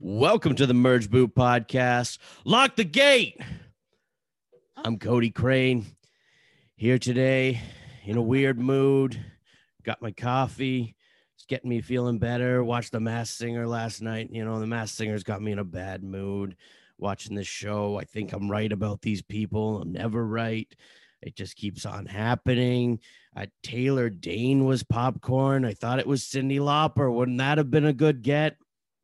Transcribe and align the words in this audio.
Welcome 0.00 0.54
to 0.54 0.66
the 0.66 0.74
Merge 0.74 1.10
Boot 1.10 1.34
Podcast. 1.34 2.18
Lock 2.44 2.76
the 2.76 2.84
gate. 2.84 3.36
I'm 4.76 4.96
Cody 4.96 5.30
Crane 5.30 5.86
here 6.76 7.00
today 7.00 7.60
in 8.04 8.16
a 8.16 8.22
weird 8.22 8.60
mood. 8.60 9.20
Got 9.82 10.00
my 10.00 10.12
coffee. 10.12 10.94
It's 11.34 11.46
getting 11.46 11.68
me 11.68 11.80
feeling 11.80 12.20
better. 12.20 12.62
Watched 12.62 12.92
The 12.92 13.00
Masked 13.00 13.38
Singer 13.38 13.66
last 13.66 14.00
night. 14.00 14.28
You 14.30 14.44
know, 14.44 14.60
The 14.60 14.68
Masked 14.68 14.96
Singer's 14.96 15.24
got 15.24 15.42
me 15.42 15.50
in 15.50 15.58
a 15.58 15.64
bad 15.64 16.04
mood 16.04 16.54
watching 16.96 17.34
this 17.34 17.48
show. 17.48 17.98
I 17.98 18.04
think 18.04 18.32
I'm 18.32 18.48
right 18.48 18.70
about 18.70 19.02
these 19.02 19.22
people. 19.22 19.82
I'm 19.82 19.90
never 19.90 20.24
right. 20.24 20.72
It 21.22 21.34
just 21.34 21.56
keeps 21.56 21.84
on 21.84 22.06
happening. 22.06 23.00
Uh, 23.36 23.46
Taylor 23.64 24.10
Dayne 24.10 24.64
was 24.64 24.84
popcorn. 24.84 25.64
I 25.64 25.74
thought 25.74 25.98
it 25.98 26.06
was 26.06 26.22
Cyndi 26.22 26.60
Lauper. 26.60 27.12
Wouldn't 27.12 27.38
that 27.38 27.58
have 27.58 27.72
been 27.72 27.86
a 27.86 27.92
good 27.92 28.22
get? 28.22 28.58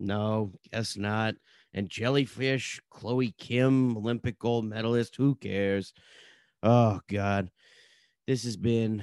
No, 0.04 0.52
guess 0.72 0.96
not. 0.96 1.34
And 1.72 1.88
Jellyfish, 1.88 2.80
Chloe 2.90 3.34
Kim, 3.38 3.96
Olympic 3.96 4.38
gold 4.38 4.64
medalist. 4.64 5.16
Who 5.16 5.34
cares? 5.34 5.92
Oh 6.62 7.00
God, 7.08 7.50
this 8.26 8.44
has 8.44 8.56
been 8.56 9.02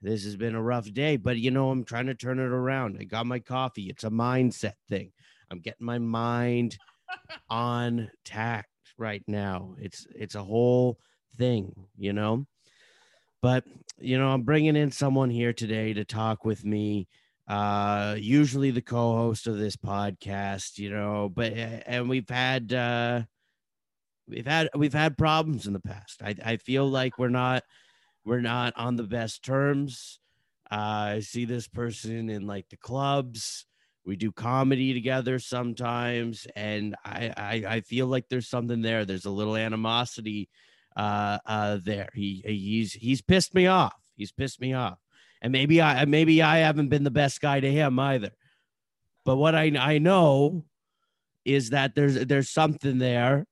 this 0.00 0.24
has 0.24 0.36
been 0.36 0.54
a 0.54 0.62
rough 0.62 0.92
day. 0.92 1.16
But 1.16 1.38
you 1.38 1.50
know, 1.50 1.70
I'm 1.70 1.84
trying 1.84 2.06
to 2.06 2.14
turn 2.14 2.38
it 2.38 2.42
around. 2.44 2.96
I 3.00 3.04
got 3.04 3.26
my 3.26 3.40
coffee. 3.40 3.88
It's 3.90 4.04
a 4.04 4.10
mindset 4.10 4.74
thing. 4.88 5.12
I'm 5.50 5.60
getting 5.60 5.86
my 5.86 5.98
mind 5.98 6.78
on 7.50 8.10
tact 8.24 8.68
right 8.96 9.22
now. 9.26 9.74
It's 9.78 10.06
it's 10.14 10.34
a 10.34 10.44
whole 10.44 10.98
thing, 11.36 11.72
you 11.96 12.12
know. 12.12 12.46
But 13.42 13.64
you 13.98 14.18
know, 14.18 14.28
I'm 14.28 14.42
bringing 14.42 14.76
in 14.76 14.90
someone 14.90 15.30
here 15.30 15.52
today 15.52 15.92
to 15.94 16.04
talk 16.04 16.44
with 16.44 16.64
me. 16.64 17.08
Uh, 17.48 18.14
usually 18.18 18.70
the 18.70 18.82
co-host 18.82 19.46
of 19.46 19.56
this 19.56 19.76
podcast, 19.76 20.78
you 20.78 20.90
know, 20.90 21.30
but 21.34 21.54
and 21.54 22.08
we've 22.08 22.28
had 22.28 22.72
uh, 22.74 23.22
we've 24.28 24.46
had 24.46 24.68
we've 24.74 24.92
had 24.92 25.16
problems 25.16 25.66
in 25.66 25.72
the 25.72 25.80
past. 25.80 26.22
I 26.22 26.34
I 26.44 26.56
feel 26.58 26.86
like 26.86 27.18
we're 27.18 27.30
not 27.30 27.64
we're 28.24 28.42
not 28.42 28.74
on 28.76 28.96
the 28.96 29.04
best 29.04 29.42
terms. 29.42 30.20
Uh, 30.70 31.16
I 31.16 31.20
see 31.20 31.46
this 31.46 31.66
person 31.66 32.28
in 32.28 32.46
like 32.46 32.68
the 32.68 32.76
clubs. 32.76 33.64
We 34.04 34.16
do 34.16 34.30
comedy 34.32 34.92
together 34.92 35.38
sometimes, 35.38 36.46
and 36.54 36.94
I, 37.04 37.32
I 37.36 37.64
I 37.76 37.80
feel 37.80 38.06
like 38.06 38.28
there's 38.28 38.48
something 38.48 38.82
there. 38.82 39.06
There's 39.06 39.26
a 39.26 39.30
little 39.30 39.56
animosity 39.56 40.50
uh, 40.96 41.38
uh, 41.46 41.78
there. 41.82 42.10
He 42.14 42.42
he's 42.44 42.92
he's 42.92 43.22
pissed 43.22 43.54
me 43.54 43.66
off. 43.66 43.94
He's 44.16 44.32
pissed 44.32 44.60
me 44.60 44.74
off, 44.74 44.98
and 45.40 45.52
maybe 45.52 45.80
I 45.80 46.04
maybe 46.04 46.42
I 46.42 46.58
haven't 46.58 46.88
been 46.88 47.04
the 47.04 47.10
best 47.10 47.40
guy 47.40 47.60
to 47.60 47.70
him 47.70 47.98
either. 47.98 48.30
But 49.24 49.36
what 49.36 49.54
I 49.54 49.72
I 49.78 49.98
know 49.98 50.64
is 51.44 51.70
that 51.70 51.94
there's 51.94 52.26
there's 52.26 52.50
something 52.50 52.98
there, 52.98 53.46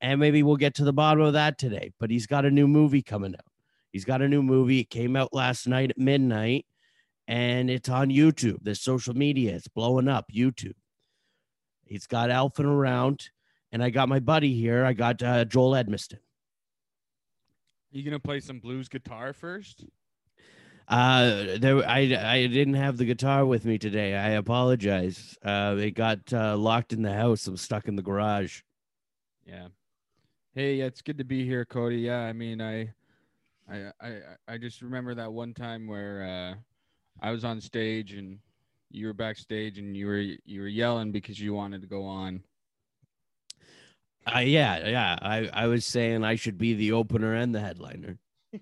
and 0.00 0.20
maybe 0.20 0.42
we'll 0.42 0.56
get 0.56 0.74
to 0.76 0.84
the 0.84 0.92
bottom 0.92 1.22
of 1.22 1.34
that 1.34 1.58
today. 1.58 1.92
But 1.98 2.10
he's 2.10 2.26
got 2.26 2.44
a 2.44 2.50
new 2.50 2.68
movie 2.68 3.02
coming 3.02 3.34
out. 3.34 3.44
He's 3.92 4.04
got 4.04 4.22
a 4.22 4.28
new 4.28 4.42
movie. 4.42 4.80
It 4.80 4.90
came 4.90 5.16
out 5.16 5.32
last 5.32 5.66
night 5.66 5.90
at 5.90 5.98
midnight, 5.98 6.66
and 7.26 7.70
it's 7.70 7.88
on 7.88 8.08
YouTube. 8.08 8.58
There's 8.62 8.80
social 8.80 9.14
media. 9.14 9.54
It's 9.54 9.68
blowing 9.68 10.08
up. 10.08 10.26
YouTube. 10.32 10.74
He's 11.84 12.06
got 12.06 12.28
Elfing 12.28 12.66
Around, 12.66 13.30
and 13.72 13.82
I 13.82 13.90
got 13.90 14.08
my 14.08 14.20
buddy 14.20 14.54
here. 14.54 14.84
I 14.84 14.92
got 14.92 15.22
uh, 15.22 15.44
Joel 15.46 15.72
Edmiston. 15.72 16.18
You 17.90 18.04
gonna 18.04 18.20
play 18.20 18.40
some 18.40 18.60
blues 18.60 18.88
guitar 18.88 19.32
first? 19.32 19.84
Uh, 20.88 21.58
there, 21.58 21.86
I, 21.86 21.98
I 21.98 22.46
didn't 22.46 22.74
have 22.74 22.96
the 22.96 23.04
guitar 23.04 23.44
with 23.44 23.66
me 23.66 23.76
today. 23.78 24.14
I 24.14 24.30
apologize. 24.30 25.36
Uh, 25.44 25.76
it 25.78 25.90
got 25.90 26.32
uh, 26.32 26.56
locked 26.56 26.94
in 26.94 27.02
the 27.02 27.12
house. 27.12 27.46
I'm 27.46 27.58
stuck 27.58 27.88
in 27.88 27.96
the 27.96 28.02
garage. 28.02 28.62
Yeah. 29.46 29.68
Hey, 30.54 30.76
yeah, 30.76 30.86
it's 30.86 31.02
good 31.02 31.18
to 31.18 31.24
be 31.24 31.44
here, 31.44 31.66
Cody. 31.66 31.98
Yeah, 31.98 32.20
I 32.20 32.32
mean, 32.32 32.62
I, 32.62 32.90
I, 33.70 33.92
I, 34.00 34.20
I 34.48 34.58
just 34.58 34.80
remember 34.80 35.14
that 35.14 35.30
one 35.30 35.52
time 35.52 35.86
where 35.86 36.22
uh, 36.22 36.54
I 37.20 37.32
was 37.32 37.44
on 37.44 37.60
stage 37.60 38.14
and 38.14 38.38
you 38.90 39.08
were 39.08 39.12
backstage 39.12 39.78
and 39.78 39.94
you 39.94 40.06
were 40.06 40.20
you 40.20 40.62
were 40.62 40.68
yelling 40.68 41.12
because 41.12 41.38
you 41.38 41.52
wanted 41.52 41.82
to 41.82 41.86
go 41.86 42.04
on. 42.04 42.42
Uh, 44.26 44.38
yeah, 44.38 44.88
yeah. 44.88 45.18
I, 45.20 45.50
I 45.52 45.66
was 45.66 45.84
saying 45.84 46.24
I 46.24 46.34
should 46.36 46.56
be 46.56 46.72
the 46.72 46.92
opener 46.92 47.34
and 47.34 47.54
the 47.54 47.60
headliner. 47.60 48.18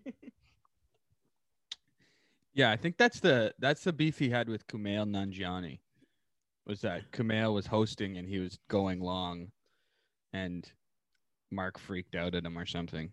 Yeah, 2.56 2.71
I 2.71 2.77
think 2.77 2.97
that's 2.97 3.21
the 3.21 3.53
that's 3.59 3.84
the 3.84 3.93
beef 3.93 4.19
he 4.19 4.31
had 4.31 4.49
with 4.49 4.67
Kumail 4.67 5.06
Nanjiani. 5.06 5.78
Was 6.67 6.81
that 6.81 7.12
Kumail 7.12 7.53
was 7.53 7.67
hosting 7.67 8.17
and 8.17 8.27
he 8.27 8.39
was 8.39 8.59
going 8.69 8.99
long, 8.99 9.49
and 10.33 10.66
Marc 11.53 11.78
freaked 11.78 12.15
out 12.15 12.34
at 12.34 12.47
him 12.47 12.59
or 12.59 12.65
something. 12.65 13.11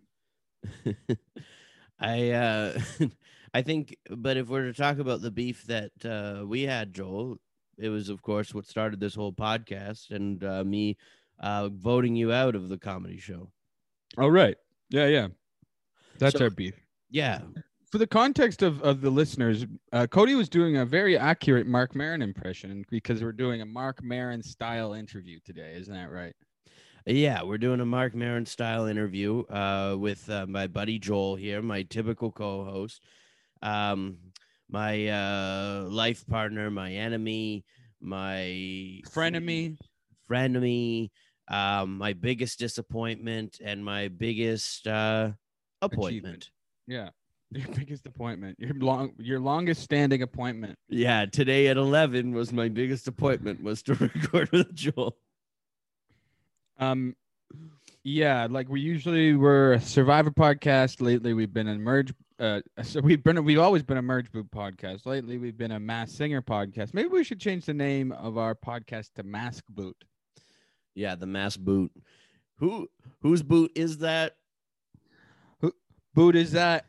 I 2.00 2.30
uh 2.30 2.80
I 3.54 3.60
think 3.60 3.96
but 4.10 4.38
if 4.38 4.48
we're 4.48 4.64
to 4.64 4.72
talk 4.72 4.98
about 4.98 5.20
the 5.20 5.30
beef 5.30 5.64
that 5.64 5.92
uh 6.06 6.46
we 6.46 6.62
had, 6.62 6.94
Joel, 6.94 7.36
it 7.76 7.90
was 7.90 8.08
of 8.08 8.22
course 8.22 8.54
what 8.54 8.66
started 8.66 8.98
this 8.98 9.14
whole 9.14 9.32
podcast 9.32 10.10
and 10.10 10.42
uh 10.42 10.64
me 10.64 10.96
uh 11.38 11.68
voting 11.68 12.16
you 12.16 12.32
out 12.32 12.54
of 12.54 12.70
the 12.70 12.78
comedy 12.78 13.18
show. 13.18 13.50
Oh 14.16 14.28
right, 14.28 14.56
yeah, 14.88 15.06
yeah, 15.06 15.28
that's 16.18 16.38
So- 16.38 16.44
our 16.44 16.50
beef. 16.50 16.74
Yeah. 17.10 17.42
For 17.94 17.98
the 17.98 18.08
context 18.08 18.62
of, 18.62 18.82
of 18.82 19.02
the 19.02 19.10
listeners, 19.10 19.66
uh, 19.92 20.08
Cody 20.08 20.34
was 20.34 20.48
doing 20.48 20.78
a 20.78 20.84
very 20.84 21.16
accurate 21.16 21.64
Marc 21.64 21.94
Maron 21.94 22.22
impression 22.22 22.84
because 22.90 23.22
we're 23.22 23.30
doing 23.30 23.60
a 23.60 23.64
Marc 23.64 24.02
Maron 24.02 24.42
style 24.42 24.94
interview 24.94 25.38
today, 25.44 25.76
isn't 25.76 25.94
that 25.94 26.10
right? 26.10 26.34
Yeah, 27.06 27.44
we're 27.44 27.56
doing 27.56 27.78
a 27.78 27.86
Mark 27.86 28.12
Maron 28.16 28.46
style 28.46 28.86
interview 28.86 29.44
uh, 29.44 29.94
with 29.96 30.28
uh, 30.28 30.44
my 30.48 30.66
buddy 30.66 30.98
Joel 30.98 31.36
here, 31.36 31.62
my 31.62 31.84
typical 31.84 32.32
co-host, 32.32 33.00
um, 33.62 34.16
my 34.68 35.06
uh, 35.06 35.86
life 35.88 36.26
partner, 36.26 36.72
my 36.72 36.90
enemy, 36.90 37.64
my 38.00 39.02
Frenemy. 39.08 39.78
frenemy, 40.28 41.10
um, 41.46 41.96
my 41.98 42.12
biggest 42.12 42.58
disappointment, 42.58 43.60
and 43.64 43.84
my 43.84 44.08
biggest 44.08 44.88
uh, 44.88 45.30
appointment. 45.80 46.50
Yeah. 46.88 47.10
Your 47.50 47.68
biggest 47.68 48.04
appointment, 48.06 48.58
your 48.58 48.74
long, 48.74 49.12
your 49.18 49.38
longest 49.38 49.82
standing 49.82 50.22
appointment. 50.22 50.76
Yeah, 50.88 51.26
today 51.26 51.68
at 51.68 51.76
eleven 51.76 52.34
was 52.34 52.52
my 52.52 52.68
biggest 52.68 53.06
appointment 53.06 53.62
was 53.62 53.82
to 53.84 53.94
record 54.14 54.50
with 54.50 54.74
Joel. 54.74 55.16
Um, 56.78 57.14
yeah, 58.02 58.48
like 58.50 58.68
we 58.68 58.80
usually 58.80 59.34
were 59.34 59.74
a 59.74 59.80
Survivor 59.80 60.32
podcast. 60.32 61.00
Lately, 61.00 61.32
we've 61.32 61.52
been 61.52 61.68
a 61.68 61.78
merge. 61.78 62.12
Uh, 62.40 62.60
so 62.82 63.00
we've 63.00 63.22
been 63.22 63.44
we've 63.44 63.60
always 63.60 63.84
been 63.84 63.98
a 63.98 64.02
merge 64.02 64.32
boot 64.32 64.50
podcast. 64.50 65.06
Lately, 65.06 65.38
we've 65.38 65.56
been 65.56 65.72
a 65.72 65.78
Masked 65.80 66.16
Singer 66.16 66.42
podcast. 66.42 66.92
Maybe 66.92 67.08
we 67.08 67.22
should 67.22 67.40
change 67.40 67.66
the 67.66 67.74
name 67.74 68.10
of 68.10 68.36
our 68.36 68.56
podcast 68.56 69.12
to 69.14 69.22
Mask 69.22 69.64
Boot. 69.68 69.96
Yeah, 70.94 71.14
the 71.14 71.26
mask 71.26 71.60
boot. 71.60 71.92
Who 72.58 72.88
whose 73.20 73.42
boot 73.42 73.72
is 73.74 73.98
that? 73.98 74.36
Who 75.60 75.72
Boot 76.14 76.36
is 76.36 76.52
that? 76.52 76.86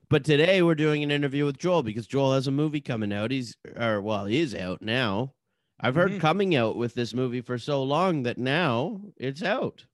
But 0.09 0.25
today 0.25 0.63
we're 0.63 0.77
doing 0.77 1.03
an 1.03 1.11
interview 1.11 1.45
with 1.47 1.59
Joel 1.59 1.83
because 1.83 2.07
Joel 2.07 2.35
has 2.35 2.47
a 2.47 2.53
movie 2.53 2.81
coming 2.81 3.13
out. 3.13 3.33
He's 3.33 3.57
or 3.77 4.01
well, 4.01 4.27
he 4.27 4.39
is 4.39 4.55
out 4.55 4.81
now. 4.81 5.35
I've 5.81 5.97
heard 5.97 6.13
Mhm. 6.13 6.21
coming 6.21 6.55
out 6.55 6.77
with 6.77 6.95
this 6.95 7.13
movie 7.13 7.41
for 7.41 7.59
so 7.59 7.83
long 7.83 8.23
that 8.23 8.39
now 8.39 9.01
it's 9.17 9.43
out. 9.43 9.85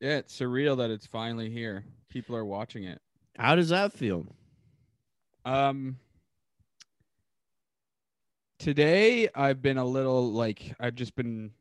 Yeah, 0.00 0.18
it's 0.18 0.38
surreal 0.38 0.76
that 0.76 0.90
it's 0.90 1.06
finally 1.06 1.48
here. 1.50 1.84
People 2.10 2.36
are 2.36 2.44
watching 2.44 2.84
it. 2.84 3.00
How 3.38 3.54
does 3.54 3.70
that 3.70 3.92
feel? 3.94 4.36
Um, 5.46 5.98
today 8.58 9.28
I've 9.34 9.62
been 9.62 9.78
a 9.78 9.84
little 9.84 10.30
like 10.32 10.74
I've 10.78 10.94
just 10.94 11.14
been 11.16 11.52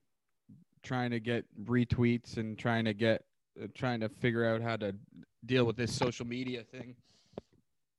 trying 0.83 1.12
to 1.12 1.19
get 1.19 1.45
retweets 1.63 2.38
and 2.38 2.57
trying 2.57 2.85
to 2.85 2.94
get 2.94 3.24
uh, 3.62 3.68
trying 3.74 4.01
to 4.01 4.09
figure 4.09 4.45
out 4.45 4.62
how 4.62 4.75
to 4.77 4.95
deal 5.47 5.65
with 5.65 5.77
this 5.77 5.94
social 5.94 6.27
media 6.27 6.63
thing. 6.63 6.95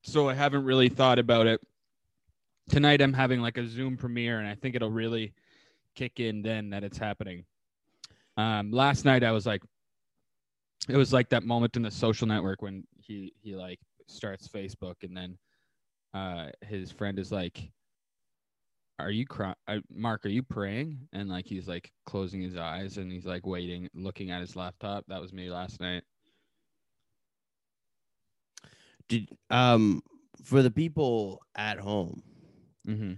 So 0.03 0.29
I 0.29 0.33
haven't 0.33 0.63
really 0.63 0.89
thought 0.89 1.19
about 1.19 1.47
it. 1.47 1.59
Tonight 2.69 3.01
I'm 3.01 3.13
having 3.13 3.41
like 3.41 3.57
a 3.57 3.67
Zoom 3.67 3.97
premiere 3.97 4.39
and 4.39 4.47
I 4.47 4.55
think 4.55 4.75
it'll 4.75 4.91
really 4.91 5.33
kick 5.95 6.19
in 6.19 6.41
then 6.41 6.69
that 6.69 6.83
it's 6.83 6.97
happening. 6.97 7.45
Um 8.37 8.71
last 8.71 9.03
night 9.05 9.23
I 9.23 9.31
was 9.31 9.45
like 9.45 9.63
it 10.87 10.95
was 10.95 11.11
like 11.11 11.29
that 11.29 11.43
moment 11.43 11.75
in 11.75 11.81
the 11.81 11.91
social 11.91 12.27
network 12.27 12.61
when 12.61 12.83
he 12.97 13.33
he 13.41 13.55
like 13.55 13.79
starts 14.07 14.47
Facebook 14.47 14.95
and 15.03 15.17
then 15.17 15.37
uh 16.13 16.49
his 16.65 16.91
friend 16.91 17.19
is 17.19 17.31
like 17.31 17.71
are 18.99 19.11
you 19.11 19.25
crying, 19.25 19.55
mark 19.89 20.25
are 20.25 20.29
you 20.29 20.43
praying 20.43 20.99
and 21.13 21.29
like 21.29 21.45
he's 21.45 21.67
like 21.67 21.91
closing 22.05 22.41
his 22.41 22.57
eyes 22.57 22.97
and 22.97 23.11
he's 23.11 23.25
like 23.25 23.45
waiting 23.45 23.89
looking 23.93 24.31
at 24.31 24.41
his 24.41 24.55
laptop 24.55 25.05
that 25.07 25.21
was 25.21 25.33
me 25.33 25.49
last 25.49 25.79
night 25.79 26.03
Did 29.09 29.27
um 29.49 30.01
for 30.43 30.61
the 30.61 30.71
people 30.71 31.41
at 31.55 31.79
home, 31.79 32.23
mm-hmm. 32.87 33.13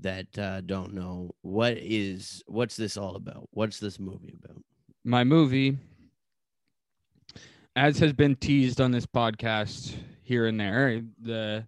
that 0.00 0.38
uh, 0.38 0.60
don't 0.62 0.94
know 0.94 1.34
what 1.42 1.76
is 1.76 2.42
what's 2.46 2.76
this 2.76 2.96
all 2.96 3.16
about? 3.16 3.48
What's 3.52 3.78
this 3.78 3.98
movie 3.98 4.34
about? 4.42 4.62
My 5.04 5.24
movie, 5.24 5.76
as 7.76 7.98
has 7.98 8.12
been 8.12 8.36
teased 8.36 8.80
on 8.80 8.92
this 8.92 9.06
podcast 9.06 9.94
here 10.22 10.46
and 10.46 10.58
there, 10.58 11.02
the 11.20 11.66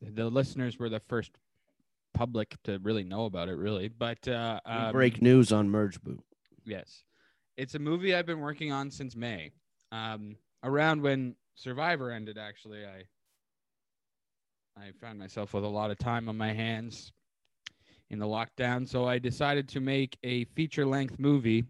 the 0.00 0.28
listeners 0.28 0.78
were 0.78 0.88
the 0.88 1.00
first 1.08 1.30
public 2.12 2.56
to 2.64 2.78
really 2.82 3.04
know 3.04 3.24
about 3.24 3.48
it, 3.48 3.56
really. 3.56 3.88
But 3.88 4.26
uh, 4.28 4.60
We 4.66 4.72
um, 4.72 4.92
break 4.92 5.22
news 5.22 5.52
on 5.52 5.68
Merge 5.70 6.02
Boot. 6.02 6.22
Yes. 6.64 7.04
It's 7.56 7.74
a 7.74 7.78
movie 7.78 8.14
I've 8.14 8.26
been 8.26 8.40
working 8.40 8.72
on 8.72 8.90
since 8.90 9.14
May. 9.14 9.52
Um, 9.90 10.36
around 10.64 11.02
when 11.02 11.34
Survivor 11.54 12.10
ended, 12.10 12.38
actually, 12.38 12.84
I 12.84 13.04
I 14.76 14.90
found 15.00 15.18
myself 15.18 15.52
with 15.52 15.64
a 15.64 15.68
lot 15.68 15.90
of 15.90 15.98
time 15.98 16.28
on 16.28 16.36
my 16.36 16.52
hands 16.52 17.12
in 18.10 18.18
the 18.18 18.26
lockdown. 18.26 18.88
So 18.88 19.06
I 19.06 19.18
decided 19.18 19.68
to 19.70 19.80
make 19.80 20.16
a 20.22 20.44
feature 20.44 20.86
length 20.86 21.18
movie. 21.18 21.64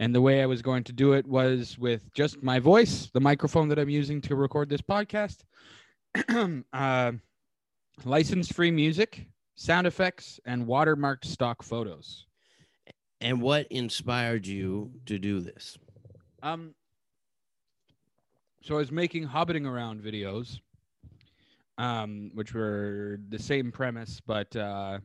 And 0.00 0.14
the 0.14 0.20
way 0.20 0.42
I 0.42 0.46
was 0.46 0.60
going 0.60 0.84
to 0.84 0.92
do 0.92 1.14
it 1.14 1.26
was 1.26 1.78
with 1.78 2.12
just 2.12 2.42
my 2.42 2.58
voice, 2.58 3.08
the 3.14 3.20
microphone 3.20 3.68
that 3.68 3.78
I'm 3.78 3.88
using 3.88 4.20
to 4.22 4.36
record 4.36 4.68
this 4.68 4.82
podcast, 4.82 5.44
uh, 6.72 7.12
license 8.04 8.52
free 8.52 8.70
music, 8.70 9.26
sound 9.54 9.86
effects, 9.86 10.38
and 10.44 10.66
watermarked 10.66 11.24
stock 11.24 11.62
photos. 11.62 12.26
And 13.22 13.40
what 13.40 13.66
inspired 13.70 14.46
you 14.46 14.92
to 15.06 15.18
do 15.18 15.40
this? 15.40 15.78
Um, 16.42 16.74
so 18.62 18.74
I 18.74 18.78
was 18.78 18.92
making 18.92 19.24
hobbiting 19.24 19.66
around 19.66 20.02
videos, 20.02 20.58
um, 21.78 22.30
which 22.34 22.54
were 22.54 23.18
the 23.28 23.38
same 23.38 23.70
premise, 23.70 24.20
but 24.26 24.54
uh, 24.56 24.98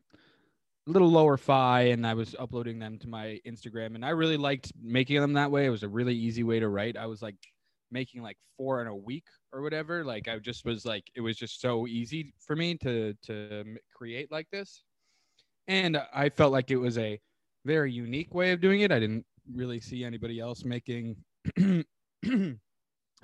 a 0.87 0.89
little 0.89 1.09
lower 1.09 1.37
fi, 1.37 1.81
and 1.83 2.05
I 2.05 2.13
was 2.13 2.35
uploading 2.39 2.79
them 2.79 2.97
to 2.99 3.07
my 3.07 3.39
Instagram, 3.45 3.95
and 3.95 4.05
I 4.05 4.09
really 4.09 4.37
liked 4.37 4.71
making 4.81 5.21
them 5.21 5.33
that 5.33 5.51
way. 5.51 5.65
It 5.65 5.69
was 5.69 5.83
a 5.83 5.89
really 5.89 6.15
easy 6.15 6.43
way 6.43 6.59
to 6.59 6.69
write. 6.69 6.97
I 6.97 7.05
was 7.05 7.21
like 7.21 7.35
making 7.91 8.23
like 8.23 8.37
four 8.57 8.81
in 8.81 8.87
a 8.87 8.95
week 8.95 9.25
or 9.53 9.61
whatever. 9.61 10.03
Like 10.03 10.27
I 10.27 10.39
just 10.39 10.65
was 10.65 10.85
like, 10.85 11.03
it 11.15 11.21
was 11.21 11.37
just 11.37 11.61
so 11.61 11.87
easy 11.87 12.33
for 12.39 12.55
me 12.55 12.75
to 12.77 13.13
to 13.25 13.77
create 13.93 14.31
like 14.31 14.47
this, 14.51 14.83
and 15.67 16.01
I 16.13 16.29
felt 16.29 16.51
like 16.51 16.71
it 16.71 16.77
was 16.77 16.97
a 16.97 17.19
very 17.65 17.91
unique 17.91 18.33
way 18.33 18.51
of 18.51 18.61
doing 18.61 18.81
it. 18.81 18.91
I 18.91 18.99
didn't 18.99 19.25
really 19.53 19.79
see 19.79 20.03
anybody 20.03 20.39
else 20.39 20.63
making 20.65 21.17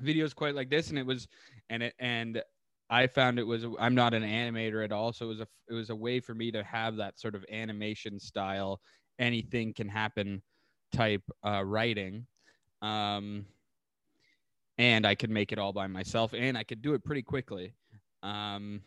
videos 0.02 0.36
quite 0.36 0.56
like 0.56 0.70
this 0.70 0.90
and 0.90 1.00
it 1.00 1.06
was 1.06 1.28
and 1.70 1.84
it 1.84 1.94
and 2.00 2.42
I 2.90 3.08
found 3.08 3.40
it 3.40 3.44
was 3.44 3.66
I'm 3.80 3.96
not 3.96 4.14
an 4.14 4.24
animator 4.24 4.84
at 4.84 4.92
all 4.92 5.12
so 5.14 5.26
it 5.26 5.30
was 5.30 5.40
a 5.42 5.48
it 5.70 5.74
was 5.74 5.90
a 5.90 5.96
way 5.96 6.20
for 6.20 6.34
me 6.34 6.52
to 6.52 6.64
have 6.64 6.98
that 6.98 7.20
sort 7.20 7.36
of 7.36 7.44
animation 7.52 8.20
style 8.20 8.80
anything 9.20 9.74
can 9.74 9.90
happen 9.90 10.42
type 10.94 11.24
uh 11.46 11.64
writing 11.66 12.26
um 12.82 13.46
and 14.78 15.06
I 15.06 15.16
could 15.16 15.32
make 15.32 15.52
it 15.52 15.60
all 15.60 15.74
by 15.74 15.88
myself 15.88 16.34
and 16.34 16.58
I 16.58 16.64
could 16.64 16.82
do 16.82 16.94
it 16.94 17.04
pretty 17.04 17.24
quickly 17.24 17.74
um 18.24 18.82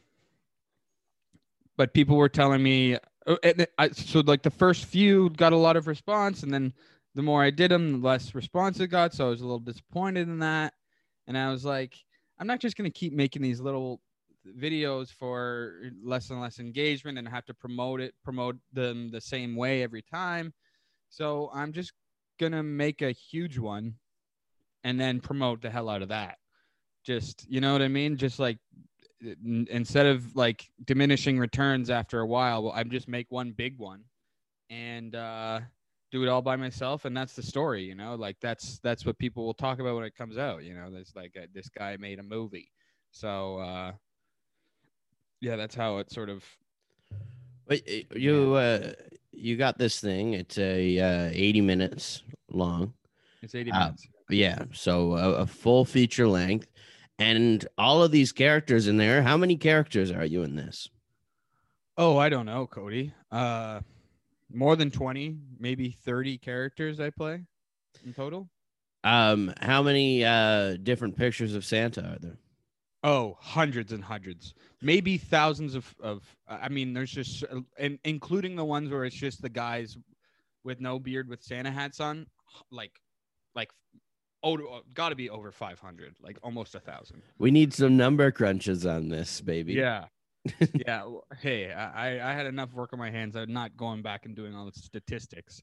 but 1.77 1.93
people 1.93 2.17
were 2.17 2.29
telling 2.29 2.63
me 2.63 2.97
oh, 3.27 3.39
I, 3.79 3.91
so 3.91 4.21
like 4.21 4.43
the 4.43 4.51
first 4.51 4.85
few 4.85 5.31
got 5.31 5.53
a 5.53 5.57
lot 5.57 5.77
of 5.77 5.87
response 5.87 6.43
and 6.43 6.55
then 6.55 6.73
the 7.15 7.23
more 7.23 7.43
I 7.43 7.51
did 7.51 7.71
them, 7.71 8.01
the 8.01 8.07
less 8.07 8.35
response 8.35 8.79
it 8.81 8.89
got. 8.89 9.15
So 9.15 9.27
I 9.27 9.31
was 9.31 9.41
a 9.41 9.45
little 9.45 9.59
disappointed 9.59 10.29
in 10.29 10.39
that. 10.41 10.75
And 11.31 11.39
I 11.39 11.49
was 11.49 11.65
like, 11.65 11.95
I'm 12.41 12.49
not 12.49 12.59
just 12.59 12.77
going 12.77 12.91
to 12.91 12.99
keep 12.99 13.13
making 13.13 13.41
these 13.41 13.61
little 13.61 14.01
videos 14.59 15.13
for 15.13 15.75
less 16.03 16.31
and 16.31 16.41
less 16.41 16.59
engagement 16.59 17.19
and 17.19 17.29
have 17.29 17.47
to 17.47 17.55
promote 17.55 18.01
it, 18.01 18.15
promote 18.25 18.57
them 18.73 19.13
the 19.13 19.21
same 19.21 19.55
way 19.55 19.85
every 19.85 20.03
time. 20.03 20.53
So 21.09 21.49
I'm 21.55 21.73
just 21.73 21.93
going 22.41 22.51
to 22.51 22.65
make 22.65 23.01
a 23.03 23.13
huge 23.13 23.59
one 23.59 23.95
and 24.83 25.01
then 25.01 25.21
promote 25.21 25.63
the 25.63 25.71
hell 25.71 25.89
out 25.89 26.03
of 26.03 26.09
that. 26.09 26.39
Just, 27.07 27.47
you 27.49 27.61
know 27.61 27.73
what 27.75 27.83
I 27.83 27.87
mean? 27.87 28.17
Just 28.17 28.41
like 28.41 28.59
instead 29.45 30.07
of 30.07 30.35
like 30.35 30.69
diminishing 30.85 31.39
returns 31.39 31.91
after 31.91 32.19
a 32.19 32.27
while, 32.27 32.65
well, 32.65 32.73
I'm 32.75 32.91
just 32.91 33.07
make 33.07 33.31
one 33.31 33.53
big 33.53 33.79
one 33.79 34.03
and, 34.69 35.15
uh, 35.15 35.61
do 36.11 36.23
it 36.23 36.29
all 36.29 36.43
by 36.43 36.57
myself 36.57 37.05
and 37.05 37.17
that's 37.17 37.35
the 37.35 37.43
story 37.43 37.83
you 37.85 37.95
know 37.95 38.15
like 38.17 38.37
that's 38.41 38.79
that's 38.81 39.07
what 39.07 39.17
people 39.19 39.45
will 39.47 39.55
talk 39.55 39.79
about 39.79 39.95
when 39.95 40.05
it 40.05 40.15
comes 40.17 40.37
out 40.39 40.65
you 40.65 40.75
know 40.75 40.91
there's 40.91 41.13
like 41.15 41.37
uh 41.41 41.47
this 41.55 41.69
guy 41.69 41.97
made 41.99 42.19
a 42.19 42.23
movie 42.23 42.71
so 43.13 43.59
uh 43.59 43.93
yeah 45.41 45.57
that's 45.57 45.75
how 45.75 45.99
it 45.99 46.11
sort 46.11 46.29
of 46.29 46.45
But 47.67 47.83
uh, 47.89 48.17
you 48.19 48.55
uh, 48.55 48.93
you 49.33 49.57
got 49.57 49.79
this 49.79 50.01
thing. 50.01 50.35
It's 50.35 50.59
a 50.59 50.99
uh, 50.99 51.31
80 51.33 51.61
minutes 51.61 52.23
long. 52.51 52.95
it's 53.43 53.55
80 53.55 53.71
Uh, 53.71 53.79
minutes 53.85 54.09
Yeah, 54.29 54.65
so 54.73 55.15
a, 55.17 55.33
a 55.43 55.47
full 55.47 55.85
feature 55.85 56.27
length, 56.29 56.67
and 57.19 57.67
all 57.79 58.03
of 58.03 58.11
these 58.11 58.33
characters 58.33 58.89
in 58.89 58.97
there. 58.97 59.23
How 59.23 59.37
many 59.37 59.57
characters 59.57 60.11
are 60.11 60.25
you 60.25 60.43
in 60.43 60.57
this? 60.57 60.89
oh 61.97 62.17
i 62.19 62.29
don't 62.29 62.47
know 62.47 62.67
cody 62.67 63.13
uh 63.31 63.81
more 64.53 64.77
than 64.77 64.91
20 64.91 65.37
maybe 65.59 65.91
30 65.91 66.39
characters 66.39 67.01
i 67.01 67.11
play 67.11 67.41
in 68.05 68.13
total 68.15 68.49
Um, 69.03 69.53
how 69.61 69.83
many 69.83 70.25
uh 70.25 70.77
different 70.83 71.17
pictures 71.17 71.55
of 71.55 71.65
Santa 71.65 72.03
are 72.03 72.19
there? 72.19 72.39
Oh, 73.03 73.39
hundreds 73.41 73.93
and 73.93 74.05
hundreds, 74.05 74.53
maybe 74.83 75.17
thousands 75.17 75.75
of 75.75 75.95
of. 76.03 76.23
I 76.47 76.69
mean, 76.69 76.93
there's 76.93 77.11
just, 77.11 77.43
and 77.79 77.99
including 78.05 78.57
the 78.57 78.65
ones 78.65 78.91
where 78.91 79.07
it's 79.07 79.17
just 79.17 79.41
the 79.41 79.49
guys 79.49 79.97
with 80.65 80.81
no 80.83 80.99
beard 80.99 81.27
with 81.27 81.43
Santa 81.43 81.71
hats 81.71 81.99
on, 81.99 82.27
like, 82.71 82.93
like, 83.55 83.71
oh, 84.43 84.83
got 84.93 85.09
to 85.09 85.17
be 85.17 85.31
over 85.31 85.51
five 85.51 85.81
hundred, 85.81 86.15
like 86.21 86.39
almost 86.43 86.75
a 86.75 86.81
thousand. 86.81 87.23
We 87.39 87.51
need 87.51 87.73
some 87.73 87.97
number 87.97 88.31
crunches 88.31 88.85
on 88.85 89.09
this, 89.09 89.41
baby. 89.41 89.73
Yeah, 89.73 90.05
yeah. 90.75 91.05
Hey, 91.41 91.71
I 91.73 92.31
I 92.31 92.35
had 92.35 92.47
enough 92.47 92.73
work 92.73 92.93
on 92.93 92.99
my 92.99 93.11
hands. 93.11 93.37
I'm 93.37 93.53
not 93.53 93.77
going 93.77 94.03
back 94.03 94.25
and 94.27 94.35
doing 94.35 94.55
all 94.55 94.65
the 94.65 94.73
statistics. 94.73 95.61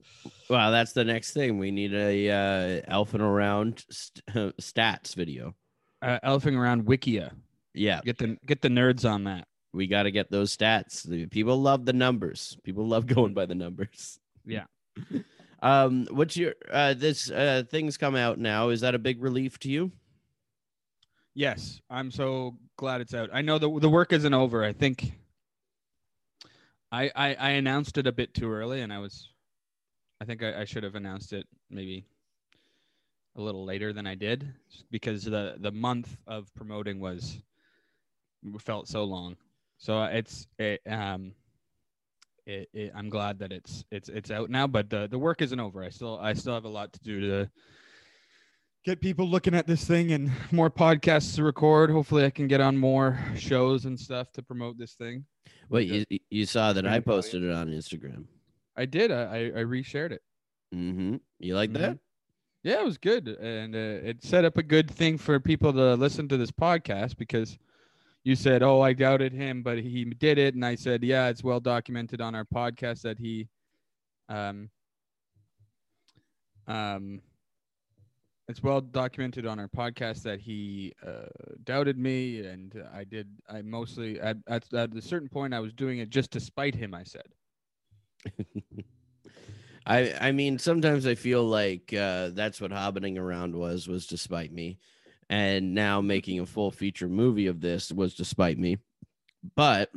Well, 0.49 0.71
that's 0.71 0.93
the 0.93 1.03
next 1.03 1.33
thing. 1.33 1.57
We 1.57 1.71
need 1.71 1.93
a 1.93 2.29
uh, 2.29 2.81
elfing 2.93 3.21
around 3.21 3.83
st- 3.89 4.25
stats 4.61 5.15
video. 5.15 5.55
Uh, 6.01 6.19
elfing 6.23 6.55
around 6.55 6.85
Wikia. 6.85 7.31
Yeah, 7.73 8.01
Get 8.05 8.17
the 8.19 8.37
get 8.45 8.61
the 8.61 8.69
nerds 8.69 9.09
on 9.09 9.23
that. 9.25 9.47
we 9.73 9.87
got 9.87 10.03
to 10.03 10.11
get 10.11 10.29
those 10.31 10.55
stats. 10.55 11.29
People 11.31 11.61
love 11.61 11.85
the 11.85 11.93
numbers. 11.93 12.57
People 12.63 12.87
love 12.87 13.05
going 13.15 13.33
by 13.33 13.45
the 13.45 13.55
numbers. 13.55 14.19
Yeah. 14.45 14.65
um, 15.61 16.07
what's 16.11 16.37
your 16.37 16.53
uh 16.71 16.93
this 16.93 17.29
uh 17.31 17.63
things 17.69 17.97
come 17.97 18.15
out 18.15 18.37
now? 18.39 18.69
Is 18.69 18.81
that 18.81 18.95
a 18.95 18.99
big 18.99 19.21
relief 19.21 19.59
to 19.59 19.69
you? 19.71 19.91
Yes, 21.37 21.81
I'm 21.87 22.09
so 22.09 22.57
glad 22.77 22.99
it's 22.99 23.13
out. 23.13 23.29
I 23.31 23.43
know 23.43 23.59
the 23.59 23.69
the 23.79 23.89
work 23.89 24.11
isn't 24.11 24.33
over. 24.33 24.63
I 24.63 24.73
think 24.73 25.13
I 26.91 27.11
I, 27.15 27.35
I 27.35 27.49
announced 27.51 27.99
it 27.99 28.07
a 28.07 28.11
bit 28.11 28.33
too 28.33 28.51
early, 28.51 28.81
and 28.81 28.91
I 28.91 28.97
was, 28.97 29.29
I 30.19 30.25
think 30.25 30.41
I, 30.41 30.61
I 30.61 30.65
should 30.65 30.81
have 30.81 30.95
announced 30.95 31.33
it 31.33 31.45
maybe 31.69 32.07
a 33.35 33.41
little 33.41 33.65
later 33.65 33.93
than 33.93 34.07
I 34.07 34.15
did, 34.15 34.51
because 34.89 35.25
the 35.25 35.57
the 35.59 35.71
month 35.71 36.17
of 36.25 36.51
promoting 36.55 36.99
was 36.99 37.39
felt 38.59 38.87
so 38.87 39.03
long. 39.03 39.37
So 39.77 40.05
it's 40.05 40.47
it 40.57 40.81
um. 40.89 41.33
It, 42.47 42.69
it, 42.73 42.93
I'm 42.95 43.09
glad 43.09 43.37
that 43.39 43.51
it's 43.51 43.85
it's 43.91 44.09
it's 44.09 44.31
out 44.31 44.49
now, 44.49 44.65
but 44.65 44.89
the 44.89 45.07
the 45.07 45.19
work 45.19 45.43
isn't 45.43 45.59
over. 45.59 45.83
I 45.83 45.89
still 45.89 46.17
I 46.17 46.33
still 46.33 46.55
have 46.55 46.65
a 46.65 46.69
lot 46.69 46.93
to 46.93 46.99
do 47.01 47.19
to 47.19 47.49
get 48.87 49.01
people 49.01 49.27
looking 49.27 49.53
at 49.53 49.67
this 49.67 49.83
thing 49.83 50.13
and 50.13 50.31
more 50.49 50.69
podcasts 50.69 51.35
to 51.35 51.43
record. 51.43 51.91
Hopefully, 51.91 52.23
I 52.23 52.29
can 52.29 52.47
get 52.47 52.61
on 52.61 52.77
more 52.77 53.19
shows 53.35 53.83
and 53.83 53.99
stuff 53.99 54.31
to 54.31 54.41
promote 54.41 54.77
this 54.77 54.93
thing. 54.93 55.25
Well, 55.69 55.81
you, 55.81 56.05
you 56.29 56.45
saw 56.45 56.71
that 56.71 56.87
I 56.87 56.91
Thank 56.91 57.05
you, 57.05 57.11
audience. 57.11 57.25
posted 57.27 57.43
it 57.43 57.51
on 57.51 57.67
Instagram. 57.67 58.23
I 58.77 58.85
did. 58.85 59.11
I 59.11 59.23
I, 59.23 59.39
I 59.59 59.63
reshared 59.65 60.11
it. 60.11 60.21
Mm-hmm. 60.73 61.17
You 61.39 61.55
like 61.55 61.73
that? 61.73 61.95
Mhm. 61.95 61.99
Yeah, 62.63 62.79
it 62.79 62.85
was 62.85 62.97
good, 62.97 63.27
and 63.27 63.75
uh, 63.75 64.07
it 64.09 64.23
set 64.23 64.45
up 64.45 64.57
a 64.57 64.63
good 64.63 64.89
thing 64.89 65.17
for 65.17 65.39
people 65.39 65.73
to 65.73 65.95
listen 65.95 66.29
to 66.29 66.37
this 66.37 66.51
podcast 66.51 67.17
because 67.17 67.57
you 68.23 68.35
said, 68.35 68.63
"Oh, 68.63 68.79
I 68.81 68.93
doubted 68.93 69.33
him, 69.33 69.63
but 69.63 69.79
he 69.79 70.05
did 70.05 70.37
it," 70.37 70.55
and 70.55 70.65
I 70.65 70.75
said, 70.75 71.03
"Yeah, 71.03 71.27
it's 71.27 71.43
well 71.43 71.59
documented 71.59 72.21
on 72.21 72.35
our 72.35 72.45
podcast 72.45 73.01
that 73.01 73.19
he, 73.19 73.49
um, 74.29 74.69
um." 76.67 77.21
It's 78.49 78.63
well 78.63 78.79
documented 78.79 79.45
on 79.45 79.59
our 79.59 79.67
podcast 79.67 80.23
that 80.23 80.39
he 80.39 80.93
uh, 81.05 81.25
doubted 81.65 81.97
me, 81.97 82.39
and 82.45 82.81
I 82.93 83.03
did. 83.03 83.27
I 83.49 83.61
mostly 83.61 84.19
at, 84.21 84.37
at 84.47 84.73
at 84.73 84.95
a 84.95 85.01
certain 85.01 85.27
point 85.27 85.53
I 85.53 85.59
was 85.59 85.73
doing 85.73 85.99
it 85.99 86.09
just 86.09 86.31
to 86.31 86.39
spite 86.39 86.73
him. 86.75 86.93
I 86.93 87.03
said, 87.03 87.27
I 89.85 90.13
I 90.19 90.31
mean, 90.31 90.59
sometimes 90.59 91.05
I 91.07 91.15
feel 91.15 91.43
like 91.43 91.93
uh, 91.93 92.29
that's 92.33 92.59
what 92.61 92.71
hobbiting 92.71 93.17
around 93.17 93.55
was 93.55 93.87
was 93.87 94.07
despite 94.07 94.51
me, 94.51 94.79
and 95.29 95.73
now 95.73 96.01
making 96.01 96.39
a 96.39 96.45
full 96.45 96.71
feature 96.71 97.07
movie 97.09 97.47
of 97.47 97.61
this 97.61 97.91
was 97.91 98.13
despite 98.15 98.57
me. 98.57 98.77
But 99.55 99.91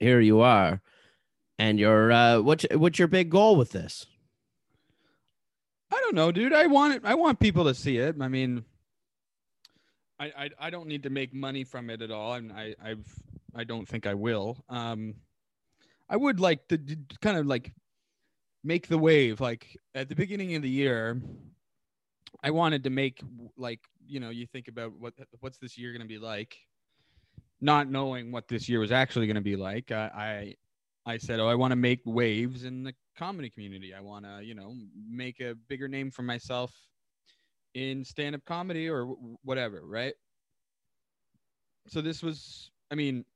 here 0.00 0.20
you 0.20 0.40
are, 0.40 0.82
And 1.58 1.78
your 1.80 2.12
uh, 2.12 2.40
what's 2.40 2.66
what's 2.72 2.98
your 2.98 3.08
big 3.08 3.30
goal 3.30 3.56
with 3.56 3.72
this? 3.72 4.06
Don't 6.04 6.16
know, 6.16 6.30
dude. 6.30 6.52
I 6.52 6.66
want 6.66 6.96
it. 6.96 7.02
I 7.02 7.14
want 7.14 7.40
people 7.40 7.64
to 7.64 7.74
see 7.74 7.96
it. 7.96 8.16
I 8.20 8.28
mean, 8.28 8.62
I 10.20 10.26
I, 10.26 10.50
I 10.60 10.70
don't 10.70 10.86
need 10.86 11.04
to 11.04 11.10
make 11.10 11.32
money 11.32 11.64
from 11.64 11.88
it 11.88 12.02
at 12.02 12.10
all, 12.10 12.34
and 12.34 12.52
I 12.52 12.74
I've 12.82 13.06
I 13.54 13.64
don't 13.64 13.88
think 13.88 14.06
I 14.06 14.12
will. 14.12 14.62
Um, 14.68 15.14
I 16.10 16.18
would 16.18 16.40
like 16.40 16.68
to 16.68 16.76
d- 16.76 16.98
kind 17.22 17.38
of 17.38 17.46
like 17.46 17.72
make 18.62 18.86
the 18.86 18.98
wave. 18.98 19.40
Like 19.40 19.78
at 19.94 20.10
the 20.10 20.14
beginning 20.14 20.54
of 20.56 20.62
the 20.62 20.68
year, 20.68 21.22
I 22.42 22.50
wanted 22.50 22.84
to 22.84 22.90
make 22.90 23.22
like 23.56 23.80
you 24.06 24.20
know 24.20 24.28
you 24.28 24.46
think 24.46 24.68
about 24.68 24.92
what 24.98 25.14
what's 25.40 25.56
this 25.56 25.78
year 25.78 25.90
going 25.92 26.02
to 26.02 26.06
be 26.06 26.18
like, 26.18 26.54
not 27.62 27.88
knowing 27.88 28.30
what 28.30 28.46
this 28.46 28.68
year 28.68 28.80
was 28.80 28.92
actually 28.92 29.26
going 29.26 29.36
to 29.36 29.40
be 29.40 29.56
like. 29.56 29.90
I 29.90 30.54
I, 31.06 31.12
I 31.12 31.16
said, 31.16 31.40
oh, 31.40 31.48
I 31.48 31.54
want 31.54 31.72
to 31.72 31.76
make 31.76 32.00
waves 32.04 32.64
in 32.64 32.82
the 32.82 32.94
comedy 33.16 33.50
community. 33.50 33.94
I 33.94 34.00
want 34.00 34.24
to 34.24 34.42
you 34.42 34.54
know 34.54 34.74
make 35.08 35.40
a 35.40 35.54
bigger 35.68 35.88
name 35.88 36.10
for 36.10 36.22
myself 36.22 36.72
in 37.74 38.04
stand 38.04 38.34
up 38.34 38.44
comedy 38.44 38.88
or 38.88 39.00
w- 39.00 39.36
whatever, 39.42 39.82
right? 39.84 40.14
So 41.88 42.00
this 42.00 42.22
was, 42.22 42.70
I 42.90 42.94
mean, 42.94 43.26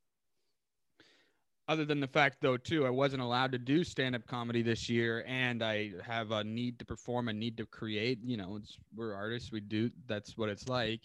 other 1.69 1.85
than 1.85 2.01
the 2.01 2.09
fact 2.09 2.39
though 2.41 2.57
too 2.57 2.87
i 2.87 2.91
wasn't 2.91 3.21
allowed 3.23 3.53
to 3.53 3.59
do 3.59 3.85
stand-up 3.85 4.27
comedy 4.27 4.63
this 4.63 4.89
year 4.89 5.23
and 5.27 5.63
i 5.63 5.93
have 6.03 6.31
a 6.31 6.43
need 6.43 6.79
to 6.79 6.85
perform 6.85 7.29
a 7.29 7.33
need 7.33 7.57
to 7.59 7.67
create 7.67 8.19
you 8.25 8.37
know 8.37 8.59
we're 8.97 9.15
artists 9.15 9.53
we 9.53 9.61
do 9.61 9.91
that's 10.07 10.37
what 10.37 10.49
it's 10.49 10.67
like 10.69 11.03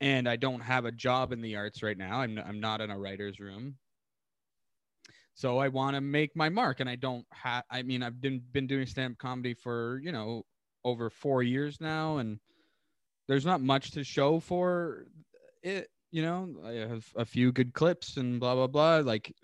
and 0.00 0.28
i 0.28 0.36
don't 0.36 0.60
have 0.60 0.84
a 0.84 0.92
job 0.92 1.32
in 1.32 1.40
the 1.40 1.56
arts 1.56 1.82
right 1.82 1.96
now 1.96 2.20
i'm, 2.20 2.38
I'm 2.38 2.60
not 2.60 2.80
in 2.82 2.90
a 2.90 2.98
writer's 2.98 3.40
room 3.40 3.76
so 5.38 5.58
i 5.58 5.68
want 5.68 5.94
to 5.94 6.00
make 6.00 6.34
my 6.34 6.48
mark 6.48 6.80
and 6.80 6.90
i 6.90 6.96
don't 6.96 7.24
have 7.30 7.62
i 7.70 7.82
mean 7.82 8.02
i've 8.02 8.20
been 8.20 8.42
been 8.52 8.66
doing 8.66 8.84
stand-up 8.84 9.18
comedy 9.18 9.54
for 9.54 10.00
you 10.02 10.10
know 10.10 10.42
over 10.84 11.08
four 11.08 11.42
years 11.42 11.80
now 11.80 12.18
and 12.18 12.38
there's 13.28 13.46
not 13.46 13.60
much 13.60 13.92
to 13.92 14.02
show 14.02 14.40
for 14.40 15.06
it 15.62 15.88
you 16.10 16.22
know? 16.22 16.48
I 16.64 16.72
have 16.72 17.06
a 17.16 17.24
few 17.24 17.52
good 17.52 17.74
clips 17.74 18.16
and 18.16 18.40
blah 18.40 18.54
blah 18.54 18.66
blah 18.66 18.98
like 19.04 19.34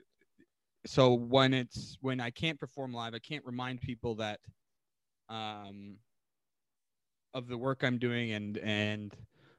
so 0.87 1.15
when 1.15 1.55
it's 1.55 1.97
when 2.01 2.21
I 2.21 2.31
can't 2.31 2.61
perform 2.61 2.93
live, 2.93 3.15
I 3.15 3.19
can't 3.19 3.45
remind 3.45 3.81
people 3.81 4.17
that 4.17 4.41
um 5.29 5.97
of 7.33 7.49
the 7.49 7.57
work 7.57 7.83
I'm 7.83 7.99
doing 7.99 8.33
and 8.33 8.59
and 8.59 9.15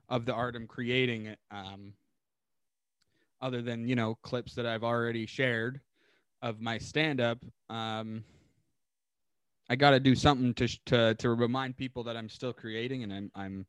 of 0.07 0.25
the 0.25 0.33
art 0.33 0.55
I'm 0.55 0.67
creating 0.67 1.35
um 1.51 1.93
other 3.41 3.61
than 3.61 3.87
you 3.87 3.95
know 3.95 4.15
clips 4.23 4.53
that 4.55 4.65
I've 4.65 4.83
already 4.83 5.25
shared 5.25 5.81
of 6.45 6.61
my 6.61 6.77
stand 6.77 7.19
up 7.19 7.39
um 7.69 8.23
I 9.69 9.75
got 9.75 9.91
to 9.91 9.99
do 9.99 10.15
something 10.15 10.53
to 10.55 10.67
to 10.85 11.15
to 11.15 11.29
remind 11.33 11.75
people 11.75 12.03
that 12.03 12.15
I'm 12.15 12.29
still 12.29 12.53
creating 12.53 13.03
and 13.03 13.11
I'm 13.11 13.31
I'm 13.35 13.65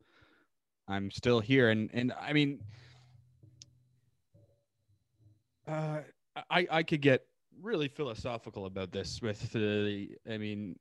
I'm 0.89 1.11
still 1.11 1.41
here. 1.41 1.71
And 1.71 1.91
and 1.93 2.13
I 2.21 2.33
mean 2.33 2.61
uh 5.67 6.01
I 6.51 6.67
I 6.71 6.83
could 6.83 7.01
get 7.01 7.27
really 7.63 7.89
philosophical 7.89 8.67
about 8.67 8.93
this 8.93 9.23
with 9.23 9.51
the 9.53 10.11
i 10.31 10.37
mean 10.37 10.79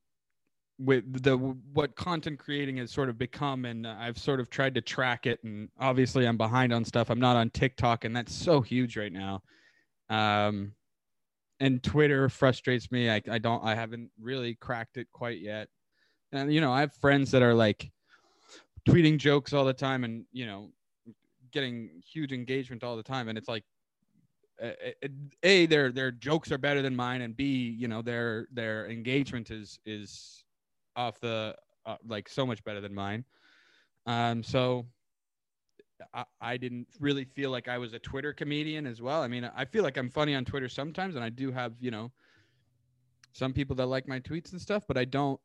with 0.78 1.24
the 1.24 1.38
what 1.38 1.96
content 1.96 2.38
creating 2.38 2.76
has 2.76 2.92
sort 2.92 3.08
of 3.08 3.18
become 3.18 3.64
and 3.64 3.88
i've 3.88 4.18
sort 4.18 4.42
of 4.42 4.50
tried 4.50 4.76
to 4.76 4.82
track 4.82 5.26
it 5.26 5.42
and 5.46 5.70
obviously 5.80 6.28
i'm 6.28 6.36
behind 6.36 6.74
on 6.74 6.84
stuff. 6.84 7.10
I'm 7.10 7.20
not 7.22 7.38
on 7.38 7.50
tiktok 7.52 8.04
and 8.04 8.14
that's 8.14 8.36
so 8.36 8.60
huge 8.60 8.98
right 8.98 9.14
now. 9.14 9.42
Um 10.10 10.74
and 11.60 11.82
twitter 11.84 12.30
frustrates 12.30 12.92
me 12.92 13.10
i, 13.10 13.22
I 13.30 13.38
don't 13.38 13.64
i 13.64 13.76
haven't 13.76 14.12
really 14.20 14.56
cracked 14.56 14.98
it 14.98 15.08
quite 15.12 15.40
yet. 15.40 15.68
And 16.32 16.54
you 16.54 16.62
know 16.62 16.72
i 16.72 16.82
have 16.82 16.94
friends 16.96 17.32
that 17.32 17.42
are 17.42 17.54
like 17.54 17.92
tweeting 18.88 19.18
jokes 19.18 19.54
all 19.54 19.66
the 19.66 19.74
time 19.74 20.04
and 20.04 20.26
you 20.32 20.46
know 20.46 20.70
getting 21.52 21.90
huge 22.06 22.34
engagement 22.34 22.84
all 22.84 22.98
the 22.98 23.04
time. 23.04 23.30
And 23.30 23.38
it's 23.38 23.48
like 23.48 23.64
a 25.44 25.66
their 25.66 25.92
their 25.92 26.12
jokes 26.12 26.52
are 26.52 26.58
better 26.58 26.82
than 26.82 26.96
mine 26.96 27.22
and 27.22 27.36
b 27.36 27.76
you 27.78 27.88
know 27.88 28.02
their 28.02 28.48
their 28.54 28.90
engagement 28.90 29.52
is 29.52 29.80
is 29.86 30.44
off 30.96 31.20
the 31.20 31.56
uh, 31.86 31.98
like 32.08 32.30
so 32.30 32.46
much 32.46 32.64
better 32.64 32.82
than 32.82 32.94
mine. 32.94 33.26
Um 34.06 34.44
so 34.44 34.86
I, 36.14 36.26
I 36.42 36.58
didn't 36.58 36.88
really 37.00 37.26
feel 37.26 37.52
like 37.52 37.68
i 37.68 37.78
was 37.78 37.94
a 37.94 38.00
twitter 38.00 38.34
comedian 38.34 38.86
as 38.86 39.02
well. 39.02 39.22
I 39.22 39.28
mean 39.28 39.50
i 39.56 39.66
feel 39.66 39.84
like 39.84 39.98
i'm 39.98 40.10
funny 40.10 40.36
on 40.36 40.46
twitter 40.46 40.70
sometimes 40.70 41.16
and 41.16 41.24
i 41.24 41.30
do 41.30 41.52
have 41.52 41.74
you 41.80 41.92
know 41.92 42.12
some 43.34 43.54
people 43.54 43.76
that 43.78 43.86
like 43.88 44.08
my 44.08 44.20
tweets 44.20 44.52
and 44.52 44.62
stuff 44.62 44.84
but 44.88 44.98
i 44.98 45.06
don't 45.06 45.40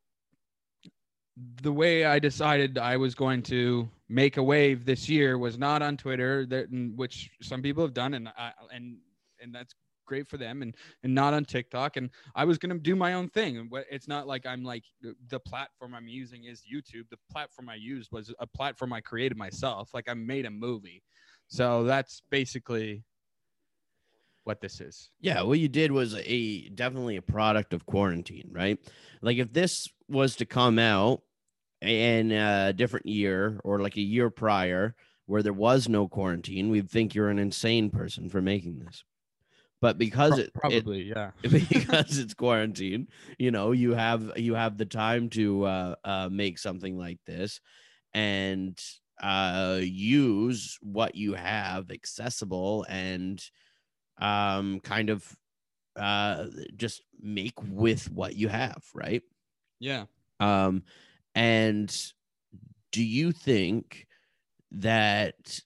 the 1.62 1.72
way 1.72 2.04
I 2.04 2.18
decided 2.18 2.78
I 2.78 2.96
was 2.96 3.14
going 3.14 3.42
to 3.44 3.88
make 4.08 4.36
a 4.36 4.42
wave 4.42 4.84
this 4.84 5.08
year 5.08 5.38
was 5.38 5.58
not 5.58 5.82
on 5.82 5.96
Twitter, 5.96 6.46
that 6.46 6.66
which 6.94 7.30
some 7.40 7.62
people 7.62 7.84
have 7.84 7.94
done, 7.94 8.14
and 8.14 8.28
I, 8.28 8.52
and 8.72 8.96
and 9.40 9.54
that's 9.54 9.74
great 10.10 10.28
for 10.28 10.36
them, 10.36 10.62
and 10.62 10.74
and 11.04 11.14
not 11.14 11.32
on 11.32 11.44
TikTok. 11.44 11.96
And 11.96 12.10
I 12.34 12.44
was 12.44 12.58
to 12.58 12.78
do 12.78 12.96
my 12.96 13.14
own 13.14 13.28
thing. 13.28 13.56
And 13.56 13.70
it's 13.90 14.08
not 14.08 14.26
like 14.26 14.44
I'm 14.44 14.64
like 14.64 14.84
the 15.28 15.40
platform 15.40 15.94
I'm 15.94 16.08
using 16.08 16.44
is 16.44 16.62
YouTube. 16.62 17.08
The 17.10 17.18
platform 17.30 17.68
I 17.68 17.76
used 17.76 18.10
was 18.12 18.34
a 18.40 18.46
platform 18.46 18.92
I 18.92 19.00
created 19.00 19.38
myself. 19.38 19.94
Like 19.94 20.08
I 20.08 20.14
made 20.14 20.46
a 20.46 20.50
movie, 20.50 21.02
so 21.46 21.84
that's 21.84 22.22
basically 22.30 23.04
what 24.44 24.60
this 24.60 24.80
is. 24.80 25.10
Yeah, 25.20 25.42
what 25.42 25.60
you 25.60 25.68
did 25.68 25.92
was 25.92 26.16
a 26.16 26.68
definitely 26.70 27.16
a 27.16 27.22
product 27.22 27.72
of 27.72 27.86
quarantine, 27.86 28.50
right? 28.52 28.78
Like 29.22 29.38
if 29.38 29.52
this 29.52 29.88
was 30.08 30.34
to 30.36 30.44
come 30.46 30.78
out 30.78 31.22
in 31.80 32.32
a 32.32 32.72
different 32.72 33.06
year 33.06 33.60
or 33.64 33.78
like 33.78 33.96
a 33.96 34.02
year 34.02 34.28
prior 34.28 34.94
where 35.26 35.42
there 35.42 35.52
was 35.52 35.88
no 35.88 36.08
quarantine, 36.08 36.70
we'd 36.70 36.90
think 36.90 37.14
you're 37.14 37.28
an 37.28 37.38
insane 37.38 37.90
person 37.90 38.28
for 38.28 38.42
making 38.42 38.80
this. 38.80 39.04
But 39.80 39.98
because 39.98 40.32
Pro- 40.32 40.40
it 40.40 40.54
probably 40.54 41.00
it, 41.02 41.16
yeah 41.16 41.30
because 41.42 42.18
it's 42.18 42.34
quarantine, 42.34 43.08
you 43.38 43.50
know, 43.50 43.72
you 43.72 43.94
have 43.94 44.32
you 44.36 44.54
have 44.54 44.76
the 44.76 44.84
time 44.84 45.30
to 45.30 45.64
uh, 45.64 45.94
uh, 46.04 46.28
make 46.30 46.58
something 46.58 46.98
like 46.98 47.18
this 47.26 47.60
and 48.12 48.78
uh, 49.22 49.78
use 49.80 50.78
what 50.82 51.14
you 51.14 51.34
have 51.34 51.90
accessible 51.90 52.84
and 52.88 53.42
um, 54.20 54.80
kind 54.80 55.08
of 55.08 55.36
uh, 55.96 56.46
just 56.76 57.02
make 57.20 57.54
with 57.62 58.10
what 58.10 58.36
you 58.36 58.48
have, 58.48 58.82
right? 58.94 59.22
Yeah. 59.78 60.04
Um, 60.40 60.82
and 61.34 61.94
do 62.92 63.02
you 63.02 63.32
think 63.32 64.06
that 64.72 65.60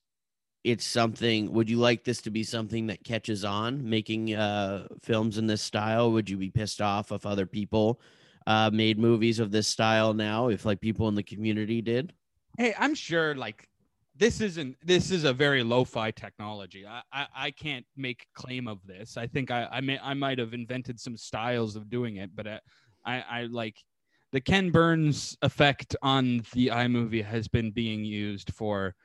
it's 0.65 0.85
something 0.85 1.53
would 1.53 1.69
you 1.69 1.77
like 1.77 2.05
this 2.05 2.23
to 2.23 2.31
be 2.31 2.43
something 2.43 2.87
that 2.87 3.05
catches 3.05 3.45
on 3.45 3.89
making 3.89 4.35
uh 4.35 4.89
films 5.03 5.39
in 5.39 5.47
this 5.47 5.63
style? 5.63 6.11
Would 6.13 6.29
you 6.29 6.39
be 6.39 6.51
pissed 6.51 6.81
off 6.81 7.13
if 7.13 7.27
other 7.27 7.47
people 7.47 8.01
uh 8.47 8.71
made 8.73 8.99
movies 8.99 9.39
of 9.39 9.51
this 9.51 9.69
style 9.69 10.15
now 10.15 10.49
if 10.49 10.65
like 10.65 10.81
people 10.81 11.07
in 11.09 11.15
the 11.15 11.23
community 11.23 11.83
did? 11.83 12.13
Hey 12.59 12.75
i'm 12.79 12.95
sure 12.95 13.35
like 13.35 13.69
this 14.17 14.41
isn't 14.41 14.77
this 14.83 15.11
is 15.11 15.25
a 15.25 15.33
very 15.33 15.63
lo-fi 15.63 16.11
technology. 16.11 16.87
I 16.87 17.03
i, 17.13 17.27
I 17.37 17.51
can't 17.51 17.87
make 17.97 18.27
claim 18.35 18.67
of 18.67 18.79
this. 18.87 19.17
I 19.17 19.27
think 19.27 19.51
i 19.51 19.69
i 19.71 19.81
may 19.81 19.99
i 19.99 20.15
might 20.15 20.39
have 20.39 20.55
invented 20.55 20.99
some 20.99 21.17
styles 21.17 21.77
of 21.77 21.91
doing 21.91 22.17
it 22.17 22.31
but 22.35 22.47
I, 22.47 22.61
I, 23.05 23.25
I 23.29 23.43
like 23.45 23.77
the 24.33 24.41
Ken 24.41 24.71
Burns 24.71 25.37
effect 25.43 25.95
on 26.03 26.43
the 26.55 26.67
iMovie 26.69 27.25
has 27.25 27.47
been 27.47 27.71
being 27.71 28.05
used 28.05 28.53
for 28.53 28.97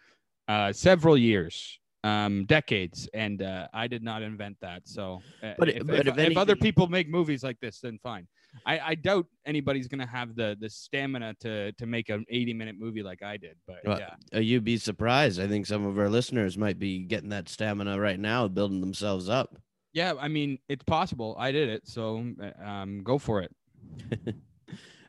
uh, 0.50 0.74
several 0.74 1.16
years, 1.16 1.80
um, 2.04 2.46
decades, 2.46 3.08
and 3.14 3.42
uh, 3.44 3.68
I 3.72 3.88
did 3.88 4.04
not 4.04 4.24
invent 4.24 4.58
that. 4.62 4.82
So, 4.86 5.22
uh, 5.44 5.54
but, 5.60 5.70
if, 5.70 5.86
but 5.86 6.08
if, 6.08 6.18
if, 6.18 6.32
if, 6.32 6.38
other 6.38 6.56
people 6.56 6.88
make 6.88 7.08
movies 7.08 7.44
like 7.44 7.60
this, 7.60 7.80
then 7.80 8.00
fine. 8.02 8.28
I, 8.66 8.80
I 8.80 8.96
doubt 8.96 9.28
anybody's 9.46 9.88
gonna 9.88 10.08
have 10.08 10.36
the 10.36 10.58
the 10.60 10.68
stamina 10.68 11.36
to 11.42 11.72
to 11.74 11.86
make 11.86 12.10
an 12.10 12.26
80 12.30 12.54
minute 12.56 12.76
movie 12.80 13.04
like 13.04 13.22
I 13.22 13.38
did. 13.38 13.58
But 13.68 13.78
well, 13.86 14.00
yeah, 14.00 14.16
uh, 14.34 14.40
you'd 14.40 14.64
be 14.64 14.78
surprised. 14.78 15.40
I 15.40 15.48
think 15.48 15.68
some 15.68 15.86
of 15.86 16.00
our 16.00 16.10
listeners 16.10 16.58
might 16.58 16.80
be 16.80 17.04
getting 17.04 17.30
that 17.30 17.48
stamina 17.48 18.00
right 18.00 18.20
now, 18.20 18.48
building 18.48 18.82
themselves 18.82 19.30
up. 19.30 19.56
Yeah, 19.94 20.14
I 20.20 20.30
mean, 20.30 20.58
it's 20.68 20.84
possible. 20.84 21.36
I 21.38 21.52
did 21.52 21.70
it, 21.70 21.88
so 21.88 22.26
um, 22.64 23.04
go 23.04 23.20
for 23.20 23.42
it. 23.42 23.56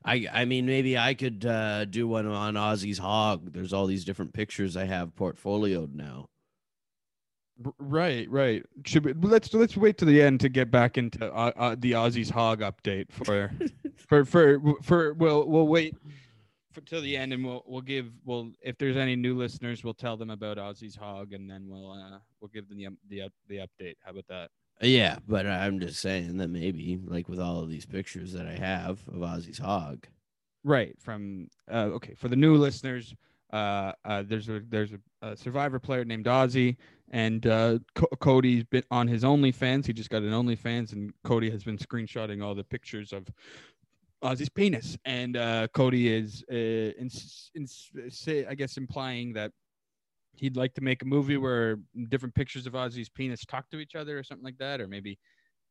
I 0.05 0.27
I 0.33 0.45
mean 0.45 0.67
maybe 0.67 0.97
I 0.97 1.15
could 1.15 1.45
uh, 1.45 1.85
do 1.85 2.09
one 2.09 2.27
on 2.27 2.55
Ozzy's 2.55 2.99
hog. 2.99 3.53
There's 3.53 3.73
all 3.73 3.87
these 3.87 4.05
different 4.05 4.33
pictures 4.33 4.77
I 4.77 4.85
have 4.85 5.15
portfolioed 5.15 5.95
now. 5.95 6.29
Right, 7.79 8.31
right. 8.31 8.65
Should 8.87 9.05
we, 9.05 9.13
let's 9.29 9.53
let's 9.53 9.77
wait 9.77 9.99
to 9.99 10.07
the 10.07 10.23
end 10.23 10.41
to 10.41 10.49
get 10.49 10.71
back 10.71 10.97
into 10.97 11.31
uh, 11.31 11.53
uh, 11.57 11.77
the 11.79 11.93
Ozzy's 11.93 12.31
hog 12.31 12.61
update 12.61 13.13
for 13.13 13.53
for 14.09 14.25
for 14.25 14.61
for 14.83 15.13
we'll 15.15 15.47
we'll 15.47 15.69
wait 15.69 15.95
for 16.73 16.81
till 16.81 17.03
the 17.03 17.17
end 17.17 17.35
and 17.35 17.45
we'll 17.45 17.63
we'll 17.67 17.83
give 17.83 18.11
we'll 18.25 18.53
if 18.63 18.79
there's 18.79 18.97
any 18.97 19.17
new 19.17 19.37
listeners 19.37 19.85
we'll 19.85 19.93
tell 19.93 20.17
them 20.17 20.31
about 20.31 20.57
Ozzy's 20.57 20.97
hog 20.97 21.35
and 21.35 21.51
then 21.51 21.67
we'll 21.69 21.91
uh 21.93 22.19
we'll 22.41 22.51
give 22.55 22.67
them 22.69 22.79
the 22.79 22.89
the 23.09 23.29
the 23.49 23.57
update. 23.57 23.97
How 24.03 24.13
about 24.13 24.27
that? 24.29 24.51
Yeah, 24.83 25.19
but 25.29 25.47
I'm 25.47 25.79
just 25.79 26.01
saying 26.01 26.39
that 26.39 26.49
maybe, 26.49 26.99
like 27.05 27.29
with 27.29 27.39
all 27.39 27.61
of 27.61 27.69
these 27.69 27.85
pictures 27.85 28.33
that 28.33 28.47
I 28.47 28.55
have 28.55 29.01
of 29.09 29.21
Ozzy's 29.21 29.59
hog. 29.59 30.07
Right. 30.65 30.95
From 30.99 31.49
uh, 31.71 31.91
okay, 31.95 32.15
for 32.15 32.29
the 32.29 32.37
new 32.37 32.57
listeners, 32.57 33.15
uh, 33.53 33.93
uh, 34.05 34.23
there's 34.27 34.49
a 34.49 34.61
there's 34.69 34.93
a, 34.93 34.99
a 35.27 35.37
Survivor 35.37 35.79
player 35.79 36.05
named 36.05 36.27
Ozzy, 36.27 36.77
and 37.11 37.47
uh, 37.47 37.79
Co- 37.95 38.09
Cody's 38.21 38.65
been 38.65 38.85
on 38.91 39.07
his 39.07 39.23
OnlyFans. 39.23 39.87
He 39.87 39.93
just 39.93 40.11
got 40.11 40.23
an 40.23 40.31
OnlyFans, 40.31 40.93
and 40.93 41.13
Cody 41.25 41.51
has 41.51 41.65
been 41.65 41.79
screenshotting 41.79 42.43
all 42.43 42.55
the 42.55 42.65
pictures 42.65 43.13
of 43.13 43.27
Ozzy's 44.23 44.49
penis, 44.49 44.97
and 45.05 45.37
uh, 45.37 45.69
Cody 45.75 46.13
is, 46.13 46.45
uh, 46.51 46.55
in, 46.55 47.11
in, 47.55 47.67
say, 48.11 48.47
I 48.47 48.55
guess, 48.55 48.77
implying 48.77 49.33
that 49.33 49.53
he'd 50.41 50.57
like 50.57 50.75
to 50.75 50.81
make 50.81 51.03
a 51.03 51.07
movie 51.07 51.37
where 51.37 51.79
different 52.09 52.35
pictures 52.35 52.67
of 52.67 52.73
Ozzy's 52.73 53.09
penis 53.09 53.45
talk 53.45 53.71
to 53.71 53.79
each 53.79 53.95
other, 53.95 54.19
or 54.19 54.23
something 54.25 54.45
like 54.45 54.59
that, 54.59 54.81
or 54.81 54.89
maybe 54.89 55.19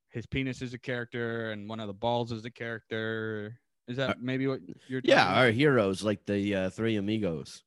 his 0.09 0.25
penis 0.25 0.61
is 0.61 0.73
a 0.73 0.79
character 0.79 1.51
and 1.51 1.67
one 1.67 1.79
of 1.79 1.87
the 1.87 1.93
balls 1.93 2.31
is 2.31 2.45
a 2.45 2.51
character. 2.51 3.59
Is 3.87 3.97
that 3.97 4.11
Uh, 4.11 4.13
maybe 4.21 4.47
what 4.47 4.59
you're? 4.87 5.01
Yeah, 5.03 5.23
talking 5.25 5.37
our 5.37 5.51
heroes, 5.51 6.03
like 6.03 6.25
the 6.25 6.55
uh, 6.55 6.69
three 6.69 6.95
amigos. 6.97 7.63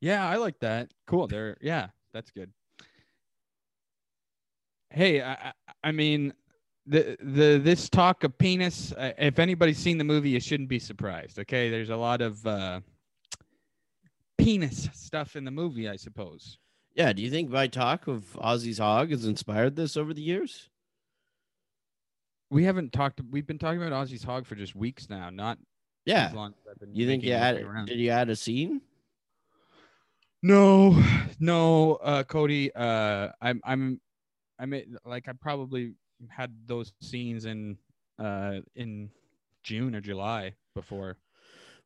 Yeah, 0.00 0.28
I 0.28 0.36
like 0.36 0.58
that. 0.60 0.92
Cool. 1.06 1.26
They're 1.26 1.56
yeah, 1.60 1.88
that's 2.12 2.30
good. 2.30 2.52
Hey, 4.90 5.20
I, 5.22 5.32
I- 5.32 5.52
I 5.84 5.92
mean, 5.92 6.32
the 6.86 7.16
the 7.22 7.60
this 7.62 7.88
talk 7.88 8.24
of 8.24 8.36
penis. 8.36 8.92
Uh, 8.92 9.12
if 9.18 9.38
anybody's 9.38 9.78
seen 9.78 9.96
the 9.96 10.04
movie, 10.04 10.30
you 10.30 10.40
shouldn't 10.40 10.68
be 10.68 10.78
surprised. 10.80 11.38
Okay, 11.38 11.70
there's 11.70 11.90
a 11.90 11.96
lot 11.96 12.20
of 12.20 12.44
uh, 12.46 12.80
penis 14.38 14.88
stuff 14.94 15.36
in 15.36 15.44
the 15.44 15.50
movie, 15.50 15.88
I 15.88 15.96
suppose. 15.96 16.58
Yeah, 16.94 17.12
do 17.12 17.22
you 17.22 17.30
think 17.30 17.50
my 17.50 17.66
talk 17.66 18.08
of 18.08 18.24
Ozzy's 18.40 18.78
hog 18.78 19.10
has 19.10 19.24
inspired 19.26 19.76
this 19.76 19.96
over 19.96 20.14
the 20.14 20.22
years? 20.22 20.68
We 22.50 22.64
haven't 22.64 22.92
talked. 22.92 23.20
We've 23.30 23.46
been 23.46 23.58
talking 23.58 23.82
about 23.82 23.92
Ozzy's 24.06 24.24
hog 24.24 24.46
for 24.46 24.54
just 24.54 24.74
weeks 24.74 25.10
now, 25.10 25.28
not 25.30 25.58
Yeah. 26.06 26.26
as 26.28 26.32
long 26.34 26.54
as 26.58 26.66
I've 26.70 26.78
been. 26.78 26.94
You 26.94 27.06
think 27.06 27.22
you 27.22 27.32
my 27.34 27.36
add 27.36 27.86
did 27.86 27.98
you 27.98 28.10
add 28.10 28.30
a 28.30 28.36
scene? 28.36 28.80
No, 30.42 31.00
no, 31.40 31.96
uh, 31.96 32.22
Cody. 32.22 32.72
Uh, 32.74 33.28
I'm, 33.42 33.60
I'm, 33.64 34.00
I 34.58 34.66
made 34.66 34.88
like 35.04 35.28
I 35.28 35.32
probably 35.32 35.94
had 36.28 36.54
those 36.66 36.92
scenes 37.00 37.44
in, 37.44 37.76
uh, 38.18 38.60
in 38.76 39.10
June 39.62 39.94
or 39.94 40.00
July 40.00 40.54
before. 40.74 41.16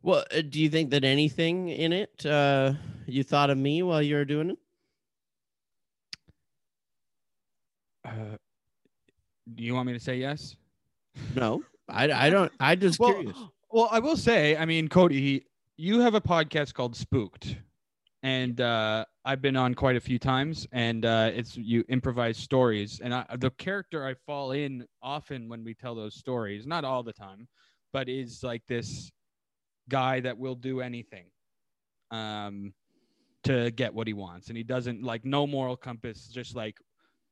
Well, 0.03 0.25
uh, 0.37 0.43
do 0.43 0.61
you 0.61 0.69
think 0.69 0.91
that 0.91 1.05
anything 1.05 1.69
in 1.69 1.93
it 1.93 2.27
uh 2.27 2.75
you 3.07 3.23
thought 3.23 3.51
of 3.51 3.59
me 3.59 3.83
while 3.83 4.03
you 4.03 4.17
were 4.17 4.25
doing 4.25 4.51
it? 4.51 4.59
Uh, 8.05 8.37
do 9.55 9.65
you 9.65 9.75
want 9.75 9.87
me 9.87 9.93
to 9.93 10.01
say 10.01 10.17
yes? 10.17 10.57
No. 11.35 11.63
I, 11.89 12.11
I 12.11 12.31
don't 12.31 12.53
I 12.61 12.75
just 12.77 12.99
Well, 12.99 13.15
curious. 13.15 13.37
well, 13.71 13.89
I 13.91 13.99
will 13.99 14.17
say, 14.17 14.57
I 14.57 14.65
mean, 14.65 14.89
Cody, 14.89 15.47
you 15.77 16.01
have 16.01 16.15
a 16.15 16.21
podcast 16.21 16.75
called 16.75 16.95
Spooked, 16.97 17.57
and 18.23 18.61
uh, 18.61 19.05
I've 19.25 19.43
been 19.43 19.57
on 19.57 19.75
quite 19.75 19.97
a 19.97 20.01
few 20.01 20.19
times, 20.19 20.67
and 20.73 21.05
uh, 21.05 21.31
it's 21.35 21.57
you 21.57 21.85
improvise 21.89 22.37
stories, 22.39 23.01
and 23.03 23.13
I, 23.15 23.25
the 23.39 23.51
character 23.51 24.07
I 24.07 24.15
fall 24.27 24.53
in 24.53 24.87
often 25.03 25.49
when 25.49 25.65
we 25.65 25.75
tell 25.75 25.95
those 25.95 26.15
stories, 26.15 26.67
not 26.67 26.85
all 26.85 27.03
the 27.03 27.13
time, 27.13 27.49
but 27.93 28.09
is 28.09 28.43
like 28.43 28.63
this 28.69 29.11
guy 29.89 30.21
that 30.21 30.39
will 30.39 30.55
do 30.55 30.81
anything, 30.81 31.27
um, 32.11 32.73
to 33.45 33.71
get 33.73 33.93
what 33.93 34.07
he 34.07 34.13
wants, 34.13 34.49
and 34.49 34.57
he 34.57 34.63
doesn't 34.63 35.03
like 35.03 35.25
no 35.25 35.47
moral 35.47 35.77
compass, 35.77 36.29
just 36.29 36.55
like. 36.57 36.77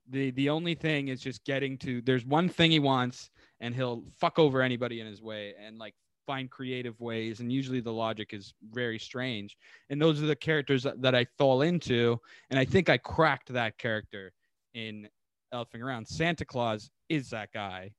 The, 0.09 0.33
the 0.33 0.49
only 0.49 0.75
thing 0.75 1.07
is 1.07 1.21
just 1.21 1.45
getting 1.45 1.79
to 1.79 2.03
there's 2.03 2.27
one 2.27 2.49
thing 2.49 2.73
he 2.73 2.81
wants 2.81 3.31
and 3.61 3.73
he'll 3.73 4.03
fuck 4.19 4.41
over 4.41 4.61
anybody 4.61 5.01
in 5.01 5.07
his 5.07 5.23
way 5.23 5.55
and 5.65 5.79
like 5.79 5.95
find 6.27 6.51
creative 6.51 6.99
ways. 7.01 7.41
And 7.41 7.53
usually 7.53 7.81
the 7.81 7.93
logic 7.93 8.33
is 8.33 8.55
very 8.73 8.99
strange. 8.99 9.57
And 9.89 10.01
those 10.01 10.23
are 10.23 10.27
the 10.27 10.35
characters 10.35 10.83
that, 10.83 11.01
that 11.03 11.15
i 11.15 11.27
fall 11.39 11.63
into. 11.63 12.19
And 12.51 12.59
i 12.59 12.65
think 12.65 12.89
i 12.89 12.97
cracked 12.97 13.53
that 13.53 13.79
character 13.79 14.33
in 14.75 15.09
elfing 15.55 15.81
around. 15.83 16.07
Santa 16.07 16.45
claus 16.45 16.91
is 17.09 17.31
that 17.31 17.53
guy. 17.53 17.93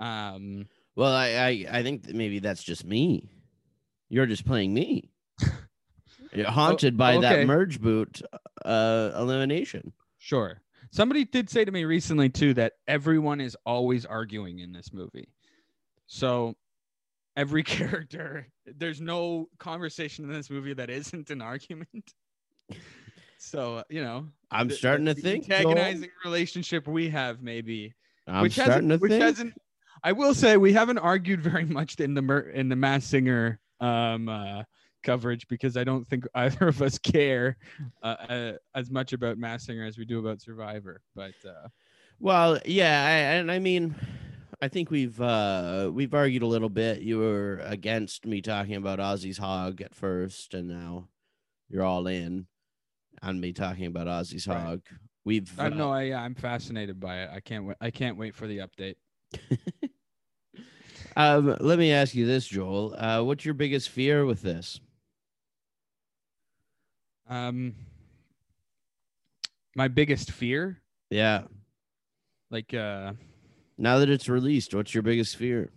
Um 0.00 0.66
Well, 0.96 1.12
I, 1.12 1.28
I 1.28 1.66
I 1.78 1.82
think 1.82 2.04
that 2.04 2.14
maybe 2.14 2.38
that's 2.38 2.62
just 2.62 2.84
me. 2.84 3.28
You're 4.12 4.26
just 4.26 4.44
playing 4.44 4.74
me. 4.74 5.10
You're 6.34 6.50
haunted 6.50 6.98
by 6.98 7.16
okay. 7.16 7.20
that 7.22 7.46
merge 7.46 7.80
boot 7.80 8.20
uh 8.64 9.10
elimination. 9.16 9.92
sure 10.18 10.60
somebody 10.92 11.24
did 11.24 11.48
say 11.48 11.64
to 11.64 11.72
me 11.72 11.84
recently 11.84 12.28
too 12.28 12.52
that 12.54 12.74
everyone 12.86 13.40
is 13.40 13.56
always 13.66 14.04
arguing 14.06 14.58
in 14.60 14.72
this 14.72 14.92
movie 14.92 15.28
so 16.06 16.54
every 17.36 17.62
character 17.76 18.46
there's 18.66 19.00
no 19.00 19.48
conversation 19.58 20.24
in 20.26 20.32
this 20.32 20.48
movie 20.50 20.74
that 20.74 20.90
isn't 20.90 21.30
an 21.30 21.40
argument 21.42 22.12
so 23.38 23.82
you 23.88 24.02
know 24.02 24.28
I'm 24.50 24.68
the- 24.68 24.74
starting 24.74 25.06
to 25.06 25.14
think 25.14 25.48
Joel. 25.48 25.70
antagonizing 25.70 26.10
relationship 26.24 26.86
we 26.86 27.08
have 27.08 27.42
maybe 27.42 27.94
I'm 28.28 28.42
which 28.42 28.52
starting 28.52 28.88
to 28.88 28.94
hasn't, 28.94 29.00
which 29.02 29.10
think. 29.10 29.22
hasn't 29.22 29.54
I 30.04 30.12
will 30.12 30.34
say 30.34 30.56
we 30.56 30.72
haven't 30.72 30.98
argued 30.98 31.40
very 31.40 31.64
much 31.64 31.98
in 32.00 32.14
the 32.14 32.22
mer- 32.22 32.40
in 32.50 32.68
the 32.68 32.76
Masked 32.76 33.08
Singer 33.10 33.58
um 33.82 34.28
uh 34.28 34.62
coverage 35.02 35.48
because 35.48 35.76
I 35.76 35.84
don't 35.84 36.06
think 36.06 36.24
either 36.34 36.68
of 36.68 36.80
us 36.82 36.98
care 36.98 37.56
uh, 38.02 38.06
uh, 38.28 38.52
as 38.74 38.90
much 38.90 39.12
about 39.12 39.38
Masked 39.38 39.66
Singer 39.66 39.84
as 39.84 39.98
we 39.98 40.04
do 40.04 40.20
about 40.20 40.40
Survivor 40.40 41.02
but 41.14 41.34
uh 41.46 41.68
Well, 42.20 42.60
yeah, 42.64 43.04
I, 43.04 43.10
and 43.38 43.50
I 43.50 43.58
mean, 43.58 43.94
I 44.60 44.68
think 44.68 44.90
we've 44.90 45.20
uh 45.20 45.90
we've 45.92 46.14
argued 46.14 46.42
a 46.42 46.46
little 46.46 46.68
bit. 46.68 47.02
You 47.02 47.18
were 47.18 47.58
against 47.64 48.26
me 48.26 48.40
talking 48.40 48.76
about 48.76 49.00
Ozzy's 49.00 49.38
hog 49.38 49.80
at 49.80 49.94
first, 49.94 50.54
and 50.54 50.68
now 50.68 51.08
you're 51.68 51.84
all 51.84 52.06
in 52.06 52.46
on 53.22 53.40
me 53.40 53.52
talking 53.52 53.86
about 53.86 54.06
Ozzy's 54.06 54.46
Right. 54.46 54.56
hog. 54.56 54.82
We've 55.24 55.52
I 55.58 55.66
uh, 55.66 55.70
know 55.70 55.90
I 55.92 56.02
yeah, 56.02 56.22
I'm 56.22 56.34
fascinated 56.34 57.00
by 57.00 57.22
it 57.22 57.30
I 57.32 57.40
can't 57.40 57.64
wait 57.66 57.76
I 57.80 57.90
can't 57.90 58.16
wait 58.16 58.34
for 58.34 58.46
the 58.46 58.58
update 58.58 58.96
um, 61.16 61.56
let 61.60 61.78
me 61.78 61.92
ask 61.92 62.14
you 62.14 62.26
this, 62.26 62.46
Joel. 62.46 62.94
Uh, 62.96 63.22
what's 63.22 63.44
your 63.44 63.54
biggest 63.54 63.88
fear 63.88 64.24
with 64.24 64.42
this? 64.42 64.80
um 67.28 67.74
my 69.74 69.88
biggest 69.88 70.30
fear 70.30 70.82
Yeah, 71.10 71.44
like 72.50 72.72
uh 72.74 73.12
now 73.78 73.98
that 73.98 74.08
it's 74.10 74.28
released, 74.28 74.74
what's 74.74 74.94
your 74.94 75.02
biggest 75.02 75.36
fear? 75.36 75.72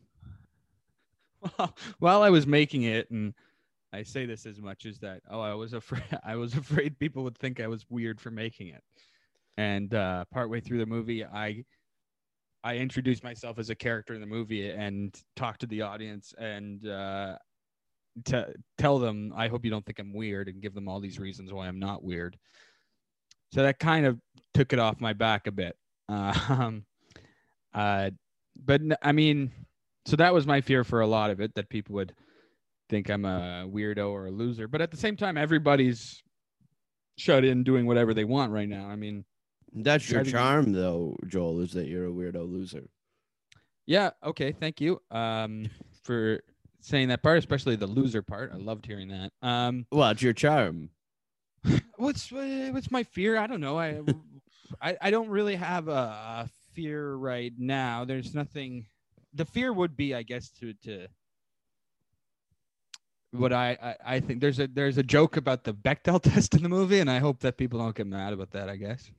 Well, 1.57 1.75
while 1.99 2.21
I 2.21 2.29
was 2.29 2.47
making 2.47 2.83
it, 2.83 3.09
and 3.11 3.33
I 3.93 4.03
say 4.03 4.25
this 4.25 4.45
as 4.45 4.61
much 4.61 4.85
as 4.85 4.99
that, 4.99 5.21
oh, 5.29 5.39
I 5.41 5.53
was 5.53 5.73
afraid 5.73 6.03
I 6.23 6.35
was 6.35 6.55
afraid 6.55 6.99
people 6.99 7.23
would 7.23 7.37
think 7.37 7.59
I 7.59 7.67
was 7.67 7.85
weird 7.89 8.19
for 8.19 8.31
making 8.31 8.67
it. 8.69 8.83
And 9.57 9.93
uh, 9.93 10.25
partway 10.31 10.61
through 10.61 10.79
the 10.79 10.85
movie, 10.85 11.23
I 11.25 11.63
I 12.65 12.77
introduced 12.77 13.23
myself 13.23 13.59
as 13.59 13.69
a 13.69 13.75
character 13.75 14.15
in 14.15 14.21
the 14.21 14.27
movie 14.27 14.71
and 14.71 15.15
talked 15.35 15.61
to 15.61 15.67
the 15.67 15.83
audience 15.83 16.33
and 16.35 16.85
uh, 16.87 17.35
to 18.25 18.53
tell 18.79 18.97
them, 18.97 19.31
I 19.35 19.49
hope 19.49 19.63
you 19.63 19.69
don't 19.69 19.85
think 19.85 19.99
I'm 19.99 20.13
weird, 20.13 20.47
and 20.47 20.61
give 20.61 20.73
them 20.73 20.87
all 20.87 20.99
these 20.99 21.19
reasons 21.19 21.53
why 21.53 21.67
I'm 21.67 21.79
not 21.79 22.03
weird. 22.03 22.37
So 23.53 23.61
that 23.61 23.77
kind 23.77 24.07
of 24.07 24.19
took 24.55 24.73
it 24.73 24.79
off 24.79 24.99
my 24.99 25.13
back 25.13 25.47
a 25.47 25.51
bit. 25.51 25.75
Um, 26.07 26.85
uh, 27.73 28.11
but 28.63 28.81
I 29.01 29.11
mean, 29.11 29.51
so 30.05 30.15
that 30.15 30.33
was 30.33 30.47
my 30.47 30.61
fear 30.61 30.83
for 30.83 31.01
a 31.01 31.07
lot 31.07 31.29
of 31.29 31.41
it 31.41 31.53
that 31.55 31.67
people 31.69 31.95
would 31.95 32.13
think 32.89 33.09
I'm 33.09 33.25
a 33.25 33.67
weirdo 33.67 34.11
or 34.11 34.27
a 34.27 34.31
loser. 34.31 34.67
But 34.67 34.81
at 34.81 34.91
the 34.91 34.97
same 34.97 35.17
time, 35.17 35.35
everybody's 35.35 36.23
shut 37.17 37.43
in 37.43 37.63
doing 37.63 37.85
whatever 37.85 38.13
they 38.13 38.23
want 38.23 38.51
right 38.51 38.69
now. 38.69 38.87
I 38.87 38.95
mean, 38.95 39.25
That's 39.75 40.09
your 40.09 40.23
charm, 40.23 40.71
though, 40.71 41.17
Joel, 41.27 41.59
is 41.61 41.73
that 41.73 41.87
you're 41.87 42.07
a 42.07 42.09
weirdo 42.11 42.49
loser. 42.49 42.87
yeah, 43.85 44.11
okay, 44.23 44.53
thank 44.53 44.79
you 44.79 45.01
um, 45.11 45.69
for 46.03 46.41
saying 46.79 47.09
that 47.09 47.21
part, 47.21 47.37
especially 47.39 47.75
the 47.75 47.87
loser 47.87 48.21
part. 48.21 48.51
I 48.53 48.57
loved 48.57 48.85
hearing 48.85 49.09
that. 49.09 49.31
Um, 49.41 49.85
Well, 49.91 50.09
it's 50.11 50.21
your 50.21 50.33
charm. 50.33 50.89
what's 51.97 52.31
uh, 52.31 52.69
what's 52.71 52.91
my 52.91 53.03
fear? 53.03 53.37
I 53.37 53.47
don't 53.47 53.61
know. 53.61 53.77
I 53.77 54.01
I, 54.81 54.97
I 55.01 55.11
don't 55.11 55.29
really 55.29 55.55
have 55.55 55.87
a, 55.87 55.91
a 55.91 56.49
fear 56.73 57.15
right 57.15 57.53
now. 57.57 58.05
There's 58.05 58.33
nothing. 58.33 58.85
The 59.33 59.45
fear 59.45 59.73
would 59.73 59.97
be, 59.97 60.15
I 60.15 60.23
guess, 60.23 60.49
to 60.59 60.73
to 60.83 61.07
what 63.31 63.51
I, 63.51 63.77
I 63.81 64.15
I 64.15 64.19
think 64.19 64.39
there's 64.39 64.59
a 64.59 64.67
there's 64.67 64.97
a 64.97 65.03
joke 65.03 65.37
about 65.37 65.63
the 65.63 65.73
Bechdel 65.73 66.21
test 66.23 66.53
in 66.55 66.63
the 66.63 66.69
movie, 66.69 66.99
and 66.99 67.09
I 67.09 67.19
hope 67.19 67.39
that 67.39 67.57
people 67.57 67.79
don't 67.79 67.95
get 67.95 68.07
mad 68.07 68.31
about 68.31 68.51
that. 68.51 68.69
I 68.69 68.75
guess. 68.77 69.09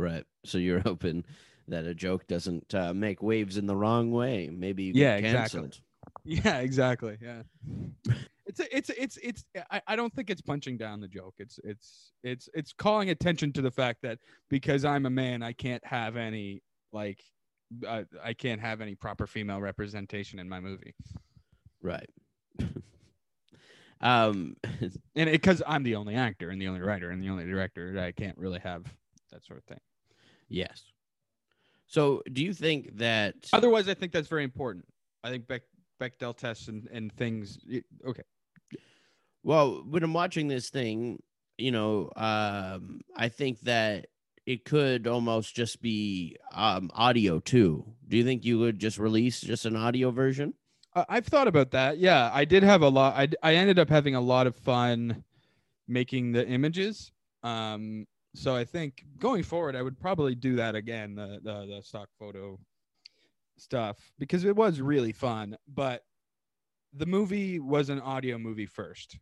Right. 0.00 0.24
So 0.44 0.58
you're 0.58 0.80
hoping 0.84 1.24
that 1.68 1.84
a 1.84 1.94
joke 1.94 2.26
doesn't 2.26 2.74
uh, 2.74 2.94
make 2.94 3.22
waves 3.22 3.56
in 3.56 3.66
the 3.66 3.76
wrong 3.76 4.10
way. 4.10 4.50
Maybe 4.52 4.84
you 4.84 4.92
Yeah, 4.94 5.16
exactly. 5.16 5.70
Yeah, 6.24 6.58
exactly. 6.58 7.18
Yeah. 7.20 7.42
It's 8.46 8.58
a, 8.58 8.76
it's 8.76 8.90
it's 8.90 9.16
it's 9.18 9.44
I, 9.70 9.80
I 9.86 9.96
don't 9.96 10.12
think 10.12 10.28
it's 10.28 10.40
punching 10.40 10.76
down 10.76 11.00
the 11.00 11.06
joke. 11.06 11.34
It's 11.38 11.60
it's 11.62 12.12
it's 12.24 12.48
it's 12.52 12.72
calling 12.72 13.10
attention 13.10 13.52
to 13.52 13.62
the 13.62 13.70
fact 13.70 14.00
that 14.02 14.18
because 14.48 14.84
I'm 14.84 15.06
a 15.06 15.10
man, 15.10 15.42
I 15.42 15.52
can't 15.52 15.84
have 15.86 16.16
any 16.16 16.62
like 16.92 17.22
I, 17.86 18.06
I 18.22 18.32
can't 18.32 18.60
have 18.60 18.80
any 18.80 18.94
proper 18.94 19.26
female 19.26 19.60
representation 19.60 20.38
in 20.38 20.48
my 20.48 20.58
movie. 20.58 20.94
Right. 21.82 22.10
um, 24.00 24.56
And 25.14 25.30
because 25.30 25.62
I'm 25.66 25.84
the 25.84 25.96
only 25.96 26.16
actor 26.16 26.50
and 26.50 26.60
the 26.60 26.68
only 26.68 26.80
writer 26.80 27.10
and 27.10 27.22
the 27.22 27.28
only 27.28 27.44
director, 27.44 27.98
I 28.00 28.12
can't 28.12 28.38
really 28.38 28.60
have 28.60 28.84
that 29.30 29.44
sort 29.44 29.58
of 29.58 29.64
thing. 29.64 29.80
Yes. 30.50 30.84
So, 31.86 32.22
do 32.32 32.44
you 32.44 32.52
think 32.52 32.98
that? 32.98 33.34
Otherwise, 33.52 33.88
I 33.88 33.94
think 33.94 34.12
that's 34.12 34.28
very 34.28 34.44
important. 34.44 34.84
I 35.24 35.30
think 35.30 35.46
Beck, 35.48 35.62
Bechdel 36.00 36.36
tests 36.36 36.68
and, 36.68 36.88
and 36.92 37.12
things. 37.12 37.58
okay. 38.06 38.22
Well, 39.42 39.82
when 39.88 40.02
I'm 40.02 40.12
watching 40.12 40.48
this 40.48 40.68
thing, 40.68 41.22
you 41.56 41.72
know, 41.72 42.10
um, 42.16 43.00
I 43.16 43.28
think 43.28 43.60
that 43.60 44.06
it 44.46 44.64
could 44.64 45.06
almost 45.06 45.54
just 45.54 45.80
be 45.80 46.36
um, 46.52 46.90
audio 46.94 47.38
too. 47.40 47.84
Do 48.08 48.16
you 48.16 48.24
think 48.24 48.44
you 48.44 48.58
would 48.58 48.78
just 48.78 48.98
release 48.98 49.40
just 49.40 49.64
an 49.64 49.76
audio 49.76 50.10
version? 50.10 50.54
I've 50.94 51.26
thought 51.26 51.46
about 51.46 51.70
that. 51.70 51.98
Yeah, 51.98 52.30
I 52.32 52.44
did 52.44 52.64
have 52.64 52.82
a 52.82 52.88
lot. 52.88 53.14
I, 53.14 53.28
I 53.42 53.54
ended 53.54 53.78
up 53.78 53.88
having 53.88 54.16
a 54.16 54.20
lot 54.20 54.46
of 54.48 54.56
fun 54.56 55.22
making 55.86 56.32
the 56.32 56.46
images. 56.46 57.12
Um, 57.42 58.06
so 58.34 58.54
I 58.54 58.64
think 58.64 59.04
going 59.18 59.42
forward, 59.42 59.76
I 59.76 59.82
would 59.82 59.98
probably 59.98 60.34
do 60.34 60.56
that 60.56 60.74
again, 60.74 61.14
the, 61.14 61.40
the, 61.42 61.66
the 61.66 61.82
stock 61.82 62.08
photo 62.18 62.58
stuff, 63.56 63.98
because 64.18 64.44
it 64.44 64.54
was 64.54 64.80
really 64.80 65.12
fun. 65.12 65.56
But 65.68 66.02
the 66.92 67.06
movie 67.06 67.58
was 67.58 67.88
an 67.88 68.00
audio 68.00 68.38
movie 68.38 68.66
first. 68.66 69.18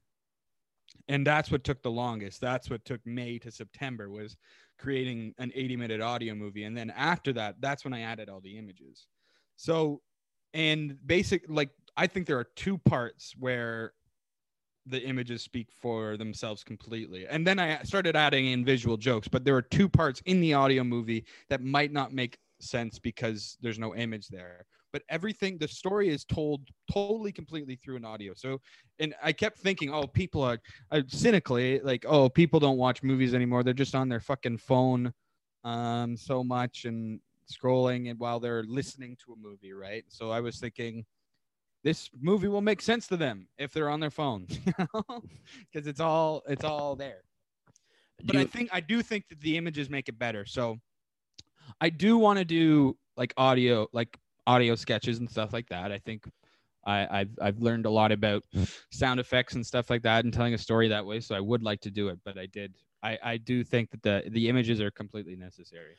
And 1.09 1.27
that's 1.27 1.51
what 1.51 1.65
took 1.65 1.83
the 1.83 1.91
longest. 1.91 2.41
That's 2.41 2.71
what 2.71 2.85
took 2.85 3.01
May 3.07 3.39
to 3.39 3.51
September 3.51 4.11
was 4.11 4.37
creating 4.79 5.35
an 5.39 5.53
80 5.55 5.77
minute 5.77 6.01
audio 6.01 6.35
movie. 6.35 6.65
And 6.65 6.77
then 6.77 6.91
after 6.91 7.33
that, 7.35 7.57
that's 7.61 7.85
when 7.85 7.95
I 7.95 8.01
added 8.01 8.29
all 8.29 8.41
the 8.41 8.59
images. 8.59 9.07
So 9.57 10.01
and 10.55 10.97
basic 11.07 11.45
like 11.49 11.71
i 11.97 12.07
think 12.07 12.27
there 12.27 12.39
are 12.39 12.49
two 12.57 12.79
parts 12.79 13.35
where 13.39 13.93
the 14.91 15.03
images 15.03 15.43
speak 15.43 15.69
for 15.81 16.17
themselves 16.17 16.65
completely. 16.65 17.27
And 17.27 17.47
then 17.47 17.59
i 17.59 17.83
started 17.83 18.17
adding 18.17 18.47
in 18.47 18.65
visual 18.65 18.97
jokes 18.97 19.29
but 19.29 19.45
there 19.45 19.57
are 19.57 19.63
two 19.63 19.89
parts 19.89 20.23
in 20.27 20.41
the 20.41 20.55
audio 20.55 20.85
movie 20.85 21.25
that 21.49 21.63
might 21.63 21.93
not 21.93 22.13
make 22.13 22.39
sense 22.61 22.99
because 22.99 23.57
there's 23.61 23.79
no 23.79 23.95
image 23.95 24.29
there. 24.29 24.67
But 24.93 25.03
everything 25.11 25.59
the 25.59 25.69
story 25.69 26.09
is 26.09 26.25
told 26.25 26.63
totally 26.91 27.31
completely 27.31 27.77
through 27.77 27.97
an 27.97 28.05
audio. 28.05 28.33
So 28.35 28.61
and 28.99 29.15
i 29.23 29.33
kept 29.33 29.59
thinking 29.59 29.93
oh 29.93 30.07
people 30.07 30.43
are, 30.43 30.59
are 30.91 31.03
cynically 31.09 31.81
like 31.81 32.05
oh 32.09 32.29
people 32.29 32.61
don't 32.61 32.79
watch 32.79 33.03
movies 33.03 33.35
anymore. 33.35 33.63
They're 33.63 33.75
just 33.75 33.95
on 33.95 34.09
their 34.09 34.21
fucking 34.21 34.59
phone 34.59 35.13
um 35.65 36.17
so 36.17 36.45
much 36.45 36.85
and 36.85 37.21
scrolling 37.53 38.11
and 38.11 38.19
while 38.19 38.39
they're 38.41 38.65
listening 38.65 39.17
to 39.25 39.33
a 39.33 39.37
movie, 39.37 39.73
right? 39.73 40.05
So 40.09 40.31
I 40.31 40.41
was 40.41 40.59
thinking 40.59 41.05
this 41.89 42.11
movie 42.21 42.49
will 42.49 42.61
make 42.61 42.83
sense 42.83 43.07
to 43.07 43.17
them 43.17 43.49
if 43.57 43.73
they're 43.73 43.89
on 43.89 43.99
their 43.99 44.11
phones, 44.11 44.59
you 44.67 44.73
know, 44.79 45.23
because 45.73 45.87
it's 45.87 46.01
all 46.01 46.43
it's 46.47 46.63
all 46.63 46.95
there. 46.95 47.23
But 48.25 48.35
Do 48.35 48.41
I 48.41 48.45
think 48.45 48.69
I 48.73 48.81
do 48.81 49.01
think 49.01 49.27
that 49.31 49.41
the 49.41 49.57
images 49.57 49.89
make 49.89 50.07
it 50.11 50.19
better. 50.19 50.45
So 50.45 50.77
I 51.81 51.89
do 51.89 52.19
want 52.19 52.39
to 52.41 52.45
do 52.45 52.99
like 53.17 53.33
audio, 53.39 53.89
like 53.95 54.19
audio 54.47 54.75
sketches 54.75 55.19
and 55.19 55.31
stuff 55.31 55.55
like 55.55 55.67
that. 55.71 55.91
I 55.91 55.99
think 55.99 56.29
I, 56.85 57.21
I've 57.21 57.31
I've 57.41 57.59
learned 57.59 57.87
a 57.87 57.91
lot 57.91 58.13
about 58.13 58.43
sound 58.91 59.19
effects 59.19 59.55
and 59.55 59.65
stuff 59.65 59.89
like 59.89 60.03
that 60.03 60.25
and 60.25 60.35
telling 60.35 60.53
a 60.53 60.59
story 60.59 60.89
that 60.89 61.07
way. 61.07 61.21
So 61.21 61.35
I 61.35 61.41
would 61.41 61.63
like 61.63 61.81
to 61.83 61.91
do 61.91 62.09
it, 62.09 62.19
but 62.23 62.37
I 62.37 62.45
did. 62.47 62.75
I, 63.03 63.19
I 63.23 63.37
do 63.39 63.65
think 63.65 63.91
that 63.93 64.03
the 64.03 64.29
the 64.29 64.51
images 64.51 64.79
are 64.83 64.91
completely 64.91 65.37
necessary. 65.37 65.97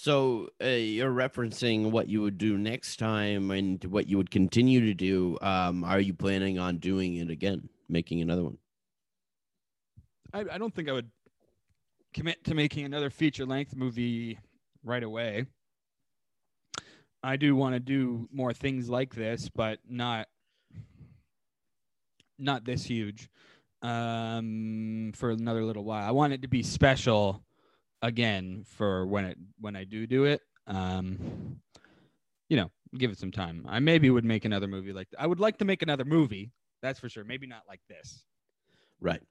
So 0.00 0.50
uh, 0.62 0.66
you're 0.66 1.10
referencing 1.10 1.90
what 1.90 2.08
you 2.08 2.22
would 2.22 2.38
do 2.38 2.56
next 2.56 3.00
time 3.00 3.50
and 3.50 3.84
what 3.86 4.06
you 4.06 4.16
would 4.16 4.30
continue 4.30 4.80
to 4.86 4.94
do. 4.94 5.36
Um, 5.42 5.82
are 5.82 5.98
you 5.98 6.14
planning 6.14 6.56
on 6.56 6.78
doing 6.78 7.16
it 7.16 7.30
again, 7.30 7.68
making 7.88 8.22
another 8.22 8.44
one? 8.44 8.58
I, 10.32 10.44
I 10.52 10.58
don't 10.58 10.72
think 10.72 10.88
I 10.88 10.92
would 10.92 11.10
commit 12.14 12.44
to 12.44 12.54
making 12.54 12.84
another 12.84 13.10
feature 13.10 13.44
length 13.44 13.74
movie 13.74 14.38
right 14.84 15.02
away. 15.02 15.46
I 17.24 17.34
do 17.34 17.56
want 17.56 17.74
to 17.74 17.80
do 17.80 18.28
more 18.32 18.52
things 18.52 18.88
like 18.88 19.16
this, 19.16 19.50
but 19.52 19.80
not 19.88 20.28
not 22.38 22.64
this 22.64 22.84
huge 22.84 23.28
um 23.82 25.10
for 25.16 25.30
another 25.30 25.64
little 25.64 25.82
while. 25.82 26.06
I 26.06 26.12
want 26.12 26.32
it 26.34 26.42
to 26.42 26.48
be 26.48 26.62
special 26.62 27.42
again 28.02 28.64
for 28.66 29.06
when 29.06 29.24
it 29.24 29.38
when 29.60 29.76
I 29.76 29.84
do 29.84 30.06
do 30.06 30.24
it. 30.24 30.40
Um 30.66 31.60
you 32.48 32.56
know, 32.56 32.70
give 32.96 33.10
it 33.10 33.18
some 33.18 33.30
time. 33.30 33.66
I 33.68 33.78
maybe 33.78 34.10
would 34.10 34.24
make 34.24 34.44
another 34.44 34.66
movie 34.68 34.92
like 34.92 35.08
I 35.18 35.26
would 35.26 35.40
like 35.40 35.58
to 35.58 35.64
make 35.64 35.82
another 35.82 36.04
movie. 36.04 36.52
That's 36.82 37.00
for 37.00 37.08
sure. 37.08 37.24
Maybe 37.24 37.46
not 37.46 37.62
like 37.68 37.80
this. 37.88 38.24
Right. 39.00 39.22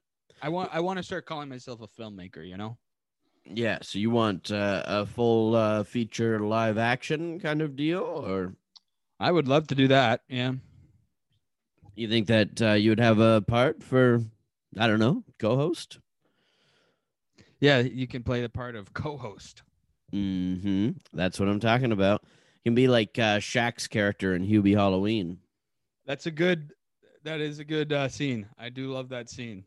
I 0.42 0.48
want 0.48 0.70
I 0.72 0.80
want 0.80 0.98
to 0.98 1.02
start 1.02 1.26
calling 1.26 1.48
myself 1.48 1.80
a 1.80 1.88
filmmaker, 1.88 2.46
you 2.46 2.56
know? 2.56 2.78
Yeah. 3.44 3.78
So 3.82 3.98
you 3.98 4.10
want 4.10 4.50
uh, 4.50 4.82
a 4.86 5.06
full 5.06 5.56
uh, 5.56 5.84
feature 5.84 6.40
live 6.40 6.78
action 6.78 7.40
kind 7.40 7.62
of 7.62 7.76
deal, 7.76 8.00
or 8.00 8.54
I 9.18 9.32
would 9.32 9.48
love 9.48 9.66
to 9.68 9.74
do 9.74 9.88
that. 9.88 10.20
Yeah. 10.28 10.52
you 11.98 12.08
think 12.08 12.28
that 12.28 12.62
uh, 12.62 12.72
you 12.72 12.90
would 12.90 13.00
have 13.00 13.18
a 13.18 13.40
part 13.40 13.82
for, 13.82 14.22
I 14.78 14.86
don't 14.86 15.00
know, 15.00 15.24
co-host? 15.38 15.98
Yeah, 17.60 17.78
you 17.80 18.06
can 18.06 18.22
play 18.22 18.40
the 18.40 18.48
part 18.48 18.76
of 18.76 18.92
co-host. 18.92 19.62
Mm-hmm. 20.12 20.90
That's 21.12 21.38
what 21.40 21.48
I'm 21.48 21.60
talking 21.60 21.92
about. 21.92 22.22
You 22.64 22.70
can 22.70 22.74
be 22.74 22.88
like 22.88 23.18
uh, 23.18 23.38
Shaq's 23.38 23.86
character 23.88 24.34
in 24.34 24.46
Hubie 24.46 24.74
Halloween. 24.76 25.38
That's 26.06 26.26
a 26.26 26.30
good 26.30 26.72
that 27.24 27.40
is 27.40 27.58
a 27.58 27.64
good 27.64 27.92
uh, 27.92 28.08
scene. 28.08 28.46
I 28.58 28.68
do 28.70 28.92
love 28.92 29.08
that 29.10 29.28
scene. 29.28 29.64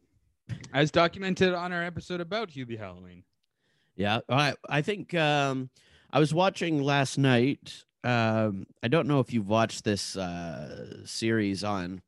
As 0.73 0.89
documented 0.91 1.53
on 1.53 1.71
our 1.71 1.83
episode 1.83 2.21
about 2.21 2.49
Hubie 2.49 2.77
Halloween. 2.77 3.23
Yeah, 3.95 4.19
I 4.29 4.55
I 4.67 4.81
think 4.81 5.13
um, 5.13 5.69
I 6.11 6.19
was 6.19 6.33
watching 6.33 6.81
last 6.81 7.17
night. 7.17 7.83
Um, 8.03 8.65
I 8.81 8.87
don't 8.87 9.07
know 9.07 9.19
if 9.19 9.31
you've 9.31 9.47
watched 9.47 9.83
this 9.83 10.15
uh, 10.17 11.05
series 11.05 11.63
on 11.63 12.01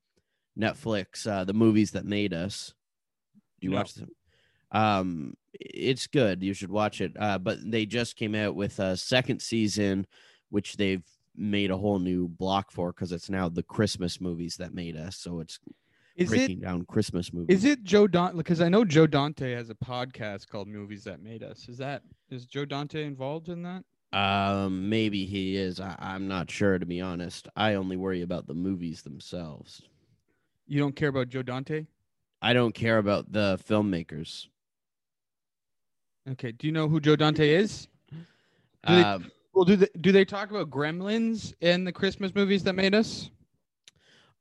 Netflix, 0.58 1.28
uh, 1.28 1.44
the 1.44 1.54
movies 1.54 1.92
that 1.92 2.06
made 2.06 2.34
us. 2.34 2.74
Do 3.62 3.68
you 3.68 3.72
No. 3.72 3.78
watch 3.78 3.94
them? 3.94 4.10
Um, 4.74 5.36
it's 5.54 6.08
good. 6.08 6.44
You 6.44 6.54
should 6.54 6.72
watch 6.72 7.00
it. 7.00 7.14
Uh, 7.18 7.38
but 7.38 7.60
they 7.64 7.86
just 7.86 8.16
came 8.16 8.36
out 8.36 8.56
with 8.56 8.80
a 8.80 8.98
second 8.98 9.42
season, 9.42 10.06
which 10.50 10.78
they've 10.78 11.04
made 11.36 11.72
a 11.72 11.78
whole 11.78 12.00
new 12.00 12.28
block 12.28 12.72
for 12.72 12.92
because 12.92 13.12
it's 13.12 13.30
now 13.30 13.50
the 13.50 13.64
Christmas 13.64 14.20
movies 14.20 14.58
that 14.58 14.74
made 14.74 14.98
us. 14.98 15.18
So 15.18 15.40
it's 15.40 15.60
Is 16.16 16.32
it 16.32 16.36
breaking 16.36 16.60
down 16.60 16.86
Christmas 16.86 17.32
movies. 17.34 17.58
is 17.58 17.66
it 17.66 17.84
Joe 17.84 18.08
Dante 18.08 18.38
because 18.38 18.62
I 18.62 18.70
know 18.70 18.84
Joe 18.86 19.08
Dante 19.08 19.54
has 19.54 19.70
a 19.70 19.76
podcast 19.76 20.48
called 20.48 20.68
Movies 20.68 21.04
That 21.06 21.22
Made 21.22 21.44
Us. 21.44 21.68
Is 21.70 21.78
that 21.78 22.02
is 22.30 22.46
Joe 22.46 22.66
Dante 22.66 23.04
involved 23.04 23.50
in 23.50 23.64
that? 23.64 23.84
Um, 24.18 24.90
maybe 24.90 25.26
he 25.26 25.56
is. 25.56 25.80
I, 25.80 25.96
I'm 25.98 26.28
not 26.28 26.52
sure 26.52 26.78
to 26.78 26.86
be 26.86 27.02
honest. 27.02 27.48
I 27.56 27.74
only 27.76 27.98
worry 27.98 28.22
about 28.22 28.46
the 28.46 28.54
movies 28.54 29.02
themselves. 29.02 29.82
You 30.68 30.80
don't 30.80 30.96
care 30.96 31.10
about 31.10 31.30
Joe 31.30 31.42
Dante? 31.42 31.86
I 32.42 32.54
don't 32.54 32.76
care 32.76 33.00
about 33.00 33.32
the 33.32 33.60
filmmakers. 33.68 34.48
Okay. 36.32 36.52
Do 36.52 36.68
you 36.68 36.74
know 36.74 36.88
who 36.88 37.00
Joe 37.00 37.16
Dante 37.16 37.50
is? 37.50 37.88
Do 38.12 38.18
they- 38.88 39.02
Um, 39.04 39.32
Well, 39.54 39.66
do 39.66 39.76
they, 39.76 39.88
do 40.02 40.12
they 40.12 40.26
talk 40.26 40.50
about 40.50 40.72
Gremlins 40.72 41.54
in 41.62 41.84
the 41.84 41.92
Christmas 41.92 42.34
movies 42.34 42.64
that 42.64 42.74
made 42.74 42.96
us? 42.96 43.30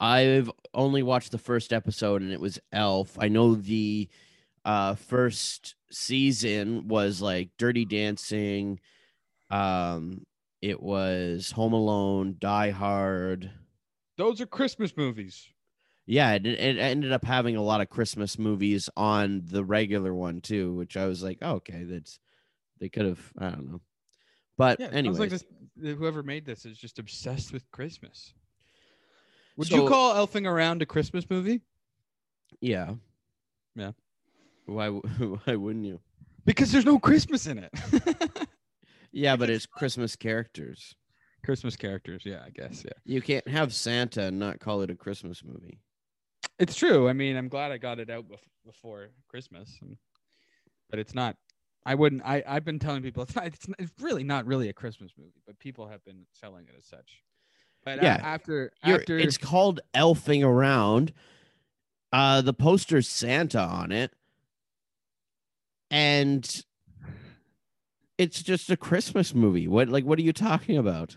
I've 0.00 0.50
only 0.74 1.02
watched 1.02 1.32
the 1.32 1.38
first 1.38 1.72
episode, 1.72 2.22
and 2.22 2.32
it 2.32 2.40
was 2.40 2.58
Elf. 2.72 3.16
I 3.20 3.28
know 3.28 3.54
the 3.54 4.08
uh, 4.64 4.94
first 4.94 5.74
season 5.90 6.88
was 6.88 7.20
like 7.20 7.50
Dirty 7.58 7.84
Dancing. 7.84 8.80
Um, 9.50 10.26
it 10.62 10.82
was 10.82 11.50
Home 11.52 11.74
Alone, 11.74 12.36
Die 12.38 12.70
Hard. 12.70 13.50
Those 14.16 14.40
are 14.40 14.46
Christmas 14.46 14.96
movies. 14.96 15.46
Yeah, 16.06 16.32
it, 16.34 16.44
it 16.46 16.78
ended 16.78 17.12
up 17.12 17.24
having 17.24 17.56
a 17.56 17.62
lot 17.62 17.80
of 17.80 17.88
Christmas 17.88 18.38
movies 18.38 18.88
on 18.96 19.42
the 19.44 19.64
regular 19.64 20.12
one 20.14 20.40
too, 20.40 20.74
which 20.74 20.96
I 20.96 21.06
was 21.06 21.22
like, 21.22 21.38
oh, 21.42 21.54
okay, 21.56 21.84
that's 21.84 22.18
they 22.80 22.88
could 22.88 23.06
have. 23.06 23.32
I 23.38 23.50
don't 23.50 23.70
know, 23.70 23.80
but 24.58 24.80
Yeah, 24.80 24.88
anyway, 24.92 25.16
like 25.18 25.30
this, 25.30 25.44
whoever 25.80 26.22
made 26.22 26.44
this 26.44 26.64
is 26.66 26.76
just 26.76 26.98
obsessed 26.98 27.52
with 27.52 27.70
Christmas. 27.70 28.34
Would 29.56 29.68
So- 29.68 29.82
you 29.84 29.88
call 29.88 30.14
Elfing 30.14 30.46
Around 30.48 30.82
a 30.82 30.86
Christmas 30.86 31.28
movie? 31.30 31.60
yeah, 32.60 32.94
Yeah. 33.76 33.92
Why? 34.66 34.88
Why 35.44 35.56
wouldn't 35.56 35.84
you? 35.86 36.00
Because 36.44 36.72
there's 36.72 36.84
no 36.84 36.98
Christmas 36.98 37.46
in 37.46 37.58
it. 37.58 37.70
Yeah, 39.14 39.36
but 39.36 39.50
it's 39.50 39.66
Christmas 39.66 40.16
characters. 40.16 40.94
Christmas 41.44 41.76
characters, 41.76 42.22
yeah, 42.24 42.40
I 42.46 42.48
guess, 42.48 42.82
yeah. 42.82 42.92
You 43.04 43.20
can't 43.20 43.46
have 43.46 43.74
Santa 43.74 44.22
and 44.22 44.38
not 44.38 44.58
call 44.58 44.80
it 44.80 44.90
a 44.90 44.94
Christmas 44.94 45.44
movie. 45.44 45.80
It's 46.62 46.76
true. 46.76 47.08
I 47.08 47.12
mean, 47.12 47.36
I'm 47.36 47.48
glad 47.48 47.72
I 47.72 47.78
got 47.78 47.98
it 47.98 48.08
out 48.08 48.28
bef- 48.28 48.38
before 48.64 49.08
Christmas, 49.28 49.76
and- 49.82 49.96
but 50.90 50.98
it's 50.98 51.14
not 51.14 51.36
I 51.84 51.96
wouldn't. 51.96 52.22
I 52.24 52.44
I've 52.46 52.64
been 52.64 52.78
telling 52.78 53.02
people 53.02 53.22
it's 53.24 53.34
not, 53.34 53.46
it's, 53.46 53.66
it's 53.78 53.92
really 54.00 54.22
not 54.22 54.46
really 54.46 54.68
a 54.68 54.72
Christmas 54.72 55.10
movie, 55.18 55.42
but 55.46 55.58
people 55.58 55.88
have 55.88 56.04
been 56.04 56.26
selling 56.32 56.64
it 56.68 56.74
as 56.78 56.86
such. 56.86 57.22
But 57.84 58.00
Yeah. 58.02 58.20
after 58.22 58.72
You're- 58.84 59.00
after 59.00 59.18
it's 59.18 59.36
called 59.38 59.80
elfing 59.94 60.44
around. 60.44 61.12
Uh, 62.12 62.42
the 62.42 62.52
poster's 62.52 63.08
Santa 63.08 63.58
on 63.58 63.90
it, 63.90 64.12
and 65.90 66.62
it's 68.18 68.42
just 68.42 68.70
a 68.70 68.76
Christmas 68.76 69.34
movie. 69.34 69.66
What 69.66 69.88
like 69.88 70.04
what 70.04 70.18
are 70.18 70.22
you 70.22 70.32
talking 70.34 70.76
about? 70.76 71.16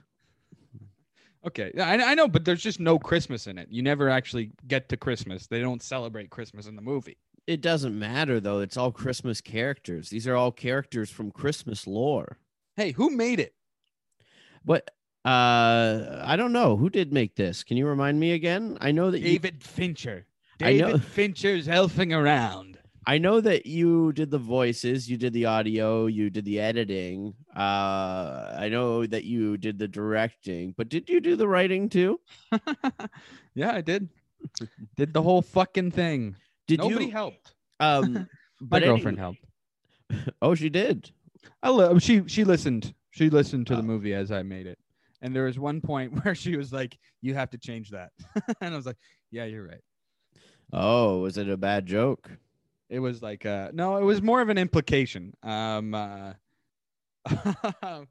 Okay, 1.47 1.71
I, 1.79 2.11
I 2.11 2.15
know, 2.15 2.27
but 2.27 2.45
there's 2.45 2.61
just 2.63 2.79
no 2.79 2.97
Christmas 2.99 3.47
in 3.47 3.57
it. 3.57 3.67
You 3.69 3.81
never 3.81 4.09
actually 4.09 4.51
get 4.67 4.89
to 4.89 4.97
Christmas. 4.97 5.47
They 5.47 5.61
don't 5.61 5.81
celebrate 5.83 6.29
Christmas 6.29 6.67
in 6.67 6.75
the 6.75 6.81
movie. 6.81 7.17
It 7.47 7.61
doesn't 7.61 7.97
matter 7.97 8.39
though. 8.39 8.59
It's 8.59 8.77
all 8.77 8.91
Christmas 8.91 9.39
characters. 9.41 10.09
These 10.09 10.27
are 10.27 10.35
all 10.35 10.51
characters 10.51 11.09
from 11.09 11.31
Christmas 11.31 11.85
lore. 11.85 12.37
Hey, 12.75 12.91
who 12.91 13.09
made 13.11 13.39
it? 13.39 13.53
But 14.65 14.89
uh, 15.23 16.21
I 16.23 16.35
don't 16.37 16.53
know 16.53 16.75
who 16.75 16.89
did 16.89 17.13
make 17.13 17.35
this. 17.35 17.63
Can 17.63 17.77
you 17.77 17.87
remind 17.87 18.19
me 18.19 18.31
again? 18.31 18.77
I 18.81 18.91
know 18.91 19.11
that 19.11 19.19
you, 19.19 19.25
David 19.25 19.63
Fincher. 19.63 20.25
I 20.61 20.73
know- 20.73 20.87
David 20.87 21.03
Fincher's 21.03 21.67
elfing 21.67 22.15
around. 22.17 22.74
I 23.07 23.17
know 23.19 23.39
that 23.41 23.65
you 23.67 24.11
did 24.13 24.31
the 24.31 24.39
voices, 24.39 25.09
you 25.09 25.17
did 25.17 25.33
the 25.33 25.45
audio, 25.45 26.07
you 26.07 26.29
did 26.31 26.43
the 26.45 26.59
editing. 26.59 27.35
Uh, 27.55 28.55
I 28.57 28.67
know 28.71 29.05
that 29.05 29.23
you 29.25 29.57
did 29.57 29.77
the 29.77 29.87
directing, 29.87 30.73
but 30.75 30.89
did 30.89 31.07
you 31.09 31.21
do 31.21 31.35
the 31.35 31.47
writing 31.47 31.87
too? 31.89 32.19
yeah, 33.55 33.73
I 33.73 33.81
did. 33.81 34.09
Did 34.97 35.13
the 35.13 35.21
whole 35.21 35.41
fucking 35.41 35.91
thing. 35.91 36.35
Did 36.67 36.79
Nobody 36.79 37.05
you? 37.05 37.11
helped. 37.11 37.53
Um, 37.79 38.13
My 38.13 38.27
but 38.61 38.83
any- 38.83 38.91
girlfriend 38.91 39.19
helped. 39.19 39.39
Oh, 40.41 40.53
she 40.55 40.69
did. 40.69 41.11
I 41.63 41.69
li- 41.71 41.99
she 41.99 42.23
she 42.27 42.43
listened. 42.43 42.93
She 43.11 43.29
listened 43.29 43.65
to 43.67 43.73
Oh. 43.73 43.77
the 43.77 43.83
movie 43.83 44.13
as 44.13 44.31
I 44.31 44.43
made 44.43 44.67
it. 44.67 44.77
And 45.21 45.35
there 45.35 45.45
was 45.45 45.57
one 45.57 45.81
point 45.81 46.23
where 46.23 46.35
she 46.35 46.55
was 46.57 46.71
like, 46.71 46.97
"You 47.21 47.33
have 47.33 47.49
to 47.51 47.57
change 47.57 47.89
that," 47.89 48.11
and 48.61 48.73
I 48.73 48.77
was 48.77 48.85
like, 48.85 48.97
"Yeah, 49.31 49.45
you're 49.45 49.65
right." 49.65 49.81
Oh, 50.71 51.21
was 51.21 51.37
it 51.39 51.49
a 51.49 51.57
bad 51.57 51.85
joke? 51.87 52.29
It 52.89 52.99
was 52.99 53.21
like, 53.21 53.45
uh, 53.45 53.69
no, 53.73 53.97
it 53.97 54.03
was 54.03 54.21
more 54.21 54.41
of 54.41 54.49
an 54.49 54.57
implication. 54.57 55.33
Um, 55.41 55.93
uh, 55.93 56.33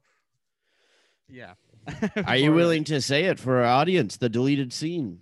yeah. 1.29 1.53
Are 2.25 2.35
you 2.35 2.51
willing 2.53 2.83
to 2.85 3.01
say 3.01 3.25
it 3.25 3.39
for 3.39 3.57
our 3.57 3.65
audience? 3.65 4.17
The 4.17 4.29
deleted 4.29 4.73
scene. 4.73 5.19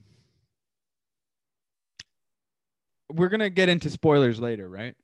We're 3.11 3.29
gonna 3.29 3.49
get 3.51 3.69
into 3.69 3.89
spoilers 3.89 4.39
later, 4.39 4.67
right? 4.67 4.95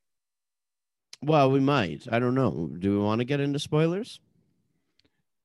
Well, 1.21 1.51
we 1.51 1.59
might. 1.59 2.07
I 2.11 2.19
don't 2.19 2.33
know. 2.33 2.69
Do 2.79 2.91
we 2.91 3.03
want 3.03 3.19
to 3.19 3.25
get 3.25 3.39
into 3.39 3.59
spoilers? 3.59 4.19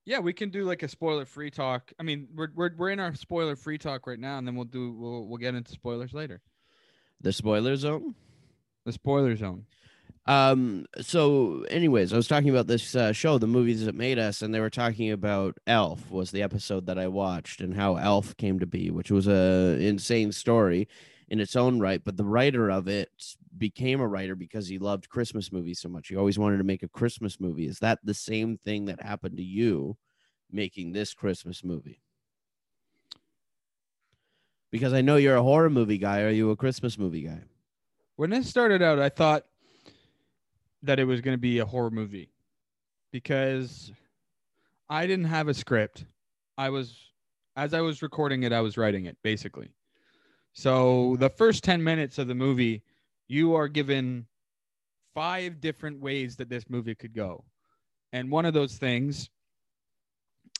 Yeah, 0.06 0.20
we 0.20 0.32
can 0.32 0.50
do 0.50 0.64
like 0.64 0.82
a 0.82 0.88
spoiler-free 0.88 1.50
talk. 1.50 1.92
I 1.98 2.02
mean, 2.04 2.28
we're 2.34 2.48
we're 2.54 2.70
we're 2.76 2.90
in 2.90 3.00
our 3.00 3.14
spoiler-free 3.14 3.78
talk 3.78 4.06
right 4.06 4.18
now, 4.18 4.38
and 4.38 4.46
then 4.46 4.54
we'll 4.54 4.66
do 4.66 4.92
we'll 4.92 5.26
we'll 5.26 5.38
get 5.38 5.54
into 5.54 5.72
spoilers 5.72 6.14
later. 6.14 6.40
The 7.20 7.32
spoiler 7.32 7.76
zone. 7.76 8.14
The 8.84 8.92
spoiler 8.92 9.36
zone. 9.36 9.66
Um. 10.26 10.86
So, 11.00 11.64
anyways, 11.68 12.12
I 12.12 12.16
was 12.16 12.28
talking 12.28 12.50
about 12.50 12.66
this 12.66 12.94
uh, 12.96 13.12
show, 13.12 13.36
the 13.36 13.46
movies 13.46 13.84
that 13.84 13.94
made 13.94 14.18
us, 14.18 14.40
and 14.40 14.54
they 14.54 14.60
were 14.60 14.70
talking 14.70 15.10
about 15.10 15.58
Elf. 15.66 16.10
Was 16.10 16.30
the 16.30 16.42
episode 16.42 16.86
that 16.86 16.98
I 16.98 17.08
watched, 17.08 17.60
and 17.60 17.74
how 17.74 17.96
Elf 17.96 18.36
came 18.36 18.58
to 18.60 18.66
be, 18.66 18.90
which 18.90 19.10
was 19.10 19.28
a 19.28 19.78
insane 19.80 20.32
story 20.32 20.88
in 21.28 21.40
its 21.40 21.56
own 21.56 21.78
right. 21.78 22.02
But 22.02 22.16
the 22.16 22.24
writer 22.24 22.70
of 22.70 22.88
it 22.88 23.10
became 23.58 24.00
a 24.00 24.08
writer 24.08 24.34
because 24.34 24.66
he 24.68 24.78
loved 24.78 25.08
Christmas 25.10 25.52
movies 25.52 25.80
so 25.80 25.88
much. 25.88 26.08
He 26.08 26.16
always 26.16 26.38
wanted 26.38 26.58
to 26.58 26.64
make 26.64 26.82
a 26.82 26.88
Christmas 26.88 27.38
movie. 27.38 27.66
Is 27.66 27.78
that 27.80 27.98
the 28.02 28.14
same 28.14 28.56
thing 28.56 28.86
that 28.86 29.02
happened 29.02 29.36
to 29.36 29.42
you, 29.42 29.96
making 30.50 30.92
this 30.92 31.12
Christmas 31.12 31.62
movie? 31.62 32.00
Because 34.70 34.92
I 34.92 35.02
know 35.02 35.16
you're 35.16 35.36
a 35.36 35.42
horror 35.42 35.70
movie 35.70 35.98
guy. 35.98 36.22
Are 36.22 36.30
you 36.30 36.50
a 36.50 36.56
Christmas 36.56 36.98
movie 36.98 37.22
guy? 37.22 37.42
When 38.16 38.30
this 38.30 38.48
started 38.48 38.80
out, 38.80 39.00
I 39.00 39.08
thought 39.08 39.44
that 40.82 41.00
it 41.00 41.04
was 41.04 41.20
going 41.20 41.34
to 41.34 41.40
be 41.40 41.58
a 41.58 41.66
horror 41.66 41.90
movie 41.90 42.30
because 43.10 43.92
I 44.88 45.06
didn't 45.06 45.26
have 45.26 45.48
a 45.48 45.54
script. 45.54 46.04
I 46.56 46.70
was, 46.70 46.96
as 47.56 47.74
I 47.74 47.80
was 47.80 48.02
recording 48.02 48.44
it, 48.44 48.52
I 48.52 48.60
was 48.60 48.76
writing 48.76 49.06
it 49.06 49.16
basically. 49.22 49.70
So 50.52 51.16
the 51.18 51.28
first 51.28 51.64
10 51.64 51.82
minutes 51.82 52.18
of 52.18 52.28
the 52.28 52.34
movie, 52.34 52.82
you 53.26 53.54
are 53.54 53.66
given 53.66 54.26
five 55.14 55.60
different 55.60 56.00
ways 56.00 56.36
that 56.36 56.48
this 56.48 56.68
movie 56.68 56.94
could 56.94 57.14
go. 57.14 57.44
And 58.12 58.30
one 58.30 58.44
of 58.44 58.54
those 58.54 58.76
things 58.76 59.28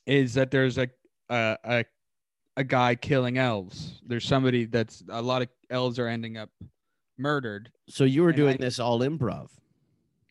is 0.06 0.34
that 0.34 0.50
there's 0.50 0.78
a, 0.78 0.88
a, 1.28 1.56
a, 1.64 1.84
a 2.56 2.64
guy 2.64 2.96
killing 2.96 3.38
elves. 3.38 4.00
There's 4.04 4.24
somebody 4.24 4.64
that's 4.64 5.04
a 5.08 5.22
lot 5.22 5.42
of 5.42 5.48
elves 5.70 6.00
are 6.00 6.08
ending 6.08 6.36
up 6.36 6.50
murdered. 7.18 7.70
So 7.88 8.04
you 8.04 8.22
were 8.22 8.28
And 8.30 8.36
doing 8.36 8.54
I- 8.54 8.58
this 8.64 8.78
all 8.78 9.00
improv. 9.00 9.50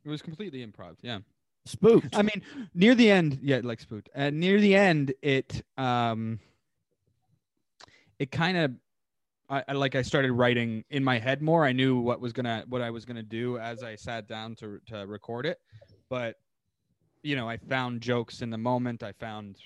It 0.05 0.09
was 0.09 0.21
completely 0.21 0.65
improv. 0.65 0.97
Yeah. 1.01 1.19
Spooked. 1.65 2.13
I 2.15 2.23
mean, 2.23 2.41
near 2.73 2.93
the 2.93 3.09
end, 3.09 3.39
yeah, 3.41 3.61
like 3.63 3.79
spooked. 3.79 4.09
Uh, 4.13 4.29
near 4.31 4.59
the 4.59 4.75
end, 4.75 5.13
it 5.21 5.63
um, 5.77 6.39
it 8.19 8.31
kind 8.31 8.57
of, 8.57 8.71
I, 9.49 9.63
I 9.69 9.71
like 9.73 9.95
I 9.95 10.01
started 10.01 10.33
writing 10.33 10.83
in 10.89 11.03
my 11.05 11.19
head 11.19 11.41
more. 11.41 11.63
I 11.65 11.71
knew 11.71 11.99
what 11.99 12.19
was 12.19 12.33
gonna, 12.33 12.65
what 12.67 12.81
I 12.81 12.89
was 12.89 13.05
gonna 13.05 13.23
do 13.23 13.57
as 13.59 13.81
I 13.81 13.95
sat 13.95 14.27
down 14.27 14.55
to 14.55 14.79
to 14.87 15.05
record 15.07 15.45
it, 15.45 15.59
but 16.09 16.35
you 17.21 17.37
know, 17.37 17.47
I 17.47 17.55
found 17.55 18.01
jokes 18.01 18.41
in 18.41 18.49
the 18.49 18.57
moment. 18.57 19.01
I 19.03 19.13
found 19.13 19.57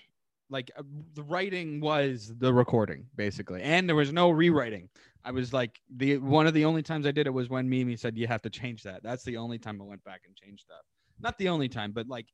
like 0.51 0.69
uh, 0.77 0.83
the 1.15 1.23
writing 1.23 1.81
was 1.81 2.31
the 2.37 2.53
recording 2.53 3.07
basically, 3.15 3.63
and 3.63 3.89
there 3.89 3.95
was 3.95 4.13
no 4.13 4.29
rewriting. 4.29 4.87
I 5.27 5.31
was 5.31 5.51
like 5.51 5.81
the 5.93 6.17
one 6.19 6.47
of 6.47 6.53
the 6.53 6.63
only 6.63 6.81
times 6.81 7.05
I 7.05 7.11
did 7.11 7.27
it 7.27 7.31
was 7.33 7.49
when 7.49 7.69
Mimi 7.69 7.97
said 7.97 8.17
you 8.17 8.27
have 8.27 8.41
to 8.43 8.49
change 8.49 8.83
that. 8.83 9.03
That's 9.03 9.23
the 9.25 9.35
only 9.35 9.59
time 9.59 9.81
I 9.81 9.83
went 9.83 10.01
back 10.05 10.21
and 10.25 10.33
changed 10.33 10.61
stuff. 10.63 10.83
Not 11.19 11.37
the 11.37 11.49
only 11.49 11.67
time, 11.67 11.91
but 11.91 12.07
like 12.07 12.27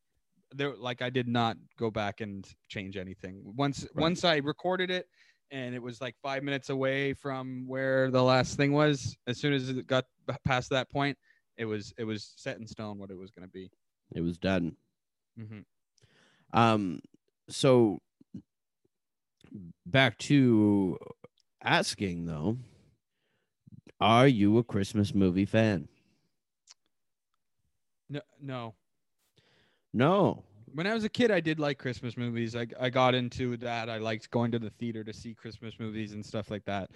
there 0.51 0.75
like 0.75 1.01
I 1.01 1.09
did 1.09 1.27
not 1.27 1.57
go 1.79 1.89
back 1.89 2.21
and 2.21 2.47
change 2.67 2.95
anything. 2.95 3.41
Once 3.57 3.87
Right. 3.95 4.03
once 4.03 4.23
I 4.23 4.35
recorded 4.37 4.91
it 4.91 5.07
and 5.49 5.73
it 5.73 5.81
was 5.81 6.01
like 6.01 6.15
5 6.21 6.43
minutes 6.43 6.69
away 6.69 7.13
from 7.15 7.65
where 7.67 8.11
the 8.11 8.21
last 8.21 8.57
thing 8.57 8.73
was, 8.73 9.17
as 9.25 9.39
soon 9.39 9.53
as 9.53 9.69
it 9.69 9.87
got 9.87 10.05
past 10.45 10.69
that 10.69 10.91
point, 10.91 11.17
it 11.57 11.65
was 11.65 11.93
it 11.97 12.03
was 12.03 12.31
set 12.37 12.59
in 12.59 12.67
stone 12.67 12.99
what 12.99 13.09
it 13.09 13.17
was 13.17 13.31
going 13.31 13.47
to 13.47 13.51
be. 13.51 13.71
it 14.13 14.21
was 14.21 14.37
done. 14.37 14.75
hmm 15.35 15.61
Um, 16.53 17.01
so 17.49 18.01
back 19.85 20.17
to 20.19 20.97
asking 21.63 22.25
though, 22.27 22.57
are 24.03 24.27
you 24.27 24.57
a 24.57 24.63
Christmas 24.63 25.15
movie 25.15 25.45
fan? 25.45 25.87
No 28.09 28.19
no. 28.41 28.75
No. 29.93 30.43
when 30.73 30.87
I 30.87 30.93
was 30.93 31.03
a 31.03 31.09
kid, 31.09 31.31
I 31.31 31.39
did 31.39 31.59
like 31.59 31.77
Christmas 31.77 32.17
movies. 32.17 32.55
I 32.55 32.67
I 32.79 32.89
got 32.89 33.15
into 33.15 33.55
that. 33.57 33.89
I 33.89 33.97
liked 33.99 34.29
going 34.29 34.51
to 34.51 34.59
the 34.59 34.71
theater 34.71 35.03
to 35.05 35.13
see 35.13 35.33
Christmas 35.33 35.75
movies 35.79 36.13
and 36.13 36.25
stuff 36.25 36.51
like 36.51 36.65
that. 36.65 36.91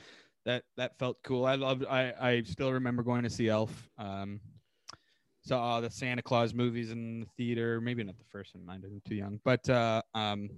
That 0.45 0.63
that 0.75 0.97
felt 0.99 1.17
cool. 1.23 1.45
I 1.45 1.55
loved. 1.55 1.85
I 1.85 2.13
I 2.19 2.43
still 2.43 2.73
remember 2.73 3.03
going 3.03 3.23
to 3.23 3.29
see 3.29 3.47
Elf. 3.47 3.89
Um, 3.97 4.41
saw 5.45 5.79
the 5.79 5.89
Santa 5.89 6.21
Claus 6.21 6.53
movies 6.53 6.91
in 6.91 7.21
the 7.21 7.25
theater. 7.37 7.79
Maybe 7.79 8.03
not 8.03 8.17
the 8.17 8.25
first 8.25 8.53
one. 8.53 8.65
Mine 8.65 8.83
I'm 8.83 9.01
too 9.07 9.15
young. 9.15 9.39
But 9.45 9.69
uh, 9.69 10.01
um, 10.13 10.49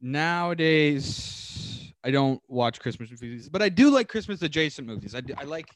nowadays 0.00 1.92
I 2.04 2.10
don't 2.10 2.40
watch 2.48 2.80
Christmas 2.80 3.10
movies, 3.10 3.48
but 3.48 3.62
I 3.62 3.68
do 3.68 3.90
like 3.90 4.08
Christmas 4.08 4.42
adjacent 4.42 4.86
movies. 4.86 5.14
I, 5.14 5.20
d- 5.20 5.34
I 5.36 5.44
like 5.44 5.68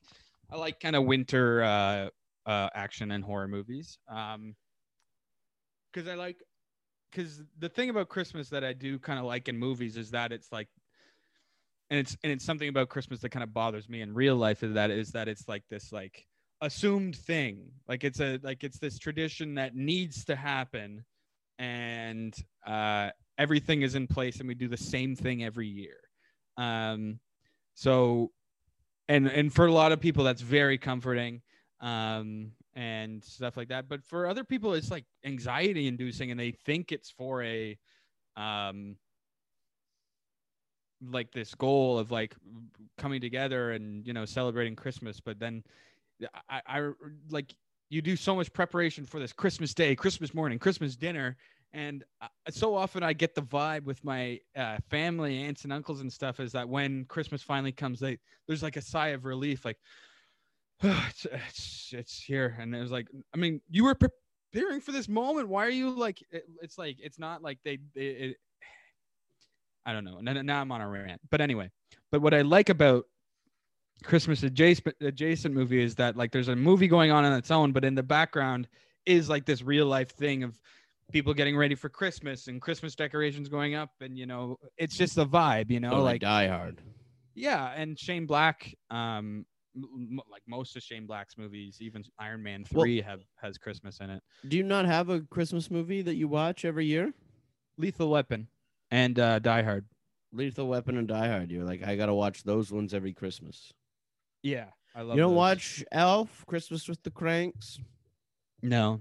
I 0.50 0.56
like 0.56 0.80
kind 0.80 0.96
of 0.96 1.04
winter 1.04 1.62
uh, 1.62 2.08
uh, 2.46 2.68
action 2.74 3.10
and 3.10 3.24
horror 3.24 3.48
movies. 3.48 3.98
Um, 4.08 4.54
because 5.92 6.08
I 6.08 6.14
like 6.14 6.38
because 7.10 7.42
the 7.58 7.68
thing 7.68 7.90
about 7.90 8.08
Christmas 8.08 8.48
that 8.50 8.64
I 8.64 8.72
do 8.72 8.98
kind 8.98 9.18
of 9.18 9.24
like 9.24 9.48
in 9.48 9.58
movies 9.58 9.96
is 9.96 10.10
that 10.12 10.32
it's 10.32 10.50
like 10.52 10.68
and 11.90 11.98
it's 12.00 12.16
and 12.22 12.32
it's 12.32 12.44
something 12.44 12.68
about 12.68 12.88
Christmas 12.88 13.20
that 13.20 13.28
kind 13.30 13.42
of 13.42 13.52
bothers 13.52 13.88
me 13.88 14.00
in 14.00 14.14
real 14.14 14.36
life 14.36 14.62
is 14.62 14.74
that 14.74 14.90
is 14.90 15.10
that 15.10 15.28
it's 15.28 15.46
like 15.48 15.64
this 15.68 15.92
like 15.92 16.26
assumed 16.62 17.16
thing 17.16 17.70
like 17.88 18.04
it's 18.04 18.20
a 18.20 18.38
like 18.42 18.64
it's 18.64 18.78
this 18.78 18.98
tradition 18.98 19.54
that 19.56 19.74
needs 19.74 20.24
to 20.24 20.36
happen 20.36 21.04
and 21.58 22.36
uh 22.66 23.10
everything 23.38 23.82
is 23.82 23.94
in 23.94 24.06
place 24.06 24.38
and 24.38 24.48
we 24.48 24.54
do 24.54 24.68
the 24.68 24.76
same 24.76 25.16
thing 25.16 25.44
every 25.44 25.66
year. 25.66 25.96
Um 26.56 27.18
so 27.74 28.30
and 29.08 29.26
and 29.26 29.52
for 29.52 29.66
a 29.66 29.72
lot 29.72 29.92
of 29.92 30.00
people 30.00 30.24
that's 30.24 30.42
very 30.42 30.78
comforting 30.78 31.42
um 31.80 32.52
and 32.74 33.22
stuff 33.22 33.56
like 33.56 33.68
that. 33.68 33.88
But 33.88 34.04
for 34.04 34.26
other 34.26 34.44
people 34.44 34.74
it's 34.74 34.90
like 34.90 35.04
anxiety 35.24 35.86
inducing 35.86 36.30
and 36.30 36.38
they 36.38 36.52
think 36.52 36.92
it's 36.92 37.10
for 37.10 37.42
a 37.42 37.78
um 38.36 38.96
like 41.04 41.32
this 41.32 41.54
goal 41.54 41.98
of 41.98 42.10
like 42.12 42.36
coming 42.96 43.20
together 43.20 43.72
and 43.72 44.06
you 44.06 44.12
know 44.12 44.24
celebrating 44.24 44.76
christmas. 44.76 45.20
But 45.20 45.38
then 45.38 45.64
i 46.48 46.60
i 46.66 46.90
like 47.30 47.54
you 47.92 48.00
do 48.00 48.16
so 48.16 48.34
much 48.34 48.50
preparation 48.54 49.04
for 49.04 49.20
this 49.20 49.34
Christmas 49.34 49.74
day, 49.74 49.94
Christmas 49.94 50.32
morning, 50.32 50.58
Christmas 50.58 50.96
dinner, 50.96 51.36
and 51.72 52.04
uh, 52.20 52.28
so 52.50 52.74
often 52.74 53.02
I 53.02 53.12
get 53.12 53.34
the 53.34 53.42
vibe 53.42 53.84
with 53.84 54.04
my 54.04 54.40
uh, 54.56 54.78
family, 54.90 55.42
aunts 55.44 55.64
and 55.64 55.72
uncles 55.72 56.00
and 56.00 56.12
stuff, 56.12 56.38
is 56.38 56.52
that 56.52 56.68
when 56.68 57.04
Christmas 57.06 57.42
finally 57.42 57.72
comes, 57.72 58.00
they 58.00 58.18
there's 58.46 58.62
like 58.62 58.76
a 58.76 58.82
sigh 58.82 59.08
of 59.08 59.24
relief, 59.24 59.64
like 59.64 59.78
it's, 60.82 61.26
it's 61.26 61.90
it's 61.92 62.22
here, 62.22 62.56
and 62.60 62.74
it 62.74 62.80
was 62.80 62.90
like, 62.90 63.08
I 63.34 63.38
mean, 63.38 63.60
you 63.70 63.84
were 63.84 63.94
preparing 63.94 64.80
for 64.80 64.92
this 64.92 65.08
moment. 65.08 65.48
Why 65.48 65.64
are 65.64 65.70
you 65.70 65.90
like? 65.90 66.22
It, 66.30 66.44
it's 66.60 66.76
like 66.78 66.96
it's 67.00 67.18
not 67.18 67.42
like 67.42 67.58
they. 67.64 67.78
they 67.94 68.06
it, 68.06 68.36
I 69.84 69.92
don't 69.92 70.04
know. 70.04 70.20
Now, 70.20 70.40
now 70.42 70.60
I'm 70.60 70.70
on 70.70 70.80
a 70.80 70.88
rant, 70.88 71.20
but 71.30 71.40
anyway. 71.40 71.68
But 72.12 72.22
what 72.22 72.34
I 72.34 72.42
like 72.42 72.68
about 72.68 73.04
Christmas 74.04 74.42
adjacent 74.42 74.94
adjacent 75.00 75.54
movie 75.54 75.82
is 75.82 75.94
that 75.96 76.16
like 76.16 76.32
there's 76.32 76.48
a 76.48 76.56
movie 76.56 76.88
going 76.88 77.10
on 77.10 77.24
on 77.24 77.32
its 77.32 77.50
own, 77.50 77.72
but 77.72 77.84
in 77.84 77.94
the 77.94 78.02
background 78.02 78.68
is 79.06 79.28
like 79.28 79.46
this 79.46 79.62
real 79.62 79.86
life 79.86 80.10
thing 80.10 80.42
of 80.42 80.60
people 81.12 81.34
getting 81.34 81.56
ready 81.56 81.74
for 81.74 81.88
Christmas 81.88 82.48
and 82.48 82.60
Christmas 82.60 82.94
decorations 82.94 83.48
going 83.48 83.74
up, 83.74 83.90
and 84.00 84.18
you 84.18 84.26
know, 84.26 84.56
it's 84.78 84.96
just 84.96 85.14
the 85.16 85.26
vibe, 85.26 85.70
you 85.70 85.80
know, 85.80 86.02
like 86.02 86.20
Die 86.22 86.48
Hard. 86.48 86.80
yeah. 87.34 87.72
And 87.76 87.98
Shane 87.98 88.26
Black, 88.26 88.74
um, 88.90 89.44
m- 89.76 90.20
like 90.30 90.42
most 90.46 90.74
of 90.76 90.82
Shane 90.82 91.06
Black's 91.06 91.36
movies, 91.38 91.78
even 91.80 92.02
Iron 92.18 92.42
Man 92.42 92.64
Well- 92.72 92.82
three 92.82 93.00
have 93.02 93.20
has 93.36 93.58
Christmas 93.58 94.00
in 94.00 94.10
it. 94.10 94.22
Do 94.48 94.56
you 94.56 94.62
not 94.64 94.84
have 94.86 95.08
a 95.08 95.20
Christmas 95.20 95.70
movie 95.70 96.02
that 96.02 96.14
you 96.16 96.28
watch 96.28 96.64
every 96.64 96.86
year? 96.86 97.12
Lethal 97.78 98.10
Weapon 98.10 98.48
and 98.90 99.18
uh, 99.18 99.38
Die 99.38 99.62
Hard. 99.62 99.86
Lethal 100.32 100.66
Weapon 100.68 100.96
and 100.98 101.08
Die 101.08 101.28
Hard. 101.28 101.50
You're 101.50 101.64
like, 101.64 101.82
I 101.82 101.96
gotta 101.96 102.14
watch 102.14 102.42
those 102.44 102.70
ones 102.72 102.94
every 102.94 103.12
Christmas. 103.12 103.72
Yeah, 104.42 104.66
I 104.94 105.02
love. 105.02 105.16
you 105.16 105.22
don't 105.22 105.32
those. 105.32 105.36
watch 105.36 105.84
Elf, 105.92 106.44
Christmas 106.46 106.88
with 106.88 107.02
the 107.02 107.10
Cranks, 107.10 107.78
No, 108.62 109.00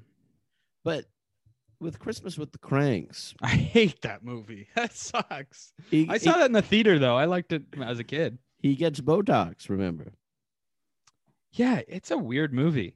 but 0.83 1.05
with 1.81 1.99
Christmas 1.99 2.37
with 2.37 2.51
the 2.51 2.59
Cranks, 2.59 3.33
I 3.41 3.49
hate 3.49 4.01
that 4.01 4.23
movie. 4.23 4.67
That 4.75 4.95
sucks. 4.95 5.73
he, 5.89 6.07
I 6.09 6.17
saw 6.17 6.33
he, 6.33 6.39
that 6.39 6.45
in 6.45 6.51
the 6.53 6.61
theater 6.61 6.99
though. 6.99 7.17
I 7.17 7.25
liked 7.25 7.51
it 7.51 7.63
as 7.81 7.99
a 7.99 8.03
kid. 8.03 8.37
he 8.59 8.75
gets 8.75 9.01
Botox. 9.01 9.69
Remember? 9.69 10.13
Yeah, 11.51 11.81
it's 11.87 12.11
a 12.11 12.17
weird 12.17 12.53
movie. 12.53 12.95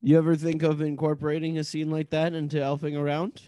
You 0.00 0.16
ever 0.16 0.34
think 0.34 0.62
of 0.62 0.80
incorporating 0.80 1.58
a 1.58 1.64
scene 1.64 1.90
like 1.90 2.10
that 2.10 2.32
into 2.32 2.56
elfing 2.56 2.98
around? 2.98 3.42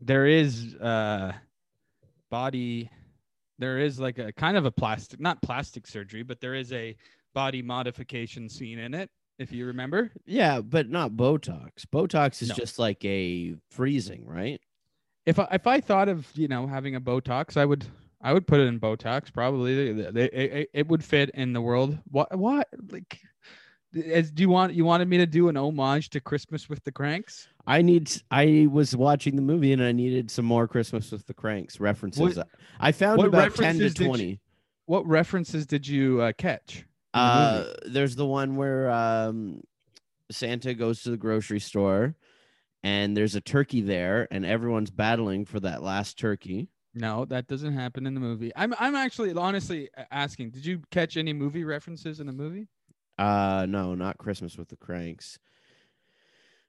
There 0.00 0.26
is 0.26 0.74
uh 0.76 1.32
body 2.30 2.90
there 3.58 3.78
is 3.78 3.98
like 3.98 4.18
a 4.18 4.32
kind 4.32 4.56
of 4.56 4.64
a 4.66 4.70
plastic 4.70 5.20
not 5.20 5.42
plastic 5.42 5.86
surgery, 5.86 6.22
but 6.22 6.40
there 6.40 6.54
is 6.54 6.72
a 6.72 6.96
body 7.34 7.62
modification 7.62 8.48
scene 8.48 8.78
in 8.78 8.94
it, 8.94 9.10
if 9.38 9.52
you 9.52 9.66
remember. 9.66 10.10
Yeah, 10.24 10.60
but 10.60 10.88
not 10.88 11.12
Botox. 11.12 11.84
Botox 11.92 12.42
is 12.42 12.48
No. 12.50 12.54
just 12.54 12.78
like 12.78 13.04
a 13.04 13.54
freezing, 13.70 14.24
right? 14.26 14.60
If 15.26 15.38
I 15.38 15.48
if 15.52 15.66
I 15.66 15.80
thought 15.80 16.08
of, 16.08 16.26
you 16.34 16.48
know, 16.48 16.66
having 16.66 16.94
a 16.94 17.00
Botox, 17.00 17.56
I 17.56 17.64
would 17.64 17.84
I 18.22 18.32
would 18.32 18.46
put 18.46 18.60
it 18.60 18.64
in 18.68 18.80
Botox 18.80 19.32
probably. 19.32 19.92
They- 19.92 20.10
they- 20.10 20.30
It, 20.30 20.70
it 20.72 20.88
would 20.88 21.04
fit 21.04 21.30
in 21.34 21.52
the 21.52 21.60
world. 21.60 21.98
What 22.10 22.36
what 22.36 22.68
like 22.90 23.20
as 24.04 24.30
do 24.30 24.42
you 24.42 24.48
want 24.48 24.74
you 24.74 24.84
wanted 24.84 25.08
me 25.08 25.16
to 25.18 25.26
do 25.26 25.48
an 25.48 25.56
homage 25.56 26.10
to 26.10 26.20
Christmas 26.20 26.68
with 26.68 26.82
the 26.84 26.92
Cranks? 26.92 27.48
I 27.66 27.82
need. 27.82 28.10
I 28.30 28.68
was 28.70 28.94
watching 28.94 29.34
the 29.36 29.42
movie 29.42 29.72
and 29.72 29.82
I 29.82 29.90
needed 29.92 30.30
some 30.30 30.44
more 30.44 30.68
Christmas 30.68 31.10
with 31.10 31.26
the 31.26 31.34
Cranks 31.34 31.80
references. 31.80 32.38
I 32.78 32.92
found 32.92 33.18
what 33.18 33.26
about 33.28 33.54
ten 33.56 33.74
to 33.78 33.84
references 33.84 33.94
did 33.94 34.00
you- 34.02 34.06
twenty. 34.08 34.40
What 34.86 35.04
references 35.08 35.66
did 35.66 35.86
you 35.88 36.20
uh, 36.20 36.32
catch? 36.38 36.84
Uh, 37.16 37.72
there's 37.86 38.16
the 38.16 38.26
one 38.26 38.56
where 38.56 38.90
um, 38.90 39.62
Santa 40.30 40.74
goes 40.74 41.02
to 41.02 41.10
the 41.10 41.16
grocery 41.16 41.60
store, 41.60 42.14
and 42.82 43.16
there's 43.16 43.34
a 43.34 43.40
turkey 43.40 43.80
there, 43.80 44.28
and 44.30 44.44
everyone's 44.44 44.90
battling 44.90 45.44
for 45.44 45.60
that 45.60 45.82
last 45.82 46.18
turkey. 46.18 46.68
No, 46.94 47.24
that 47.26 47.46
doesn't 47.46 47.74
happen 47.74 48.06
in 48.06 48.14
the 48.14 48.20
movie. 48.20 48.52
I'm 48.56 48.74
I'm 48.78 48.94
actually 48.94 49.32
honestly 49.34 49.90
asking, 50.10 50.50
did 50.50 50.64
you 50.64 50.80
catch 50.90 51.16
any 51.16 51.32
movie 51.32 51.64
references 51.64 52.20
in 52.20 52.26
the 52.26 52.32
movie? 52.32 52.68
Uh, 53.18 53.66
no, 53.68 53.94
not 53.94 54.18
Christmas 54.18 54.56
with 54.56 54.68
the 54.68 54.76
Cranks. 54.76 55.38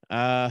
Uh, 0.09 0.49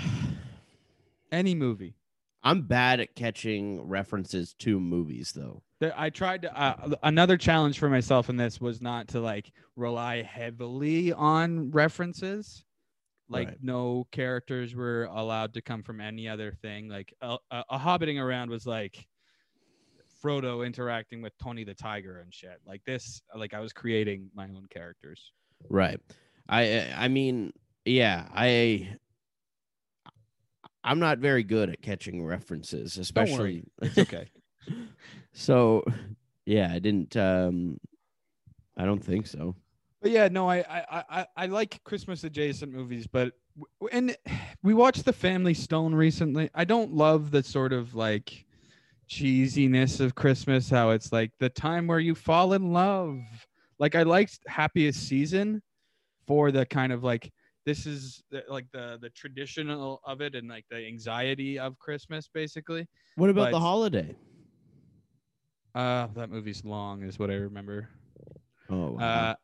Any 1.32 1.54
movie? 1.54 1.94
I'm 2.42 2.62
bad 2.62 3.00
at 3.00 3.14
catching 3.14 3.82
references 3.82 4.54
to 4.60 4.78
movies, 4.78 5.32
though. 5.32 5.62
I 5.96 6.10
tried 6.10 6.42
to. 6.42 6.58
Uh, 6.58 6.94
another 7.02 7.36
challenge 7.36 7.78
for 7.78 7.88
myself 7.88 8.28
in 8.28 8.36
this 8.36 8.60
was 8.60 8.80
not 8.80 9.08
to 9.08 9.20
like 9.20 9.52
rely 9.76 10.22
heavily 10.22 11.12
on 11.12 11.70
references. 11.70 12.64
Like 13.28 13.48
Right. 13.48 13.58
no 13.60 14.06
characters 14.12 14.74
were 14.74 15.04
allowed 15.04 15.52
to 15.54 15.62
come 15.62 15.82
from 15.82 16.00
any 16.00 16.28
other 16.28 16.52
thing. 16.52 16.88
Like 16.88 17.12
a, 17.20 17.36
a, 17.50 17.64
a 17.70 17.78
hobbiting 17.78 18.18
around 18.18 18.50
was 18.50 18.66
like 18.66 19.06
Frodo 20.22 20.64
interacting 20.64 21.22
with 21.22 21.36
Tony 21.42 21.64
the 21.64 21.74
Tiger 21.74 22.20
and 22.20 22.32
shit. 22.32 22.58
Like 22.66 22.82
this, 22.84 23.20
like 23.34 23.52
I 23.52 23.60
was 23.60 23.72
creating 23.72 24.30
my 24.34 24.44
own 24.44 24.66
characters. 24.70 25.32
Right. 25.68 26.00
I 26.48 26.86
I 26.96 27.08
mean, 27.08 27.52
yeah, 27.84 28.28
I 28.32 28.96
I'm 30.84 31.00
not 31.00 31.18
very 31.18 31.42
good 31.42 31.68
at 31.68 31.82
catching 31.82 32.24
references, 32.24 32.96
especially 32.96 33.64
it's 33.82 33.98
okay. 33.98 34.28
so 35.32 35.84
yeah, 36.44 36.70
I 36.72 36.78
didn't 36.78 37.16
um 37.16 37.78
I 38.76 38.84
don't 38.84 39.02
think 39.04 39.26
so. 39.26 39.56
But 40.02 40.10
yeah, 40.10 40.28
no, 40.28 40.48
I 40.48 40.58
I 40.58 41.04
I, 41.10 41.26
I- 41.36 41.46
like 41.46 41.82
Christmas 41.84 42.24
adjacent 42.24 42.72
movies, 42.72 43.06
but 43.06 43.32
and 43.90 44.16
we 44.62 44.74
watched 44.74 45.04
The 45.04 45.12
Family 45.12 45.54
Stone 45.54 45.94
recently. 45.94 46.50
I 46.54 46.64
don't 46.64 46.92
love 46.92 47.30
the 47.30 47.42
sort 47.42 47.72
of 47.72 47.94
like 47.94 48.44
cheesiness 49.08 50.00
of 50.00 50.14
Christmas, 50.14 50.68
how 50.68 50.90
it's 50.90 51.12
like 51.12 51.30
the 51.38 51.48
time 51.48 51.86
where 51.86 51.98
you 52.00 52.14
fall 52.14 52.52
in 52.52 52.72
love. 52.72 53.18
Like 53.78 53.94
I 53.94 54.02
liked 54.02 54.40
Happiest 54.46 55.08
Season 55.08 55.62
for 56.26 56.50
the 56.50 56.66
kind 56.66 56.92
of 56.92 57.04
like 57.04 57.32
this 57.64 57.86
is 57.86 58.22
the, 58.30 58.44
like 58.48 58.66
the 58.72 58.98
the 59.00 59.10
traditional 59.10 60.00
of 60.04 60.20
it 60.20 60.34
and 60.34 60.48
like 60.48 60.64
the 60.70 60.86
anxiety 60.86 61.58
of 61.58 61.78
Christmas, 61.78 62.28
basically. 62.32 62.86
What 63.16 63.30
about 63.30 63.50
the 63.50 63.60
holiday? 63.60 64.14
Uh, 65.76 66.06
that 66.14 66.30
movie's 66.30 66.64
long, 66.64 67.02
is 67.02 67.18
what 67.18 67.30
I 67.30 67.34
remember. 67.34 67.88
Oh, 68.70 68.92
wow. 68.92 68.98
Uh, 69.04 69.34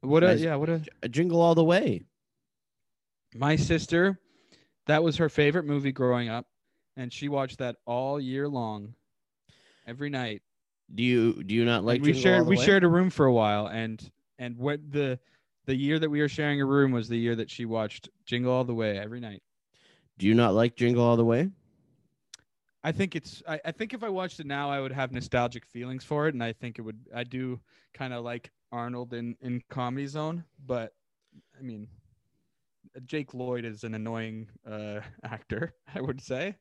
what 0.00 0.24
a 0.24 0.28
Nice. 0.28 0.40
yeah, 0.40 0.54
what 0.56 0.70
a 0.70 0.80
a 1.02 1.08
jingle 1.08 1.40
all 1.40 1.54
the 1.54 1.64
way. 1.64 2.02
my 3.34 3.56
sister 3.56 4.18
that 4.86 5.02
was 5.02 5.16
her 5.16 5.28
favorite 5.28 5.64
movie 5.66 5.92
growing 5.92 6.28
up 6.28 6.46
and 6.96 7.12
she 7.12 7.28
watched 7.28 7.58
that 7.58 7.76
all 7.84 8.20
year 8.20 8.48
long 8.48 8.94
every 9.86 10.08
night 10.08 10.40
Do 10.94 11.02
you 11.02 11.42
do 11.42 11.54
you 11.54 11.64
not 11.64 11.84
like 11.84 11.96
And 11.96 12.06
we 12.06 12.12
Jingle 12.12 12.22
shared 12.22 12.38
All 12.40 12.44
the 12.44 12.50
we 12.50 12.56
Way? 12.56 12.64
shared 12.64 12.84
a 12.84 12.88
room 12.88 13.10
for 13.10 13.26
a 13.26 13.32
while 13.32 13.66
and 13.66 14.00
and 14.38 14.56
what 14.56 14.80
the 14.92 15.18
the 15.66 15.74
year 15.74 15.98
that 15.98 16.08
we 16.10 16.20
were 16.20 16.28
sharing 16.28 16.60
a 16.60 16.64
room 16.64 16.92
was 16.92 17.08
the 17.08 17.18
year 17.18 17.34
that 17.34 17.50
she 17.50 17.64
watched 17.64 18.08
jingle 18.24 18.52
all 18.52 18.64
the 18.64 18.74
way 18.74 18.98
every 18.98 19.20
night 19.20 19.42
Do 20.18 20.26
you 20.28 20.34
not 20.34 20.54
like 20.54 20.76
Jingle 20.76 21.02
All 21.02 21.16
the 21.16 21.24
Way? 21.24 21.50
I 22.84 22.92
think 22.92 23.16
it's 23.16 23.42
i, 23.48 23.60
I 23.64 23.72
think 23.72 23.92
if 23.94 24.04
i 24.04 24.08
watched 24.08 24.38
it 24.40 24.46
now 24.46 24.70
i 24.70 24.80
would 24.80 24.92
have 24.92 25.10
nostalgic 25.12 25.66
feelings 25.66 26.04
for 26.04 26.28
it 26.28 26.34
and 26.34 26.44
i 26.44 26.52
think 26.52 26.78
it 26.78 26.82
would 26.82 27.00
i 27.14 27.24
do 27.24 27.60
kind 27.94 28.12
of 28.12 28.24
like 28.24 28.50
arnold 28.70 29.12
in 29.14 29.36
in 29.40 29.62
comedy 29.70 30.06
zone 30.06 30.44
but 30.66 30.92
i 31.58 31.62
mean 31.62 31.88
jake 33.06 33.34
lloyd 33.34 33.64
is 33.64 33.82
an 33.84 33.94
annoying 33.94 34.48
uh 34.70 35.00
actor 35.24 35.74
i 35.94 36.00
would 36.00 36.20
say 36.20 36.54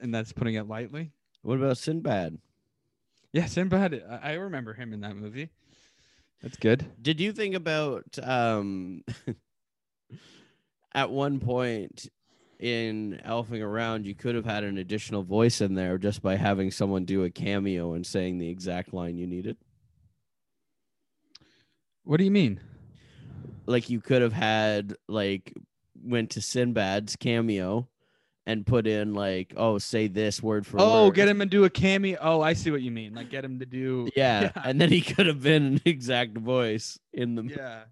and 0.00 0.14
that's 0.14 0.32
putting 0.32 0.54
it 0.56 0.68
lightly 0.68 1.12
What 1.42 1.58
about 1.58 1.78
Sinbad? 1.78 2.38
Yeah, 3.32 3.46
Sinbad. 3.46 4.02
I 4.10 4.32
I 4.32 4.32
remember 4.34 4.74
him 4.74 4.92
in 4.92 5.00
that 5.00 5.16
movie. 5.16 5.50
That's 6.42 6.56
good. 6.56 6.84
Did 7.00 7.20
you 7.20 7.32
think 7.32 7.54
about 7.54 8.04
um 8.22 9.04
at 10.94 11.10
one 11.10 11.40
point 11.40 12.08
in 12.62 13.20
elfing 13.26 13.60
around 13.60 14.06
you 14.06 14.14
could 14.14 14.36
have 14.36 14.44
had 14.44 14.62
an 14.62 14.78
additional 14.78 15.24
voice 15.24 15.60
in 15.60 15.74
there 15.74 15.98
just 15.98 16.22
by 16.22 16.36
having 16.36 16.70
someone 16.70 17.04
do 17.04 17.24
a 17.24 17.30
cameo 17.30 17.94
and 17.94 18.06
saying 18.06 18.38
the 18.38 18.48
exact 18.48 18.94
line 18.94 19.16
you 19.16 19.26
needed? 19.26 19.56
What 22.04 22.18
do 22.18 22.24
you 22.24 22.30
mean? 22.30 22.60
Like 23.66 23.90
you 23.90 24.00
could 24.00 24.22
have 24.22 24.32
had 24.32 24.94
like 25.08 25.52
went 26.04 26.30
to 26.30 26.40
Sinbad's 26.40 27.16
cameo 27.16 27.88
and 28.46 28.64
put 28.66 28.86
in 28.86 29.12
like, 29.14 29.54
oh, 29.56 29.78
say 29.78 30.06
this 30.08 30.40
word 30.42 30.64
for 30.64 30.76
Oh, 30.80 31.06
word. 31.06 31.14
get 31.14 31.28
him 31.28 31.40
to 31.40 31.46
do 31.46 31.64
a 31.64 31.70
cameo. 31.70 32.16
Oh, 32.20 32.40
I 32.40 32.52
see 32.54 32.70
what 32.70 32.82
you 32.82 32.90
mean. 32.92 33.14
Like 33.14 33.28
get 33.30 33.44
him 33.44 33.58
to 33.58 33.66
do. 33.66 34.08
Yeah, 34.16 34.42
Yeah. 34.42 34.50
and 34.64 34.80
then 34.80 34.88
he 34.88 35.00
could 35.00 35.26
have 35.26 35.42
been 35.42 35.64
an 35.64 35.80
exact 35.84 36.38
voice 36.38 36.98
in 37.12 37.34
the 37.34 37.42
Yeah. 37.44 37.82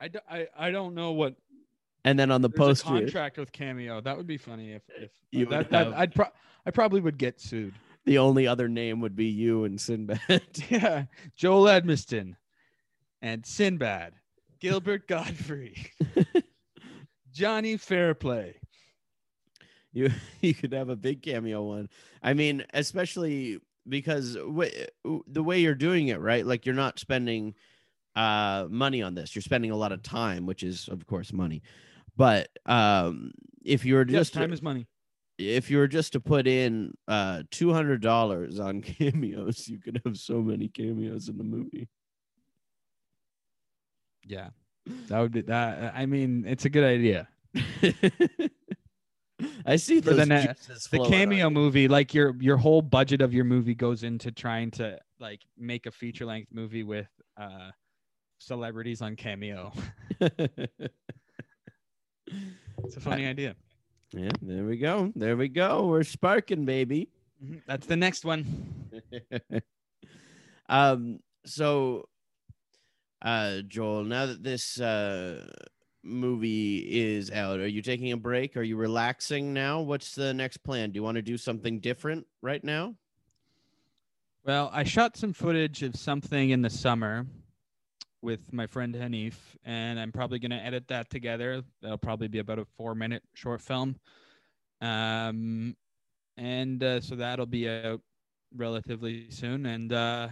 I, 0.00 0.08
do, 0.08 0.18
I, 0.30 0.46
I 0.58 0.70
don't 0.72 0.94
know 0.94 1.12
what 1.12 1.36
and 2.06 2.18
then 2.18 2.30
on 2.30 2.40
the 2.40 2.48
there's 2.48 2.80
a 2.80 2.84
contract 2.84 3.36
with 3.36 3.52
cameo. 3.52 4.00
That 4.00 4.16
would 4.16 4.26
be 4.26 4.38
funny 4.38 4.72
if 4.72 4.82
if 4.96 5.10
You 5.32 5.44
that, 5.46 5.70
that 5.70 5.88
I'd 5.94 6.14
pro- 6.14 6.32
I 6.64 6.70
probably 6.70 7.00
would 7.00 7.18
get 7.18 7.40
sued. 7.40 7.74
the 8.04 8.18
only 8.18 8.46
other 8.46 8.68
name 8.68 9.00
would 9.00 9.14
be 9.16 9.26
you 9.26 9.64
and 9.64 9.78
Sinbad. 9.80 10.20
Yeah, 10.70 11.04
Joel 11.36 11.64
Edmiston 11.64 12.36
and 13.20 13.44
Sinbad 13.44 14.14
Gilbert 14.60 15.06
Gottfried, 15.08 15.90
Johnny 17.32 17.76
Fairplay. 17.76 18.54
You 19.92 20.10
you 20.40 20.54
could 20.54 20.72
have 20.72 20.88
a 20.88 20.96
big 20.96 21.22
cameo 21.22 21.62
one. 21.62 21.88
I 22.22 22.34
mean, 22.34 22.64
especially 22.72 23.60
because 23.88 24.34
w- 24.34 24.70
the 25.26 25.42
way 25.42 25.60
you're 25.60 25.74
doing 25.74 26.08
it, 26.08 26.20
right? 26.20 26.44
Like 26.46 26.66
you're 26.66 26.74
not 26.74 26.98
spending 26.98 27.54
uh 28.14 28.66
money 28.70 29.02
on 29.02 29.14
this. 29.14 29.34
You're 29.34 29.42
spending 29.42 29.70
a 29.70 29.76
lot 29.76 29.92
of 29.92 30.02
time, 30.02 30.46
which 30.46 30.62
is 30.62 30.88
of 30.88 31.06
course 31.06 31.32
money. 31.32 31.62
But 32.16 32.48
um 32.66 33.32
if 33.64 33.84
you 33.84 33.94
were 33.94 34.04
Yes, 34.04 34.12
just 34.18 34.34
time 34.34 34.52
is 34.52 34.62
money. 34.62 34.86
if 35.38 35.70
you 35.70 35.78
were 35.78 35.88
just 35.88 36.12
to 36.14 36.20
put 36.20 36.46
in 36.46 36.94
uh 37.08 37.42
two 37.50 37.72
hundred 37.72 38.00
dollars 38.02 38.58
on 38.60 38.80
cameos, 38.82 39.68
you 39.68 39.78
could 39.78 40.00
have 40.04 40.16
so 40.16 40.40
many 40.40 40.68
cameos 40.68 41.28
in 41.28 41.36
the 41.38 41.44
movie. 41.44 41.88
Yeah, 44.26 44.50
that 45.08 45.20
would 45.20 45.32
be 45.32 45.42
that. 45.42 45.94
I 45.94 46.06
mean, 46.06 46.44
it's 46.46 46.64
a 46.64 46.70
good 46.70 46.84
idea. 46.84 47.28
I 49.66 49.76
see 49.76 50.00
For 50.00 50.14
the 50.14 50.14
those 50.14 50.28
juices 50.28 50.88
The 50.90 50.98
cameo 51.10 51.50
movie, 51.50 51.88
like 51.88 52.14
your 52.14 52.34
your 52.40 52.56
whole 52.56 52.82
budget 52.82 53.20
of 53.20 53.34
your 53.34 53.44
movie 53.44 53.74
goes 53.74 54.02
into 54.02 54.32
trying 54.32 54.70
to 54.72 54.98
like 55.20 55.42
make 55.56 55.86
a 55.86 55.90
feature 55.90 56.24
length 56.24 56.52
movie 56.52 56.82
with 56.84 57.08
uh 57.36 57.70
celebrities 58.38 59.02
on 59.02 59.16
cameo. 59.16 59.72
It's 62.84 62.96
a 62.96 63.00
funny 63.00 63.26
idea. 63.26 63.54
yeah, 64.12 64.30
there 64.42 64.64
we 64.64 64.76
go. 64.76 65.12
There 65.16 65.36
we 65.36 65.48
go. 65.48 65.86
We're 65.86 66.02
sparking, 66.04 66.64
baby. 66.64 67.08
Mhm. 67.44 67.62
That's 67.66 67.86
the 67.86 67.96
next 67.96 68.24
one. 68.24 68.44
um 70.68 71.20
so 71.44 72.08
uh 73.22 73.60
joel 73.68 74.02
now 74.04 74.26
that 74.26 74.42
this 74.42 74.80
uh 74.80 75.46
movie 76.02 76.78
is 76.78 77.30
out 77.30 77.60
are 77.60 77.66
you 77.66 77.82
taking 77.82 78.12
a 78.12 78.16
break 78.16 78.56
are 78.56 78.62
you 78.62 78.76
relaxing 78.76 79.52
now 79.52 79.80
what's 79.80 80.14
the 80.14 80.32
next 80.34 80.58
plan 80.58 80.90
do 80.90 80.96
you 80.98 81.02
want 81.02 81.16
to 81.16 81.22
do 81.22 81.36
something 81.36 81.78
different 81.80 82.26
right 82.42 82.62
now 82.64 82.94
Well, 84.44 84.70
I 84.72 84.84
shot 84.84 85.16
some 85.16 85.32
footage 85.32 85.82
of 85.82 85.96
something 85.96 86.50
in 86.50 86.62
the 86.62 86.70
summer 86.70 87.26
with 88.26 88.52
my 88.52 88.66
friend 88.66 88.92
Hanif, 88.92 89.36
and 89.64 90.00
I'm 90.00 90.10
probably 90.10 90.40
going 90.40 90.50
to 90.50 90.56
edit 90.56 90.88
that 90.88 91.08
together. 91.08 91.62
That'll 91.80 91.96
probably 91.96 92.26
be 92.26 92.40
about 92.40 92.58
a 92.58 92.66
four 92.76 92.96
minute 92.96 93.22
short 93.34 93.60
film. 93.60 93.94
Um, 94.80 95.76
and 96.36 96.82
uh, 96.82 97.00
so 97.00 97.14
that'll 97.14 97.46
be 97.46 97.68
out 97.68 98.00
relatively 98.54 99.30
soon. 99.30 99.64
And 99.64 99.92
uh, 99.92 100.28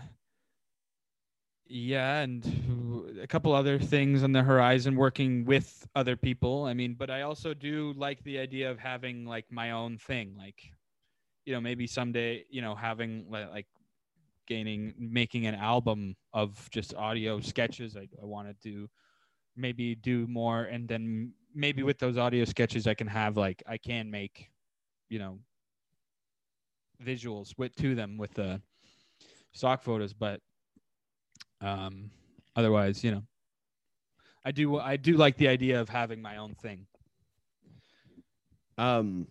yeah, 1.66 2.22
and 2.22 3.20
a 3.22 3.28
couple 3.28 3.53
other 3.55 3.78
things 3.78 4.24
on 4.24 4.32
the 4.32 4.42
horizon 4.42 4.97
working 4.97 5.45
with 5.45 5.86
other 5.95 6.16
people. 6.16 6.64
I 6.64 6.74
mean, 6.74 6.95
but 6.95 7.11
I 7.11 7.22
also 7.22 7.55
do 7.55 7.95
like 7.97 8.24
the 8.24 8.40
idea 8.40 8.72
of 8.72 8.80
having 8.80 9.24
like 9.24 9.47
my 9.51 9.70
own 9.70 9.99
thing, 9.99 10.34
like, 10.36 10.61
you 11.47 11.55
know, 11.55 11.61
maybe 11.61 11.86
someday, 11.86 12.45
you 12.51 12.61
know, 12.61 12.74
having 12.74 13.26
li- 13.30 13.47
like 13.51 13.66
gaining 14.47 14.95
making 14.99 15.47
an 15.47 15.55
album 15.55 16.16
of 16.32 16.68
just 16.70 16.95
audio 16.95 17.40
sketches. 17.40 17.97
I, 17.97 18.09
I 18.20 18.24
want 18.24 18.49
to 18.49 18.55
do 18.68 18.88
maybe 19.57 19.95
do 19.95 20.26
more 20.26 20.64
and 20.64 20.88
then 20.88 21.32
maybe 21.55 21.82
with 21.82 21.99
those 21.99 22.18
audio 22.18 22.45
sketches 22.45 22.86
I 22.86 22.95
can 22.95 23.07
have 23.07 23.36
like 23.36 23.62
I 23.66 23.78
can 23.78 24.11
make 24.11 24.51
you 25.09 25.18
know 25.18 25.38
visuals 27.05 27.57
with 27.57 27.74
to 27.76 27.95
them 27.95 28.16
with 28.18 28.34
the 28.34 28.61
stock 29.53 29.82
photos 29.82 30.12
but 30.12 30.40
um 31.61 32.11
otherwise 32.57 33.05
you 33.05 33.12
know 33.12 33.22
I 34.45 34.51
do 34.51 34.78
I 34.78 34.97
do 34.97 35.16
like 35.16 35.36
the 35.36 35.49
idea 35.49 35.80
of 35.80 35.88
having 35.88 36.20
my 36.20 36.36
own 36.36 36.55
thing. 36.55 36.86
Um 38.76 39.26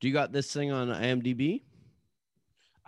do 0.00 0.06
you 0.06 0.14
got 0.14 0.30
this 0.30 0.52
thing 0.52 0.70
on 0.70 0.88
imdb 0.88 1.62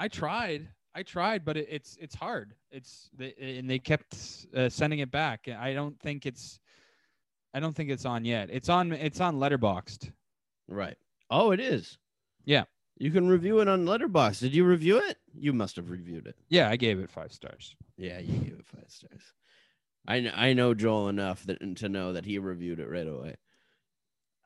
I 0.01 0.09
tried. 0.09 0.67
I 0.95 1.05
tried, 1.05 1.45
but 1.45 1.57
it, 1.57 1.69
it's 1.71 1.97
it's 2.01 2.15
hard. 2.17 2.55
It's 2.73 3.11
they, 3.17 3.35
and 3.41 3.71
they 3.71 3.79
kept 3.79 4.17
uh, 4.57 4.69
sending 4.69 4.99
it 4.99 5.11
back. 5.13 5.47
I 5.49 5.73
don't 5.75 5.97
think 6.01 6.27
it's 6.27 6.59
I 7.55 7.61
don't 7.61 7.77
think 7.77 7.91
it's 7.91 8.05
on 8.05 8.25
yet. 8.25 8.49
It's 8.51 8.69
on 8.69 8.91
it's 8.93 9.21
on 9.21 9.37
Letterboxd. 9.37 10.11
right 10.69 10.97
oh 11.31 11.53
it 11.53 11.61
is 11.61 11.97
Yeah. 12.45 12.65
you 12.99 13.11
can 13.13 13.29
review 13.29 13.61
it 13.61 13.69
on 13.69 13.87
letterbox 13.87 14.41
did 14.41 14.53
you 14.55 14.65
review 14.65 14.99
it 14.99 15.17
you 15.33 15.53
must 15.53 15.77
have 15.77 15.91
reviewed 15.91 16.27
it 16.27 16.35
Yeah, 16.49 16.69
I 16.69 16.75
gave 16.77 16.99
it 16.99 17.09
five 17.11 17.33
stars. 17.33 17.77
yeah 17.97 18.19
you 18.19 18.37
gave 18.39 18.59
it 18.59 18.67
five 18.67 18.89
stars 18.89 19.23
i, 20.09 20.21
kn- 20.21 20.35
I 20.37 20.53
know 20.55 20.75
joel 20.75 21.09
enough 21.09 21.45
that, 21.45 21.77
to 21.77 21.89
know 21.89 22.13
that 22.15 22.25
he 22.25 22.39
reviewed 22.41 22.81
it 22.81 22.89
right 22.91 23.07
away 23.07 23.37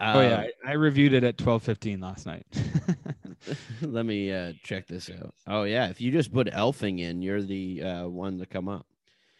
oh 0.00 0.20
yeah, 0.20 0.34
Um, 0.34 0.46
I, 0.66 0.70
I 0.70 0.72
reviewed 0.74 1.14
it 1.14 1.24
at 1.24 1.38
twelve 1.38 1.62
fifteen 1.62 2.00
last 2.00 2.26
night. 2.26 2.46
Let 3.82 4.06
me 4.06 4.32
uh, 4.32 4.52
check 4.62 4.86
this 4.86 5.10
out. 5.10 5.34
Oh 5.46 5.64
yeah, 5.64 5.88
if 5.88 6.00
you 6.00 6.10
just 6.10 6.32
put 6.32 6.46
elfing 6.48 7.00
in, 7.00 7.22
you're 7.22 7.42
the 7.42 7.82
uh, 7.82 8.08
one 8.08 8.38
to 8.38 8.46
come 8.46 8.68
up. 8.68 8.86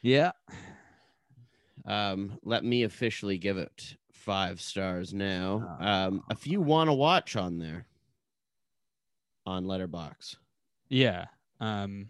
yeah. 0.03 0.33
Um, 1.87 2.39
let 2.45 2.65
me 2.65 2.85
officially 2.85 3.37
give 3.37 3.59
it 3.59 3.97
five 4.11 4.59
stars 4.59 5.13
now. 5.13 5.77
Ah. 5.81 6.07
Um, 6.07 6.23
a 6.31 6.35
few 6.35 6.63
want 6.63 6.89
to 6.89 6.95
watch 6.95 7.37
on 7.37 7.59
there 7.59 7.85
on 9.45 9.67
Letterbox. 9.67 10.37
Yeah. 10.89 11.27
Um 11.61 12.09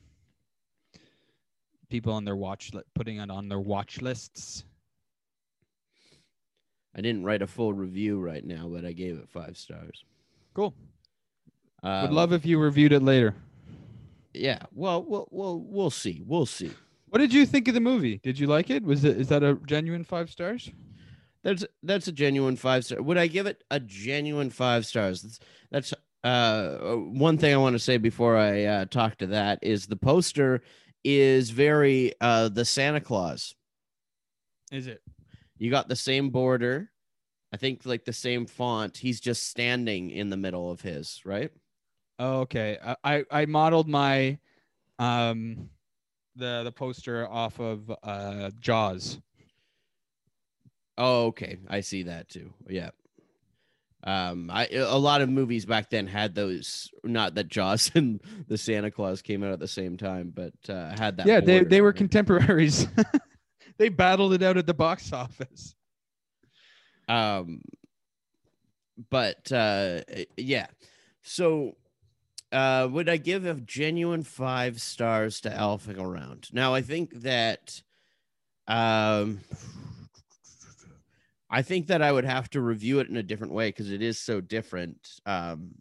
people 1.91 2.13
on 2.13 2.25
their 2.25 2.37
watch 2.37 2.73
li- 2.73 2.83
putting 2.95 3.19
it 3.19 3.31
on 3.31 3.49
their 3.49 3.59
watch 3.61 4.01
lists. 4.01 4.65
I 6.97 7.01
didn't 7.01 7.25
write 7.25 7.43
a 7.43 7.47
full 7.49 7.73
review 7.73 8.21
right 8.21 8.45
now, 8.45 8.69
but 8.69 8.85
I 8.85 8.93
gave 8.93 9.17
it 9.19 9.29
five 9.29 9.57
stars. 9.57 10.05
Cool. 10.55 10.73
Um, 11.85 12.03
Would 12.03 12.13
love 12.13 12.33
if 12.33 12.47
you 12.47 12.59
reviewed 12.59 12.93
it 12.93 13.03
later. 13.03 13.35
Yeah. 14.33 14.59
Well, 14.73 15.05
we'll 15.05 15.29
we'll 15.31 15.61
we'll 15.61 15.91
see. 15.91 16.23
We'll 16.27 16.47
see. 16.47 16.73
What 17.09 17.19
did 17.19 17.33
you 17.33 17.47
think 17.47 17.69
of 17.69 17.75
the 17.75 17.81
movie? 17.81 18.19
Did 18.23 18.39
you 18.39 18.47
like 18.47 18.71
it? 18.71 18.83
Was 18.83 19.05
it 19.05 19.21
is 19.21 19.29
that 19.29 19.45
a 19.45 19.55
genuine 19.67 20.03
five 20.03 20.31
stars? 20.31 20.71
That's 21.45 21.65
that's 21.83 22.09
a 22.09 22.13
genuine 22.13 22.57
five 22.57 22.87
star. 22.87 23.03
Would 23.03 23.19
I 23.19 23.27
give 23.27 23.47
it 23.47 23.63
a 23.71 23.79
genuine 23.79 24.51
five 24.51 24.87
stars? 24.87 25.23
That's 25.23 25.39
that's 25.71 25.95
uh 26.25 26.95
one 26.97 27.37
thing 27.37 27.53
I 27.53 27.59
want 27.59 27.75
to 27.75 27.79
say 27.79 27.99
before 27.99 28.39
I 28.39 28.65
uh, 28.65 28.85
talk 28.87 29.19
to 29.19 29.27
that 29.29 29.59
is 29.63 29.87
the 29.87 29.97
poster 29.97 30.63
is 31.05 31.51
very 31.51 32.15
uh 32.21 32.49
the 32.49 32.65
Santa 32.65 33.01
Claus. 33.01 33.55
Is 34.73 34.87
it? 34.87 35.03
You 35.59 35.71
got 35.71 35.89
the 35.89 35.97
same 35.97 36.31
border, 36.31 36.91
I 37.53 37.59
think 37.59 37.83
like 37.85 38.07
the 38.07 38.13
same 38.13 38.47
font. 38.47 38.97
He's 38.97 39.21
just 39.21 39.49
standing 39.49 40.11
in 40.11 40.31
the 40.31 40.37
middle 40.37 40.71
of 40.71 40.81
his, 40.81 41.21
right? 41.25 41.53
Oh, 42.19 42.41
okay. 42.41 42.79
I, 43.03 43.25
I 43.31 43.47
modeled 43.47 43.89
my 43.89 44.39
um 44.99 45.69
the 46.37 46.63
the 46.65 46.73
poster 46.73 47.29
off 47.29 47.59
of 47.61 47.91
uh 48.03 48.51
Jaws. 48.61 49.19
Oh, 50.97 51.27
okay. 51.27 51.59
I 51.69 51.81
see 51.81 52.05
that 52.05 52.29
too. 52.29 52.53
Yeah. 52.69 52.91
Um, 54.05 54.51
I 54.53 54.69
a 54.69 54.99
lot 54.99 55.23
of 55.23 55.31
movies 55.31 55.65
back 55.65 55.91
then 55.91 56.07
had 56.07 56.35
those. 56.35 56.91
Not 57.03 57.35
that 57.35 57.49
Jaws 57.49 57.91
and 57.95 58.21
the 58.49 58.59
Santa 58.59 58.91
Claus 58.91 59.23
came 59.23 59.43
out 59.43 59.53
at 59.53 59.61
the 59.61 59.69
same 59.69 59.97
time, 59.97 60.33
but 60.35 60.53
uh, 60.69 60.95
had 60.97 61.17
that. 61.17 61.27
yeah, 61.27 61.41
they 61.41 61.65
they 61.65 61.81
were 61.81 61.93
contemporaries. 61.93 62.87
they 63.79 63.89
battled 63.89 64.35
it 64.35 64.43
out 64.43 64.57
at 64.57 64.67
the 64.67 64.75
box 64.75 65.13
office. 65.13 65.75
um 67.09 67.61
but 69.11 69.51
uh 69.51 70.01
yeah 70.37 70.67
so 71.23 71.75
uh 72.55 72.89
would 72.91 73.09
i 73.09 73.19
give 73.19 73.47
a 73.47 73.55
genuine 73.55 74.23
five 74.25 74.81
stars 74.81 75.41
to 75.41 75.51
elfing 75.51 75.99
around 76.01 76.49
now 76.53 76.75
i 76.75 76.83
think 76.83 77.13
that 77.23 77.83
um 78.69 79.41
i 81.51 81.63
think 81.63 81.87
that 81.89 82.03
i 82.03 82.11
would 82.13 82.25
have 82.25 82.49
to 82.51 82.61
review 82.61 83.01
it 83.01 83.09
in 83.09 83.17
a 83.17 83.23
different 83.23 83.53
way 83.53 83.69
because 83.69 83.91
it 83.91 84.03
is 84.03 84.19
so 84.19 84.41
different 84.41 85.21
um 85.27 85.75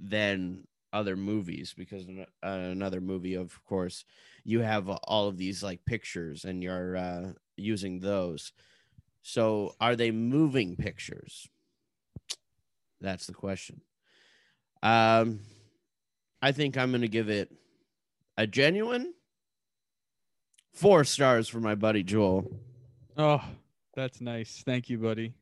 than 0.00 0.66
other 0.92 1.16
movies 1.16 1.74
because 1.76 2.06
an- 2.06 2.26
uh, 2.42 2.46
another 2.46 3.00
movie 3.00 3.34
of 3.34 3.62
course 3.64 4.04
you 4.44 4.60
have 4.60 4.88
all 4.88 5.28
of 5.28 5.36
these 5.36 5.62
like 5.62 5.84
pictures 5.84 6.44
and 6.44 6.62
you're 6.62 6.96
uh 6.96 7.32
using 7.56 8.00
those 8.00 8.52
so 9.22 9.74
are 9.80 9.96
they 9.96 10.10
moving 10.10 10.76
pictures? 10.76 11.48
That's 13.00 13.26
the 13.26 13.34
question. 13.34 13.82
Um 14.82 15.40
I 16.44 16.52
think 16.52 16.76
I'm 16.76 16.90
going 16.90 17.00
to 17.00 17.08
give 17.08 17.30
it 17.30 17.50
a 18.36 18.46
genuine 18.46 19.14
4 20.74 21.02
stars 21.04 21.48
for 21.48 21.58
my 21.58 21.74
buddy 21.74 22.02
Joel. 22.02 22.54
Oh, 23.16 23.42
that's 23.94 24.20
nice. 24.20 24.62
Thank 24.62 24.90
you, 24.90 24.98
buddy. 24.98 25.32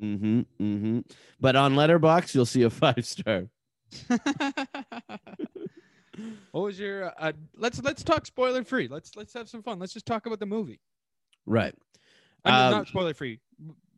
Mm-hmm. 0.00 0.40
Mm-hmm. 0.60 1.00
But 1.40 1.56
on 1.56 1.74
Letterbox 1.74 2.36
you'll 2.36 2.46
see 2.46 2.62
a 2.62 2.70
5 2.70 3.04
star. 3.04 3.48
what 6.52 6.60
was 6.62 6.78
your 6.78 7.12
uh, 7.18 7.32
let's 7.56 7.82
let's 7.82 8.04
talk 8.04 8.24
spoiler 8.24 8.62
free. 8.62 8.86
Let's 8.86 9.16
let's 9.16 9.34
have 9.34 9.48
some 9.48 9.60
fun. 9.60 9.80
Let's 9.80 9.92
just 9.92 10.06
talk 10.06 10.26
about 10.26 10.38
the 10.38 10.46
movie. 10.46 10.78
Right. 11.46 11.74
I 12.44 12.50
mean, 12.50 12.60
Um, 12.60 12.70
not 12.70 12.86
spoiler 12.86 13.14
free. 13.14 13.40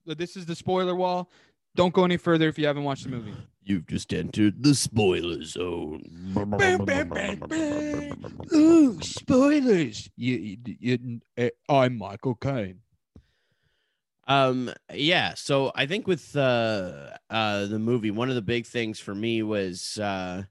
This 0.07 0.39
is 0.39 0.47
the 0.47 0.55
spoiler 0.57 0.95
wall. 0.95 1.31
Don't 1.75 1.93
go 1.93 2.07
any 2.07 2.17
further 2.17 2.49
if 2.49 2.59
you 2.59 2.67
haven't 2.67 2.85
watched 2.85 3.05
the 3.05 3.11
movie. 3.11 3.35
You've 3.69 3.89
just 3.89 4.13
entered 4.13 4.63
the 4.63 4.77
spoiler 4.77 5.43
zone. 5.43 6.05
Ooh, 8.55 9.03
spoilers! 9.03 10.09
You, 10.17 10.37
you, 10.65 10.77
you, 10.79 11.21
uh, 11.37 11.49
I'm 11.69 11.99
Michael 11.99 12.37
Caine. 12.37 12.79
Um 14.29 14.73
yeah, 14.93 15.35
so 15.35 15.73
I 15.75 15.87
think 15.87 16.07
with 16.07 16.37
uh 16.37 17.11
uh 17.29 17.67
the 17.67 17.81
movie, 17.81 18.13
one 18.13 18.29
of 18.29 18.37
the 18.37 18.43
big 18.43 18.67
things 18.67 19.01
for 19.01 19.15
me 19.17 19.43
was 19.43 19.99
uh 19.99 20.45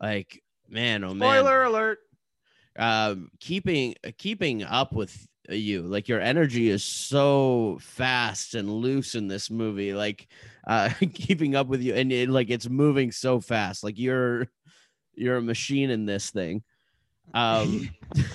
like 0.00 0.42
man, 0.70 1.04
oh 1.04 1.12
man. 1.12 1.28
Spoiler 1.28 1.64
alert! 1.64 1.98
um 2.78 3.30
keeping 3.40 3.94
keeping 4.16 4.62
up 4.62 4.94
with 4.94 5.26
you. 5.48 5.82
Like 5.82 6.08
your 6.08 6.20
energy 6.20 6.68
is 6.68 6.84
so 6.84 7.78
fast 7.80 8.54
and 8.54 8.70
loose 8.70 9.14
in 9.14 9.28
this 9.28 9.50
movie 9.50 9.94
like 9.94 10.28
uh 10.66 10.90
keeping 11.14 11.54
up 11.54 11.66
with 11.66 11.82
you 11.82 11.94
and 11.94 12.12
it, 12.12 12.28
like 12.28 12.50
it's 12.50 12.68
moving 12.68 13.12
so 13.12 13.40
fast. 13.40 13.82
Like 13.82 13.98
you're 13.98 14.48
you're 15.14 15.36
a 15.36 15.42
machine 15.42 15.90
in 15.90 16.06
this 16.06 16.30
thing. 16.30 16.62
Um 17.34 17.90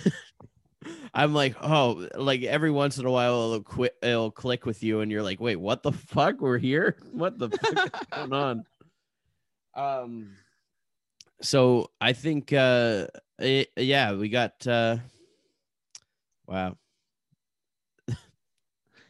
i'm 1.14 1.34
like 1.34 1.56
oh 1.62 2.08
like 2.16 2.42
every 2.44 2.72
once 2.72 2.98
in 2.98 3.06
a 3.06 3.12
while 3.12 3.44
it'll 3.44 3.64
quit 3.64 3.96
it'll 4.02 4.32
click 4.32 4.66
with 4.66 4.84
you 4.84 5.00
and 5.00 5.12
you're 5.12 5.24
like 5.24 5.40
wait 5.40 5.56
what 5.56 5.84
the 5.84 5.92
fuck? 5.92 6.42
We're 6.42 6.58
here? 6.58 6.98
What 7.12 7.38
the 7.38 7.50
fuck 7.50 8.02
is 8.02 8.08
going 8.12 8.34
on? 8.34 8.66
Um 9.76 10.36
so 11.42 11.90
i 12.00 12.14
think 12.14 12.54
uh 12.54 13.08
it, 13.40 13.70
yeah 13.76 14.14
we 14.14 14.30
got 14.30 14.66
uh 14.66 14.98
wow 16.48 16.78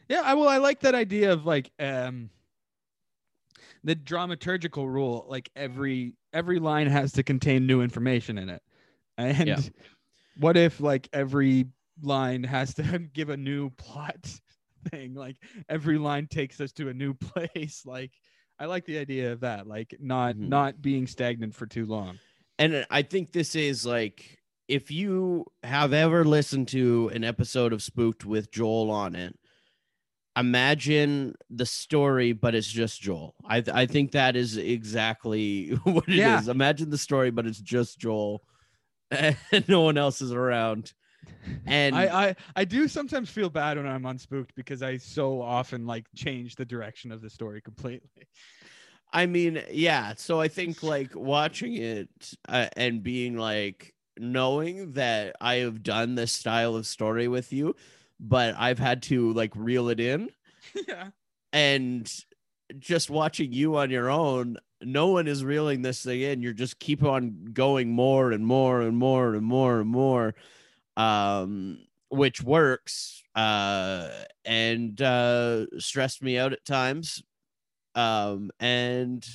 Yeah, 0.08 0.22
I 0.24 0.34
well, 0.34 0.48
I 0.48 0.58
like 0.58 0.80
that 0.80 0.94
idea 0.94 1.32
of 1.32 1.46
like 1.46 1.70
um 1.78 2.30
the 3.82 3.96
dramaturgical 3.96 4.86
rule. 4.86 5.26
Like 5.28 5.50
every 5.56 6.14
every 6.32 6.58
line 6.58 6.86
has 6.88 7.12
to 7.12 7.22
contain 7.22 7.66
new 7.66 7.80
information 7.82 8.38
in 8.38 8.48
it, 8.48 8.62
and 9.18 9.46
Yeah. 9.48 9.60
what 10.36 10.56
if 10.56 10.80
like 10.80 11.08
every 11.12 11.66
line 12.02 12.44
has 12.44 12.74
to 12.74 12.82
give 13.12 13.30
a 13.30 13.36
new 13.36 13.70
plot 13.70 14.28
thing? 14.90 15.14
Like 15.14 15.36
every 15.68 15.98
line 15.98 16.26
takes 16.26 16.60
us 16.60 16.72
to 16.72 16.88
a 16.88 16.94
new 16.94 17.14
place. 17.14 17.82
Like 17.84 18.12
I 18.58 18.66
like 18.66 18.84
the 18.84 18.98
idea 18.98 19.32
of 19.32 19.40
that. 19.40 19.66
Like 19.66 19.94
not 20.00 20.36
Mhm. 20.36 20.48
not 20.48 20.82
being 20.82 21.06
stagnant 21.06 21.54
for 21.54 21.66
too 21.66 21.86
long. 21.86 22.18
and 22.58 22.86
I 22.90 23.02
think 23.02 23.32
this 23.32 23.54
is 23.56 23.84
like 23.84 24.38
if 24.68 24.90
you 24.90 25.44
have 25.62 25.92
ever 25.92 26.24
listened 26.24 26.68
to 26.68 27.08
an 27.12 27.22
episode 27.22 27.72
of 27.74 27.82
Spooked 27.82 28.24
with 28.24 28.50
Joel 28.50 28.90
on 28.90 29.14
it, 29.14 29.36
imagine 30.36 31.34
the 31.50 31.66
story, 31.66 32.32
but 32.32 32.54
it's 32.54 32.68
just 32.68 33.00
Joel. 33.00 33.34
I 33.46 33.62
I 33.72 33.86
think 33.86 34.12
that 34.12 34.36
is 34.36 34.56
exactly 34.56 35.68
what 35.84 36.08
it 36.08 36.14
is. 36.14 36.18
Yeah. 36.18 36.42
Imagine 36.48 36.90
the 36.90 36.98
story, 36.98 37.30
but 37.30 37.46
it's 37.46 37.60
just 37.60 37.98
Joel, 37.98 38.42
and 39.10 39.36
no 39.68 39.82
one 39.82 39.98
else 39.98 40.20
is 40.20 40.32
around. 40.32 40.92
And 41.66 41.96
I, 41.96 42.28
I 42.28 42.36
I 42.56 42.64
do 42.64 42.88
sometimes 42.88 43.30
feel 43.30 43.48
bad 43.48 43.76
when 43.76 43.86
I'm 43.86 44.04
on 44.06 44.18
Spooked 44.18 44.54
because 44.54 44.82
I 44.82 44.98
so 44.98 45.40
often 45.40 45.86
like 45.86 46.06
change 46.14 46.56
the 46.56 46.64
direction 46.64 47.12
of 47.12 47.22
the 47.22 47.30
story 47.30 47.60
completely. 47.60 48.28
I 49.12 49.26
mean, 49.26 49.62
yeah. 49.70 50.14
So 50.16 50.40
I 50.40 50.48
think 50.48 50.82
like 50.82 51.14
watching 51.14 51.74
it 51.74 52.08
uh, 52.48 52.66
and 52.76 53.02
being 53.02 53.36
like 53.36 53.94
knowing 54.18 54.92
that 54.92 55.36
I 55.40 55.56
have 55.56 55.82
done 55.82 56.14
this 56.14 56.32
style 56.32 56.74
of 56.76 56.86
story 56.86 57.28
with 57.28 57.52
you, 57.52 57.76
but 58.20 58.54
I've 58.58 58.78
had 58.78 59.02
to 59.04 59.32
like 59.32 59.52
reel 59.54 59.88
it 59.88 60.00
in 60.00 60.30
yeah. 60.88 61.08
and 61.52 62.10
just 62.78 63.10
watching 63.10 63.52
you 63.52 63.76
on 63.76 63.90
your 63.90 64.10
own. 64.10 64.56
No 64.82 65.08
one 65.08 65.26
is 65.26 65.44
reeling 65.44 65.82
this 65.82 66.02
thing 66.02 66.20
in. 66.20 66.42
You're 66.42 66.52
just 66.52 66.78
keep 66.78 67.02
on 67.02 67.46
going 67.52 67.90
more 67.90 68.32
and 68.32 68.46
more 68.46 68.80
and 68.80 68.96
more 68.96 69.34
and 69.34 69.44
more 69.44 69.80
and 69.80 69.88
more, 69.88 70.34
um, 70.96 71.78
which 72.08 72.42
works 72.42 73.22
uh, 73.34 74.08
and 74.44 75.00
uh, 75.00 75.66
stressed 75.78 76.22
me 76.22 76.38
out 76.38 76.52
at 76.52 76.64
times 76.64 77.22
um, 77.94 78.50
and 78.60 79.26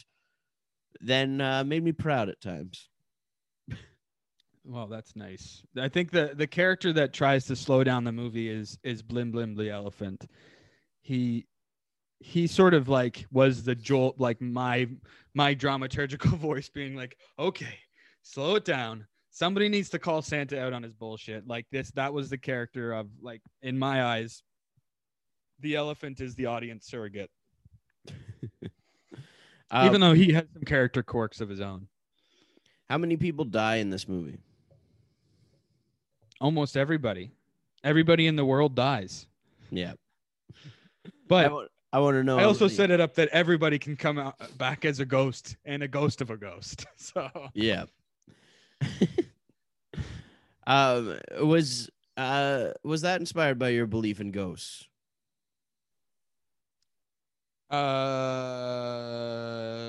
then 1.02 1.42
uh, 1.42 1.64
made 1.64 1.84
me 1.84 1.92
proud 1.92 2.30
at 2.30 2.42
times. 2.42 2.89
Well, 4.70 4.86
that's 4.86 5.15
nice. 5.15 5.63
I 5.76 5.89
think 5.89 6.11
the 6.11 6.34
the 6.36 6.45
character 6.45 6.93
that 6.93 7.11
tries 7.11 7.45
to 7.47 7.55
slow 7.55 7.84
down 7.84 8.03
the 8.03 8.11
movie 8.11 8.49
is 8.49 8.78
is 8.84 9.01
Blim 9.01 9.34
Blim 9.34 9.57
the 9.57 9.72
elephant. 9.72 10.30
He 11.01 11.47
he 12.20 12.45
sort 12.45 12.76
of 12.76 12.88
like 12.88 13.26
was 13.32 13.63
the 13.63 13.74
jolt 13.74 14.20
like 14.20 14.39
my 14.39 14.88
my 15.34 15.55
dramaturgical 15.55 16.38
voice 16.38 16.70
being 16.70 16.95
like, 16.95 17.17
"Okay, 17.39 17.80
slow 18.22 18.55
it 18.55 18.65
down. 18.65 19.07
Somebody 19.32 19.70
needs 19.70 19.89
to 19.89 19.97
call 19.99 20.22
Santa 20.22 20.61
out 20.61 20.74
on 20.74 20.84
his 20.84 20.93
bullshit." 20.93 21.47
Like 21.47 21.65
this 21.72 21.89
that 21.91 22.13
was 22.13 22.30
the 22.30 22.38
character 22.38 22.93
of 22.93 23.07
like 23.24 23.41
in 23.63 23.80
my 23.80 24.03
eyes 24.03 24.43
the 25.61 25.78
elephant 25.78 26.22
is 26.22 26.36
the 26.36 26.45
audience 26.45 26.86
surrogate. 26.86 27.32
Um, 29.72 29.86
Even 29.86 29.99
though 29.99 30.13
he 30.13 30.34
has 30.34 30.45
some 30.53 30.63
character 30.63 31.01
quirks 31.01 31.41
of 31.41 31.49
his 31.49 31.59
own. 31.59 31.88
how 32.88 32.99
many 32.99 33.17
people 33.17 33.45
die 33.45 33.78
in 33.78 33.89
this 33.89 34.07
movie? 34.07 34.38
Almost 36.42 36.78
everybody. 36.78 37.32
Everybody 37.84 38.28
in 38.28 38.36
the 38.36 38.46
world 38.46 38.76
dies. 38.76 39.28
Yeah, 39.72 39.94
But 41.28 41.46
I, 41.46 41.50
want, 41.50 41.72
I 41.94 42.00
want 42.00 42.16
to 42.16 42.24
know. 42.24 42.40
I 42.40 42.44
also 42.44 42.66
like- 42.66 42.74
set 42.74 42.92
it 42.92 43.00
up 43.00 43.14
that 43.16 43.30
everybody 43.30 43.78
can 43.78 43.96
come 43.96 44.18
out 44.18 44.36
back 44.58 44.84
as 44.84 45.00
a 45.00 45.06
ghost 45.06 45.58
and 45.66 45.84
a 45.84 45.88
ghost 45.88 46.22
of 46.22 46.30
a 46.32 46.38
ghost. 46.38 46.86
So 46.98 47.30
yeah. 47.54 47.86
um, 50.68 51.20
was 51.42 51.90
uh 52.18 52.70
was 52.84 53.02
that 53.02 53.20
inspired 53.20 53.60
by 53.60 53.70
your 53.70 53.88
belief 53.88 54.20
in 54.20 54.32
ghosts? 54.32 54.86
uh 57.70 57.76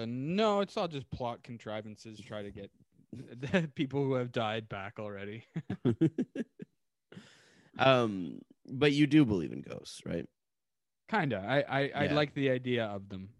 no, 0.07 0.61
it's 0.61 0.76
all 0.76 0.88
just 0.88 1.11
plot 1.11 1.42
contrivances 1.42 2.20
try 2.20 2.42
to 2.42 2.51
get 2.51 2.70
people 3.74 4.04
who 4.04 4.14
have 4.14 4.32
died 4.32 4.68
back 4.68 4.98
already. 4.98 5.44
um, 7.78 8.40
but 8.66 8.92
you 8.92 9.06
do 9.06 9.24
believe 9.24 9.52
in 9.52 9.62
ghosts, 9.62 10.02
right? 10.04 10.26
Kinda. 11.11 11.44
I 11.46 11.80
I, 11.80 11.90
I 11.94 12.06
like 12.08 12.34
the 12.34 12.50
idea 12.50 12.84
of 12.84 13.08
them. 13.08 13.30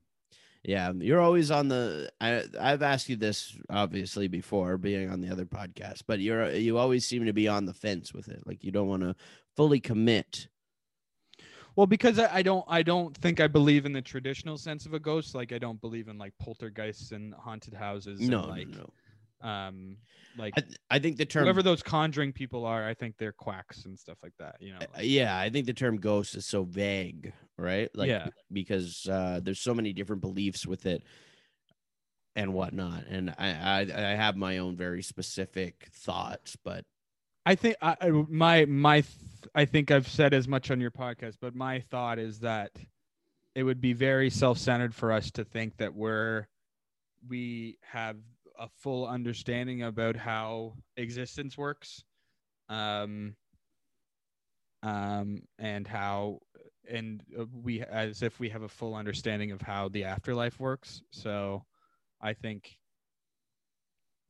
Yeah, 0.63 0.93
you're 0.93 1.21
always 1.21 1.51
on 1.51 1.69
the. 1.69 2.13
I 2.21 2.45
I've 2.61 2.83
asked 2.83 3.09
you 3.09 3.17
this 3.17 3.57
obviously 3.71 4.29
before, 4.29 4.77
being 4.77 5.11
on 5.11 5.21
the 5.21 5.31
other 5.31 5.47
podcast, 5.47 6.03
but 6.07 6.21
you're 6.21 6.51
you 6.53 6.77
always 6.77 7.07
seem 7.07 7.25
to 7.25 7.33
be 7.33 7.49
on 7.49 7.65
the 7.65 7.73
fence 7.73 8.13
with 8.13 8.29
it. 8.29 8.47
Like 8.47 8.63
you 8.63 8.71
don't 8.71 8.89
want 8.89 9.03
to 9.03 9.17
fully 9.57 9.81
commit. 9.81 10.49
Well, 11.77 11.87
because 11.87 12.19
I, 12.19 12.37
I 12.37 12.43
don't 12.43 12.65
I 12.69 12.83
don't 12.83 13.17
think 13.17 13.41
I 13.41 13.47
believe 13.47 13.87
in 13.87 13.93
the 13.95 14.03
traditional 14.03 14.59
sense 14.59 14.85
of 14.85 14.93
a 14.93 15.01
ghost. 15.01 15.35
Like 15.35 15.53
I 15.53 15.59
don't 15.59 15.81
believe 15.81 16.09
in 16.09 16.19
like 16.19 16.35
poltergeists 16.39 17.13
and 17.13 17.33
haunted 17.35 17.73
houses. 17.73 18.21
No, 18.21 18.41
and, 18.41 18.49
like 18.49 18.69
no, 18.69 18.79
no. 18.79 18.91
Um 19.43 19.97
like 20.39 20.55
I, 20.57 20.63
I 20.97 20.99
think 20.99 21.17
the 21.17 21.25
term. 21.27 21.45
whoever 21.45 21.63
those 21.63 21.83
conjuring 21.83 22.33
people 22.33 22.65
are, 22.65 22.87
I 22.87 22.95
think 22.95 23.17
they're 23.19 23.33
quacks 23.33 23.85
and 23.85 23.99
stuff 23.99 24.19
like 24.23 24.35
that. 24.39 24.57
You 24.61 24.73
know. 24.73 24.79
uh, 24.79 24.87
like- 24.97 25.05
yeah, 25.05 25.37
I 25.39 25.51
think 25.51 25.67
the 25.67 25.73
term 25.73 25.97
ghost 25.97 26.35
is 26.37 26.47
so 26.47 26.63
vague, 26.63 27.33
right? 27.59 27.91
Like, 27.97 28.09
Yeah. 28.09 28.29
because 28.53 29.09
uh, 29.11 29.41
there's 29.43 29.59
so 29.61 29.75
many 29.75 29.93
different 29.93 30.23
beliefs 30.23 30.67
with 30.67 30.87
it 30.87 31.03
and 32.37 32.55
whatnot, 32.55 33.05
and 33.09 33.31
I, 33.39 33.49
I 33.51 33.81
I 33.81 34.15
have 34.15 34.37
my 34.37 34.59
own 34.59 34.77
very 34.77 35.03
specific 35.03 35.89
thoughts, 35.93 36.57
but 36.65 36.85
I 37.45 37.55
think 37.57 37.77
I, 37.83 37.97
I- 38.01 38.11
my 38.29 38.65
my 38.67 39.01
th- 39.01 39.15
I 39.55 39.65
think 39.65 39.91
I've 39.91 40.07
said 40.09 40.33
as 40.33 40.47
much 40.47 40.71
on 40.71 40.81
your 40.81 40.91
podcast, 40.93 41.39
but 41.41 41.55
my 41.57 41.81
thought 41.81 42.19
is 42.19 42.41
that 42.41 42.71
it 43.57 43.65
would 43.65 43.81
be 43.81 43.95
very 43.95 44.31
self-centered 44.31 44.95
for 44.95 45.11
us 45.11 45.31
to 45.33 45.45
think 45.45 45.77
that 45.79 45.93
we're 45.95 46.47
we 47.29 47.79
have 47.83 48.17
a 48.61 48.69
full 48.69 49.09
understanding 49.09 49.83
about 49.83 50.17
how 50.17 50.75
existence 50.97 51.59
works, 51.59 52.05
um, 52.69 53.37
um, 54.83 55.43
and 55.59 55.87
how 55.89 56.41
and 56.91 57.23
uh, 57.39 57.45
we 57.63 57.83
as 57.83 58.23
if 58.23 58.41
we 58.41 58.51
have 58.51 58.63
a 58.63 58.69
full 58.69 58.95
understanding 58.95 59.53
of 59.53 59.63
how 59.63 59.89
the 59.89 60.05
afterlife 60.05 60.61
works. 60.61 61.03
So, 61.11 61.65
I 62.21 62.35
think 62.35 62.79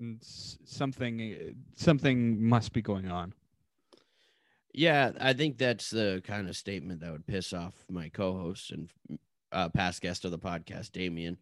mm, 0.02 0.18
something 0.64 1.54
something 1.76 2.42
must 2.42 2.72
be 2.72 2.82
going 2.82 3.10
on. 3.10 3.34
Yeah, 4.74 5.12
I 5.20 5.32
think 5.34 5.58
that's 5.58 5.90
the 5.90 6.22
kind 6.24 6.48
of 6.48 6.56
statement 6.56 7.00
that 7.00 7.12
would 7.12 7.26
piss 7.26 7.52
off 7.52 7.74
my 7.90 8.08
co-host 8.08 8.70
and 8.72 8.90
uh, 9.52 9.68
past 9.70 10.00
guest 10.02 10.24
of 10.24 10.30
the 10.32 10.38
podcast, 10.38 10.92
Damien. 10.92 11.38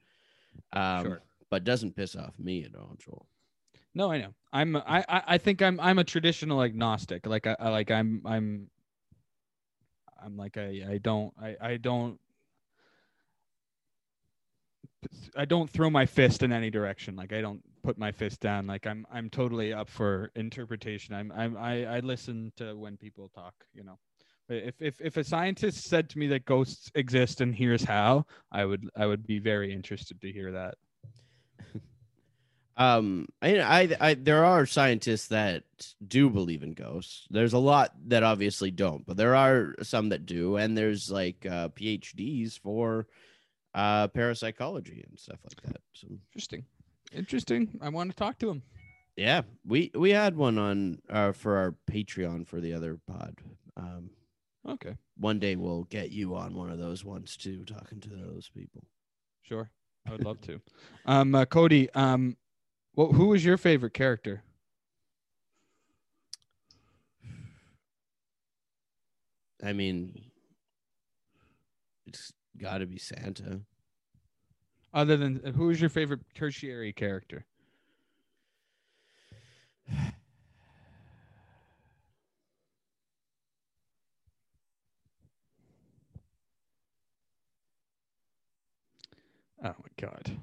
Um, 0.73 1.03
Sure. 1.05 1.23
But 1.51 1.65
doesn't 1.65 1.97
piss 1.97 2.15
off 2.15 2.39
me 2.39 2.65
at 2.65 2.75
all, 2.75 2.97
Joel. 2.99 3.27
No, 3.95 4.13
I 4.13 4.19
know. 4.19 4.35
I'm 4.53 4.77
I 4.77 5.05
I 5.09 5.39
think 5.39 5.63
I'm 5.63 5.81
I'm 5.81 5.99
a 5.99 6.05
traditional 6.05 6.63
agnostic. 6.63 7.27
Like 7.27 7.47
I, 7.47 7.57
I 7.59 7.71
like 7.71 7.91
I'm 7.91 8.23
I'm 8.25 8.71
I'm 10.23 10.37
like 10.37 10.57
I 10.57 10.83
I 10.91 10.99
don't 10.99 11.33
I 11.41 11.57
I 11.61 11.77
don't 11.79 12.19
I 15.37 15.45
don't 15.45 15.71
throw 15.71 15.91
my 15.91 16.07
fist 16.07 16.43
in 16.43 16.53
any 16.53 16.71
direction. 16.71 17.17
Like 17.17 17.33
I 17.33 17.41
don't 17.41 17.63
put 17.83 17.99
my 17.99 18.13
fist 18.13 18.41
down. 18.41 18.67
Like 18.67 18.87
I'm 18.87 19.07
I'm 19.13 19.31
totally 19.31 19.73
up 19.73 19.89
for 19.89 20.31
interpretation. 20.37 21.15
I'm 21.15 21.33
I'm 21.33 21.57
I, 21.57 21.85
I 21.97 22.01
listen 22.01 22.53
to 22.57 22.77
when 22.77 22.97
people 22.97 23.29
talk. 23.29 23.55
You 23.75 23.85
know, 23.85 23.99
if 24.49 24.75
if 24.81 25.01
if 25.01 25.17
a 25.17 25.25
scientist 25.25 25.85
said 25.85 26.11
to 26.11 26.19
me 26.19 26.27
that 26.29 26.45
ghosts 26.45 26.91
exist 26.95 27.41
and 27.41 27.55
here's 27.55 27.85
how, 27.85 28.27
I 28.53 28.65
would 28.65 28.89
I 28.97 29.07
would 29.07 29.27
be 29.27 29.39
very 29.39 29.73
interested 29.73 30.21
to 30.21 30.33
hear 30.33 30.53
that. 30.53 30.75
Um, 32.77 33.27
I, 33.43 33.59
I, 33.59 33.97
I, 34.01 34.15
there 34.15 34.45
are 34.45 34.65
scientists 34.65 35.27
that 35.29 35.65
do 36.07 36.31
believe 36.31 36.63
in 36.63 36.75
ghosts. 36.75 37.27
There's 37.29 37.53
a 37.53 37.59
lot 37.59 37.93
that 38.07 38.23
obviously 38.23 38.71
don't, 38.71 39.05
but 39.05 39.17
there 39.17 39.35
are 39.35 39.75
some 39.83 40.11
that 40.11 40.27
do, 40.27 40.55
and 40.57 40.79
there's 40.79 41.11
like 41.11 41.45
uh, 41.45 41.71
PhDs 41.71 42.57
for 42.57 43.09
uh, 43.75 44.07
parapsychology 44.07 45.05
and 45.09 45.19
stuff 45.19 45.41
like 45.43 45.61
that. 45.63 45.81
So 45.93 46.07
Interesting. 46.29 46.67
Interesting. 47.13 47.81
I 47.83 47.89
want 47.89 48.11
to 48.13 48.17
talk 48.17 48.39
to 48.39 48.49
him. 48.49 48.63
yeah, 49.17 49.43
we 49.67 49.91
we 49.97 50.11
had 50.11 50.37
one 50.37 50.57
on 50.57 51.03
uh, 51.11 51.33
for 51.33 51.57
our 51.57 51.75
Patreon 51.91 52.47
for 52.47 52.61
the 52.61 52.75
other 52.75 53.01
pod. 53.09 53.35
Um, 53.77 54.11
Okay. 54.69 54.95
one 55.17 55.41
day 55.41 55.57
we'll 55.57 55.83
get 55.85 56.11
you 56.13 56.37
on 56.37 56.55
one 56.55 56.71
of 56.71 56.79
those 56.79 57.05
ones 57.05 57.37
too, 57.37 57.65
talking 57.65 57.99
to 58.03 58.11
those 58.11 58.49
people. 58.55 58.85
Sure. 59.43 59.69
I 60.07 60.13
would 60.13 60.25
love 60.25 60.41
to. 60.43 60.61
Um, 61.07 61.35
uh, 61.35 61.45
Cody, 61.45 61.91
um, 61.91 62.37
who 62.95 63.27
was 63.27 63.45
your 63.45 63.57
favorite 63.57 63.95
character? 63.95 64.43
I 69.63 69.73
mean, 69.73 70.31
it's 72.07 72.33
got 72.57 72.79
to 72.79 72.87
be 72.87 72.99
Santa. 72.99 73.61
Other 74.95 75.17
than 75.17 75.41
uh, 75.45 75.53
who 75.53 75.67
was 75.67 75.81
your 75.81 75.91
favorite 75.91 76.21
tertiary 76.35 76.93
character? 76.93 77.45
Oh 89.63 89.69
my 89.69 89.89
god. 90.01 90.39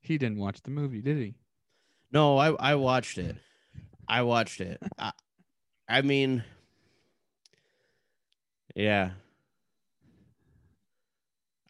He 0.00 0.16
didn't 0.18 0.38
watch 0.38 0.62
the 0.62 0.70
movie, 0.70 1.00
did 1.02 1.18
he? 1.18 1.34
No, 2.12 2.38
I 2.38 2.50
I 2.52 2.74
watched 2.76 3.18
it. 3.18 3.36
I 4.08 4.22
watched 4.22 4.60
it. 4.60 4.80
I, 4.98 5.12
I 5.88 6.02
mean, 6.02 6.44
yeah, 8.74 9.10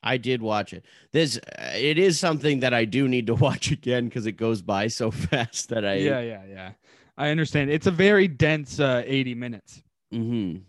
I 0.02 0.16
did 0.16 0.40
watch 0.42 0.72
it. 0.72 0.84
This 1.12 1.38
it 1.74 1.98
is 1.98 2.18
something 2.18 2.60
that 2.60 2.72
I 2.72 2.84
do 2.84 3.08
need 3.08 3.26
to 3.26 3.34
watch 3.46 3.70
again 3.70 4.04
because 4.06 4.26
it 4.26 4.32
goes 4.32 4.62
by 4.62 4.88
so 4.88 5.10
fast 5.30 5.70
that 5.70 5.84
I 5.84 5.94
yeah, 5.96 6.20
yeah, 6.20 6.44
yeah. 6.48 6.72
I 7.16 7.30
understand. 7.30 7.70
It's 7.70 7.86
a 7.86 7.90
very 7.90 8.28
dense 8.28 8.78
uh, 8.78 9.02
80 9.04 9.34
minutes. 9.34 9.82
Mhm. 10.14 10.62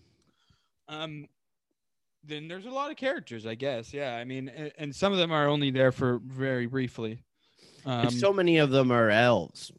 Um, 0.88 1.28
then 2.30 2.48
there's 2.48 2.66
a 2.66 2.70
lot 2.70 2.92
of 2.92 2.98
characters, 2.98 3.46
I 3.46 3.56
guess. 3.56 3.94
Yeah, 3.94 4.16
I 4.16 4.24
mean, 4.24 4.50
and, 4.50 4.72
and 4.78 4.96
some 4.96 5.12
of 5.12 5.18
them 5.18 5.32
are 5.32 5.48
only 5.48 5.72
there 5.72 5.92
for 5.92 6.20
very 6.24 6.66
briefly. 6.68 7.24
Um, 7.86 8.10
so 8.12 8.32
many 8.34 8.58
of 8.58 8.70
them 8.72 8.92
are 8.92 9.10
elves. 9.10 9.72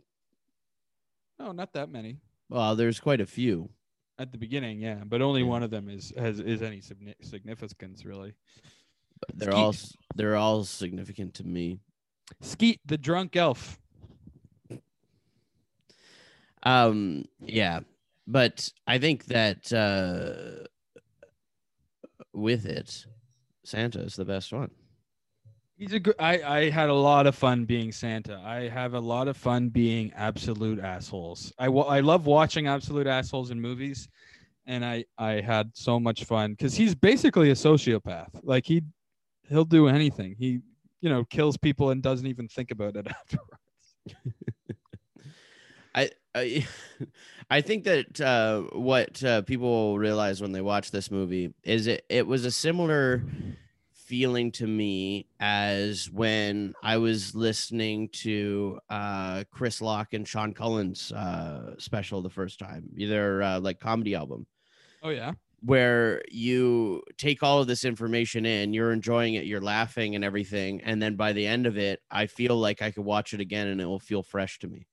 no, 1.38 1.53
not 1.53 1.72
that 1.74 1.88
many 1.90 2.18
Well, 2.48 2.74
there's 2.76 2.98
quite 3.01 3.20
a 3.20 3.26
few. 3.26 3.70
at 4.18 4.32
the 4.32 4.38
beginning. 4.38 4.80
Yeah, 4.80 5.03
but 5.07 5.22
only 5.22 5.40
Yeah. 5.42 5.46
one 5.48 5.62
of 5.62 5.70
them 5.70 5.88
is 5.88 6.12
has 6.18 6.40
is 6.40 6.61
any 6.62 6.80
significance 7.22 8.05
really. 8.05 8.34
But 9.20 9.38
they're 9.38 9.51
Skeet. 9.53 9.59
all 9.59 9.74
they're 10.14 10.36
all 10.36 10.64
significant 10.64 11.34
to 11.34 11.44
me. 11.44 11.80
Skeet, 12.40 12.80
the 12.86 12.96
drunk 12.98 13.36
elf. 13.36 13.78
Um, 16.62 17.24
yeah, 17.40 17.80
but 18.26 18.70
I 18.86 18.98
think 18.98 19.26
that 19.26 19.72
uh, 19.72 20.66
with 22.32 22.66
it, 22.66 23.06
Santa 23.64 24.00
is 24.00 24.16
the 24.16 24.24
best 24.24 24.52
one. 24.52 24.70
He's 25.76 25.94
a 25.94 26.00
good. 26.00 26.14
I 26.18 26.42
I 26.42 26.70
had 26.70 26.90
a 26.90 26.94
lot 26.94 27.26
of 27.26 27.34
fun 27.34 27.64
being 27.64 27.90
Santa. 27.90 28.38
I 28.44 28.68
have 28.68 28.92
a 28.92 29.00
lot 29.00 29.28
of 29.28 29.36
fun 29.36 29.70
being 29.70 30.12
absolute 30.14 30.78
assholes. 30.78 31.52
I 31.58 31.66
I 31.68 32.00
love 32.00 32.26
watching 32.26 32.66
absolute 32.66 33.06
assholes 33.06 33.50
in 33.50 33.58
movies, 33.58 34.06
and 34.66 34.84
I 34.84 35.06
I 35.16 35.40
had 35.40 35.70
so 35.72 35.98
much 35.98 36.24
fun 36.24 36.50
because 36.50 36.74
he's 36.74 36.94
basically 36.94 37.50
a 37.50 37.54
sociopath. 37.54 38.28
Like 38.42 38.66
he 38.66 38.82
he'll 39.48 39.64
do 39.64 39.88
anything. 39.88 40.36
He 40.38 40.60
you 41.00 41.08
know 41.08 41.24
kills 41.24 41.56
people 41.56 41.90
and 41.90 42.02
doesn't 42.02 42.26
even 42.26 42.46
think 42.46 42.70
about 42.70 42.96
it 42.96 43.06
afterwards. 43.20 44.18
I 45.94 46.10
I, 46.34 46.66
I 47.50 47.60
think 47.60 47.84
that 47.84 48.20
uh, 48.20 48.62
what 48.76 49.22
uh, 49.24 49.42
people 49.42 49.98
realize 49.98 50.40
when 50.40 50.52
they 50.52 50.60
watch 50.60 50.90
this 50.90 51.10
movie 51.10 51.54
is 51.64 51.86
it 51.86 52.04
it 52.08 52.26
was 52.26 52.44
a 52.44 52.50
similar 52.50 53.24
feeling 53.92 54.50
to 54.50 54.66
me 54.66 55.26
as 55.38 56.10
when 56.10 56.74
I 56.82 56.96
was 56.96 57.34
listening 57.34 58.08
to 58.08 58.80
uh, 58.90 59.44
Chris 59.52 59.80
Locke 59.80 60.14
and 60.14 60.26
Sean 60.26 60.52
Cullen's 60.52 61.12
uh, 61.12 61.76
special 61.78 62.20
the 62.20 62.30
first 62.30 62.58
time, 62.58 62.90
either 62.96 63.42
uh, 63.42 63.60
like 63.60 63.78
comedy 63.78 64.14
album. 64.14 64.46
Oh 65.02 65.10
yeah. 65.10 65.32
where 65.62 66.22
you 66.30 67.02
take 67.18 67.42
all 67.42 67.60
of 67.60 67.66
this 67.66 67.84
information 67.84 68.46
in, 68.46 68.72
you're 68.72 68.92
enjoying 68.92 69.34
it, 69.34 69.44
you're 69.44 69.60
laughing 69.60 70.14
and 70.14 70.24
everything, 70.24 70.80
and 70.82 71.02
then 71.02 71.16
by 71.16 71.32
the 71.32 71.46
end 71.46 71.66
of 71.66 71.76
it, 71.76 72.00
I 72.10 72.26
feel 72.26 72.56
like 72.56 72.80
I 72.82 72.90
could 72.90 73.04
watch 73.04 73.34
it 73.34 73.40
again 73.40 73.68
and 73.68 73.80
it 73.80 73.86
will 73.86 74.00
feel 74.00 74.22
fresh 74.22 74.58
to 74.60 74.68
me 74.68 74.86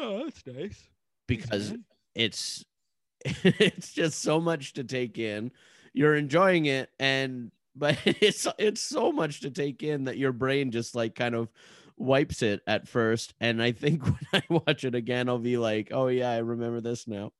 Oh, 0.00 0.24
that's 0.24 0.46
nice. 0.46 0.88
Because 1.26 1.70
man. 1.70 1.84
it's 2.14 2.64
it's 3.24 3.92
just 3.92 4.22
so 4.22 4.40
much 4.40 4.72
to 4.74 4.84
take 4.84 5.18
in. 5.18 5.52
You're 5.92 6.14
enjoying 6.14 6.66
it 6.66 6.90
and 6.98 7.50
but 7.76 7.98
it's 8.04 8.46
it's 8.58 8.80
so 8.80 9.12
much 9.12 9.40
to 9.40 9.50
take 9.50 9.82
in 9.82 10.04
that 10.04 10.18
your 10.18 10.32
brain 10.32 10.70
just 10.70 10.94
like 10.94 11.14
kind 11.14 11.34
of 11.34 11.48
wipes 11.98 12.40
it 12.40 12.62
at 12.66 12.88
first 12.88 13.34
and 13.40 13.62
I 13.62 13.72
think 13.72 14.04
when 14.04 14.26
I 14.32 14.42
watch 14.48 14.84
it 14.84 14.94
again 14.94 15.28
I'll 15.28 15.38
be 15.38 15.58
like, 15.58 15.88
"Oh 15.92 16.08
yeah, 16.08 16.30
I 16.30 16.38
remember 16.38 16.80
this 16.80 17.06
now." 17.06 17.32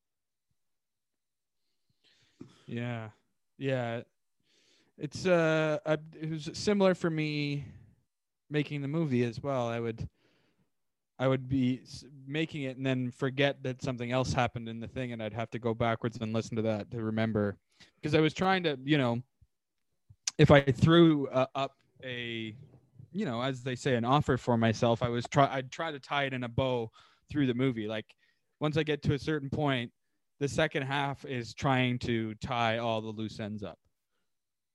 Yeah, 2.67 3.09
yeah. 3.57 4.03
It's 4.99 5.25
uh, 5.25 5.79
I, 5.87 5.97
it 6.21 6.31
was 6.31 6.51
similar 6.53 6.95
for 6.95 7.09
me 7.09 7.65
making 8.51 8.83
the 8.83 8.89
movie 8.89 9.25
as 9.25 9.43
well. 9.43 9.67
I 9.67 9.81
would, 9.81 10.07
I 11.21 11.29
would 11.29 11.49
be 11.49 11.83
making 12.27 12.63
it 12.63 12.79
and 12.79 12.85
then 12.85 13.11
forget 13.11 13.63
that 13.63 13.83
something 13.83 14.11
else 14.11 14.33
happened 14.33 14.69
in 14.71 14.81
the 14.81 14.89
thing, 14.89 15.13
and 15.13 15.23
I'd 15.23 15.35
have 15.35 15.51
to 15.51 15.59
go 15.59 15.75
backwards 15.75 16.19
and 16.21 16.33
listen 16.33 16.57
to 16.57 16.63
that 16.63 16.91
to 16.91 17.03
remember, 17.03 17.59
because 17.97 18.15
I 18.15 18.21
was 18.21 18.33
trying 18.33 18.63
to, 18.63 18.79
you 18.83 18.97
know, 18.97 19.23
if 20.39 20.51
I 20.51 20.63
threw 20.63 21.29
uh, 21.29 21.45
up 21.55 21.77
a, 22.03 22.57
you 23.13 23.27
know, 23.27 23.43
as 23.43 23.63
they 23.63 23.77
say, 23.77 23.97
an 23.97 24.05
offer 24.07 24.39
for 24.39 24.57
myself, 24.57 25.03
I 25.03 25.11
was 25.11 25.27
try, 25.27 25.47
I'd 25.53 25.71
try 25.71 25.93
to 25.93 26.01
tie 26.01 26.25
it 26.25 26.33
in 26.33 26.45
a 26.45 26.49
bow 26.49 26.91
through 27.31 27.47
the 27.47 27.55
movie. 27.55 27.87
Like 27.87 28.07
once 28.59 28.79
I 28.79 28.83
get 28.83 29.03
to 29.03 29.13
a 29.13 29.19
certain 29.19 29.51
point 29.51 29.93
the 30.39 30.49
second 30.49 30.85
half 30.85 31.27
is 31.27 31.53
trying 31.53 31.99
to 31.99 32.35
tie 32.37 32.79
all 32.79 33.03
the 33.03 33.11
loose 33.11 33.39
ends 33.39 33.63
up. 33.63 33.79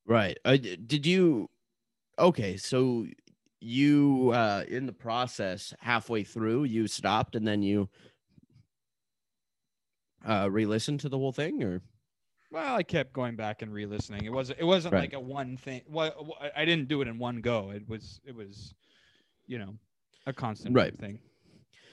Right. 0.05 0.37
Uh, 0.45 0.57
did 0.57 1.07
you? 1.07 1.49
Okay, 2.19 2.55
so 2.55 3.07
you 3.67 4.29
uh 4.31 4.63
in 4.67 4.85
the 4.85 4.93
process 4.93 5.73
halfway 5.79 6.23
through 6.23 6.65
you 6.65 6.85
stopped 6.87 7.35
and 7.35 7.47
then 7.47 7.63
you 7.63 7.89
uh 10.27 10.47
re-listened 10.51 10.99
to 10.99 11.09
the 11.09 11.17
whole 11.17 11.31
thing 11.31 11.63
or 11.63 11.81
Well, 12.51 12.75
I 12.75 12.83
kept 12.83 13.11
going 13.11 13.35
back 13.35 13.63
and 13.63 13.73
re-listening. 13.73 14.23
It 14.25 14.31
wasn't. 14.31 14.59
It 14.59 14.63
wasn't 14.65 14.93
Right. 14.93 15.01
like 15.01 15.13
a 15.13 15.19
one 15.19 15.57
thing. 15.57 15.81
Well, 15.87 16.37
I- 16.55 16.63
didn't 16.63 16.87
do 16.87 17.01
it 17.01 17.07
in 17.07 17.17
one 17.17 17.41
go. 17.41 17.71
It 17.71 17.87
was. 17.89 18.21
It 18.23 18.33
was, 18.35 18.73
you 19.47 19.57
know, 19.57 19.75
a 20.25 20.31
constant 20.33 20.75
Right. 20.75 20.95
thing. 20.97 21.19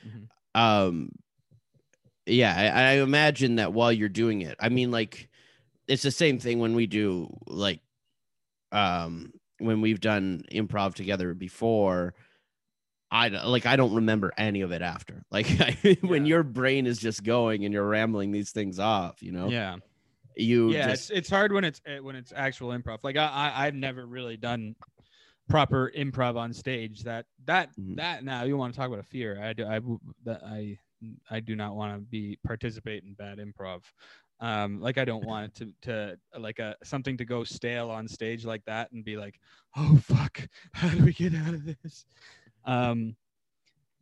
Mhm. 0.07 0.29
um 0.55 1.09
yeah 2.27 2.55
I, 2.57 2.83
I 2.83 2.93
imagine 3.03 3.57
that 3.57 3.73
while 3.73 3.93
you're 3.93 4.09
doing 4.09 4.43
it 4.43 4.57
i 4.61 4.69
mean 4.69 4.91
like 4.91 5.29
it's 5.89 6.03
the 6.03 6.11
same 6.11 6.39
thing 6.39 6.59
when 6.59 6.75
we 6.75 6.87
do 6.87 7.29
like 7.47 7.81
um 8.73 9.33
when 9.63 9.81
we've 9.81 10.01
done 10.01 10.43
improv 10.53 10.95
together 10.95 11.35
before 11.35 12.15
i 13.11 13.29
like 13.29 13.67
i 13.67 13.77
don't 13.77 13.95
remember 13.95 14.33
any 14.37 14.63
of 14.63 14.73
it 14.73 14.83
after 14.83 15.23
like 15.31 15.47
when 16.03 16.25
Yeah. 16.25 16.29
your 16.29 16.43
brain 16.43 16.87
is 16.87 16.99
just 16.99 17.23
going 17.23 17.65
and 17.65 17.73
you're 17.73 17.87
rambling 17.87 18.33
these 18.33 18.51
things 18.53 18.79
off 18.79 19.23
you 19.23 19.33
know 19.33 19.51
Yeah. 19.51 19.77
you 20.37 20.73
Yeah. 20.73 20.89
just 20.89 21.11
It's 21.11 21.19
it's 21.21 21.31
hard 21.31 21.53
when 21.53 21.65
it's 21.65 21.81
eh, 21.87 21.99
when 21.99 22.17
it's 22.17 22.33
actual 22.35 22.71
improv. 22.71 23.01
Like 23.03 23.17
I, 23.17 23.27
I 23.27 23.67
I've 23.67 23.75
never 23.75 24.07
really 24.07 24.37
done 24.39 24.75
proper 25.49 25.93
improv 25.97 26.37
on 26.37 26.53
stage. 26.53 27.03
That 27.03 27.27
that 27.45 27.71
Mhm. 27.79 27.97
that 27.97 28.25
now 28.25 28.45
you 28.45 28.57
want 28.57 28.73
to 28.73 28.79
talk 28.79 28.89
about 28.89 29.01
a 29.01 29.05
fear. 29.05 29.43
I 29.43 29.53
do 29.53 29.67
I 29.67 29.81
that 30.25 30.43
I 30.45 30.79
I 31.31 31.41
do 31.41 31.57
not 31.57 31.75
want 31.75 31.95
to 31.95 32.01
be 32.01 32.39
participate 32.47 33.05
in 33.05 33.15
bad 33.15 33.39
improv. 33.39 33.83
Um, 34.43 34.81
like 34.81 34.99
I 34.99 35.05
don't 35.05 35.25
want 35.25 35.61
it 35.61 35.73
to 35.83 35.89
to 35.89 36.19
like 36.39 36.59
a 36.59 36.75
something 36.83 37.17
to 37.17 37.25
go 37.25 37.45
stale 37.45 37.91
on 37.91 38.09
stage 38.09 38.45
like 38.45 38.65
that 38.65 38.91
and 38.91 39.05
be 39.05 39.17
like, 39.17 39.39
oh 39.77 39.97
fuck, 40.03 40.41
how 40.73 40.89
do 40.89 41.05
we 41.05 41.13
get 41.13 41.33
out 41.33 41.55
of 41.55 41.65
this? 41.65 42.05
Um, 42.65 43.15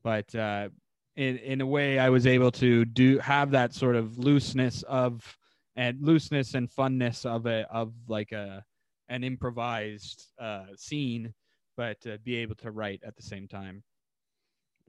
but 0.02 0.34
uh, 0.34 0.70
in 1.16 1.36
in 1.36 1.60
a 1.60 1.66
way, 1.66 1.98
I 1.98 2.08
was 2.08 2.26
able 2.26 2.50
to 2.52 2.86
do 2.86 3.18
have 3.18 3.50
that 3.50 3.74
sort 3.74 3.96
of 3.96 4.18
looseness 4.18 4.82
of 4.84 5.36
and 5.76 6.00
looseness 6.00 6.54
and 6.54 6.70
funness 6.70 7.26
of 7.26 7.44
a 7.44 7.70
of 7.70 7.92
like 8.08 8.32
a 8.32 8.64
an 9.10 9.24
improvised 9.24 10.32
uh, 10.38 10.66
scene, 10.74 11.34
but 11.76 11.98
uh, 12.06 12.16
be 12.24 12.36
able 12.36 12.54
to 12.54 12.70
write 12.70 13.02
at 13.04 13.14
the 13.14 13.22
same 13.22 13.46
time. 13.46 13.82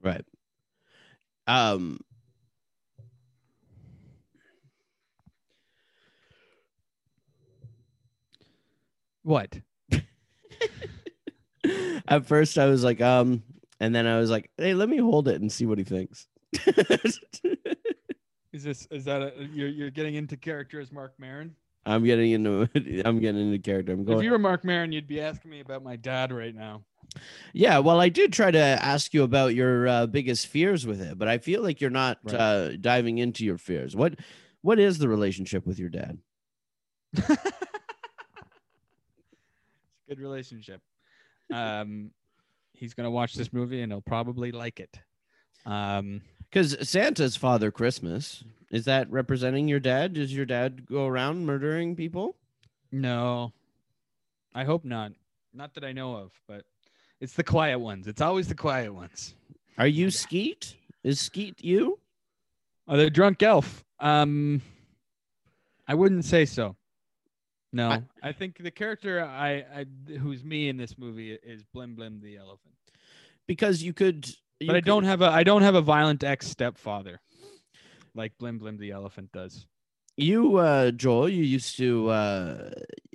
Right. 0.02 0.24
Um. 1.46 2.00
What? 9.22 9.60
At 12.08 12.26
first, 12.26 12.58
I 12.58 12.66
was 12.66 12.82
like, 12.82 13.00
um, 13.00 13.42
and 13.80 13.94
then 13.94 14.06
I 14.06 14.18
was 14.18 14.30
like, 14.30 14.50
hey, 14.58 14.74
let 14.74 14.88
me 14.88 14.98
hold 14.98 15.28
it 15.28 15.40
and 15.40 15.50
see 15.50 15.66
what 15.66 15.78
he 15.78 15.84
thinks. 15.84 16.26
Is 18.52 18.62
this 18.64 18.86
is 18.90 19.06
that 19.06 19.22
a, 19.22 19.32
you're 19.54 19.68
you're 19.70 19.90
getting 19.90 20.14
into 20.14 20.36
character 20.36 20.78
as 20.78 20.92
Marc 20.92 21.14
Maron? 21.18 21.56
I'm 21.86 22.04
getting 22.04 22.32
into 22.32 22.68
I'm 23.06 23.18
getting 23.18 23.46
into 23.46 23.58
character. 23.58 23.92
I'm 23.94 24.04
going. 24.04 24.18
If 24.18 24.24
you 24.24 24.30
were 24.30 24.38
Marc 24.38 24.62
Maron, 24.62 24.92
you'd 24.92 25.06
be 25.06 25.22
asking 25.22 25.50
me 25.50 25.60
about 25.60 25.82
my 25.82 25.96
dad 25.96 26.30
right 26.32 26.54
now. 26.54 26.82
Yeah, 27.54 27.78
well, 27.78 27.98
I 27.98 28.10
did 28.10 28.30
try 28.30 28.50
to 28.50 28.58
ask 28.58 29.14
you 29.14 29.22
about 29.22 29.54
your 29.54 29.88
uh, 29.88 30.06
biggest 30.06 30.48
fears 30.48 30.86
with 30.86 31.00
it, 31.00 31.18
but 31.18 31.28
I 31.28 31.38
feel 31.38 31.62
like 31.62 31.80
you're 31.80 31.88
not 31.88 32.18
Right. 32.24 32.34
uh, 32.34 32.76
diving 32.76 33.16
into 33.18 33.42
your 33.46 33.56
fears. 33.56 33.96
What 33.96 34.16
What 34.60 34.78
is 34.78 34.98
the 34.98 35.08
relationship 35.08 35.66
with 35.66 35.78
your 35.78 35.88
dad? 35.88 36.18
Good 40.12 40.22
relationship. 40.22 40.80
Um, 41.52 42.10
he's 42.74 42.94
gonna 42.94 43.10
watch 43.10 43.34
this 43.34 43.52
movie 43.52 43.80
and 43.80 43.90
he'll 43.92 44.00
probably 44.02 44.52
like 44.52 44.78
it. 44.80 44.98
Um, 45.64 46.20
Because 46.50 46.76
Santa's 46.88 47.36
Father 47.36 47.70
Christmas 47.70 48.44
is 48.70 48.84
that 48.86 49.10
representing 49.10 49.68
your 49.68 49.80
dad? 49.80 50.14
Does 50.14 50.34
your 50.34 50.46
dad 50.46 50.86
go 50.86 51.06
around 51.06 51.46
murdering 51.46 51.96
people? 51.96 52.36
no, 52.90 53.52
I 54.54 54.64
hope 54.64 54.84
not. 54.84 55.12
Not 55.54 55.72
that 55.74 55.84
I 55.84 55.92
know 55.92 56.14
of, 56.16 56.32
but 56.46 56.64
it's 57.20 57.32
the 57.34 57.44
quiet 57.44 57.78
ones. 57.78 58.06
It's 58.06 58.20
always 58.20 58.48
the 58.48 58.54
quiet 58.54 58.92
ones. 58.92 59.34
Are 59.78 59.86
you 59.86 60.10
Skeet? 60.10 60.76
Is 61.02 61.20
Skeet 61.20 61.62
you? 61.64 61.98
Oh, 62.86 62.96
the 62.98 63.08
drunk 63.08 63.42
elf. 63.42 63.82
Um, 63.98 64.60
I 65.88 65.94
wouldn't 65.94 66.24
say 66.26 66.44
so. 66.44 66.76
No, 67.72 67.88
I- 67.90 68.02
I, 68.22 68.32
think 68.32 68.58
the 68.62 68.70
character 68.70 69.24
I, 69.24 69.64
I 69.74 69.86
who's 70.18 70.44
me 70.44 70.68
in 70.68 70.76
this 70.76 70.98
movie 70.98 71.32
is 71.32 71.64
Blim 71.74 71.96
Blim 71.96 72.20
the 72.20 72.36
elephant. 72.36 72.74
Because 73.46 73.82
you 73.82 73.92
could. 73.92 74.28
You 74.60 74.66
But 74.68 74.76
I 74.76 74.78
could- 74.80 74.84
don't 74.86 75.04
have 75.04 75.22
a 75.22 75.26
I 75.26 75.42
don't 75.42 75.62
have 75.62 75.74
a 75.74 75.80
violent 75.80 76.22
ex 76.22 76.46
stepfather, 76.48 77.20
like 78.14 78.32
Blim 78.38 78.60
Blim 78.60 78.78
the 78.78 78.90
elephant 78.90 79.30
does. 79.32 79.66
you 80.18 80.56
uh 80.58 80.90
joel 80.90 81.26
you 81.28 81.42
used 81.42 81.76
to 81.78 82.10
uh 82.10 82.70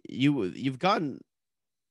you 0.10 0.45
you've 0.45 0.80
gotten 0.80 1.22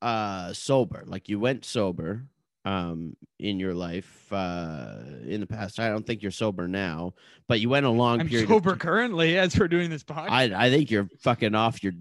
uh 0.02 0.52
sober 0.52 1.04
like 1.06 1.28
you 1.28 1.38
went 1.38 1.64
sober 1.64 2.24
um 2.64 3.16
in 3.38 3.60
your 3.60 3.72
life 3.72 4.26
uh 4.32 4.96
in 5.24 5.38
the 5.40 5.46
past 5.46 5.78
i 5.78 5.88
don't 5.88 6.04
think 6.04 6.22
you're 6.22 6.32
sober 6.32 6.66
now 6.66 7.14
but 7.46 7.60
you 7.60 7.68
went 7.68 7.86
a 7.86 7.90
long 7.90 8.18
period. 8.18 8.26
I'm 8.26 8.30
period 8.30 8.48
sober 8.48 8.72
of, 8.72 8.78
currently 8.80 9.38
as 9.38 9.56
we're 9.56 9.68
doing 9.68 9.90
this 9.90 10.02
podcast. 10.02 10.30
i 10.30 10.66
i 10.66 10.70
think 10.70 10.90
you're 10.90 11.08
fucking 11.20 11.54
off 11.54 11.84
your 11.84 11.92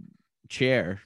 chair 0.49 1.01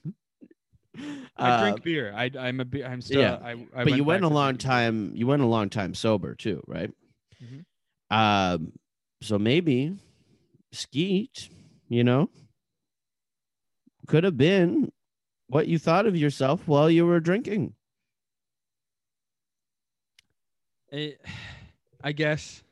I 1.36 1.48
Uh, 1.50 1.62
drink 1.62 1.82
beer. 1.84 2.12
I 2.14 2.30
I'm 2.38 2.60
a 2.60 2.64
be- 2.64 2.84
I'm 2.84 3.00
still. 3.00 3.22
yeah, 3.22 3.34
I, 3.42 3.52
I 3.74 3.84
but 3.84 3.94
you 3.94 4.04
went 4.04 4.24
a 4.24 4.28
long 4.28 4.54
beer. 4.54 4.58
time 4.58 5.12
you 5.14 5.26
went 5.26 5.42
a 5.42 5.46
long 5.46 5.70
time 5.70 5.94
sober 5.94 6.34
too 6.34 6.62
right 6.66 6.90
Mhm. 7.42 7.64
um 8.10 8.72
so 9.22 9.38
maybe 9.38 9.96
skeet 10.72 11.48
you 11.88 12.04
know 12.04 12.28
could 14.06 14.24
have 14.24 14.36
been 14.36 14.90
what 15.48 15.66
you 15.68 15.78
thought 15.78 16.06
of 16.06 16.16
yourself 16.16 16.66
while 16.66 16.90
you 16.90 17.06
were 17.06 17.20
drinking 17.20 17.74
It, 20.90 21.20
I 22.02 22.12
guess. 22.12 22.62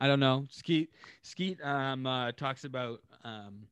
I 0.00 0.06
don't 0.06 0.20
know. 0.20 0.46
Skeet 0.50 0.90
Skeet 1.22 1.60
um 1.62 2.06
uh, 2.06 2.32
talks 2.32 2.64
about 2.64 3.00
um 3.24 3.66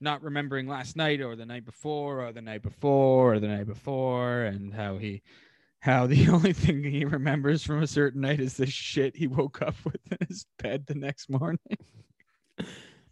not 0.00 0.22
remembering 0.22 0.66
last 0.66 0.96
night 0.96 1.20
or 1.20 1.36
the 1.36 1.46
night 1.46 1.64
before 1.64 2.20
or 2.24 2.32
the 2.32 2.42
night 2.42 2.62
before 2.62 3.34
or 3.34 3.40
the 3.40 3.48
night 3.48 3.66
before 3.66 4.42
and 4.42 4.74
how 4.74 4.98
he 4.98 5.22
how 5.80 6.06
the 6.06 6.28
only 6.30 6.52
thing 6.52 6.82
he 6.82 7.04
remembers 7.04 7.62
from 7.62 7.82
a 7.82 7.86
certain 7.86 8.22
night 8.22 8.40
is 8.40 8.56
the 8.56 8.66
shit 8.66 9.16
he 9.16 9.26
woke 9.26 9.60
up 9.62 9.74
with 9.84 10.00
in 10.10 10.26
his 10.28 10.46
bed 10.58 10.86
the 10.86 10.94
next 10.94 11.28
morning. 11.28 11.58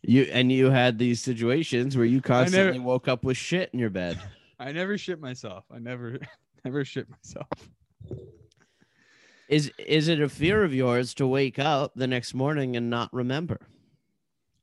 you 0.03 0.23
and 0.33 0.51
you 0.51 0.71
had 0.71 0.99
these 0.99 1.21
situations 1.21 1.97
where 1.97 2.07
you 2.07 2.21
constantly 2.21 2.81
woke 2.81 3.09
up 3.09 3.25
with 3.25 3.37
shit 3.37 3.71
in 3.73 3.79
your 3.79 3.91
bed 3.91 4.19
I 4.59 4.71
never 4.71 4.97
shit 4.97 5.21
myself. 5.21 5.65
I 5.73 5.81
never 5.81 6.19
never 6.65 6.85
shit 6.85 7.09
myself. 7.11 7.49
is 9.49 9.73
is 9.79 10.09
it 10.09 10.21
a 10.21 10.29
fear 10.29 10.63
of 10.63 10.73
yours 10.75 11.15
to 11.15 11.27
wake 11.27 11.59
up 11.59 11.93
the 11.95 12.07
next 12.07 12.33
morning 12.33 12.77
and 12.77 12.89
not 12.89 13.13
remember 13.13 13.59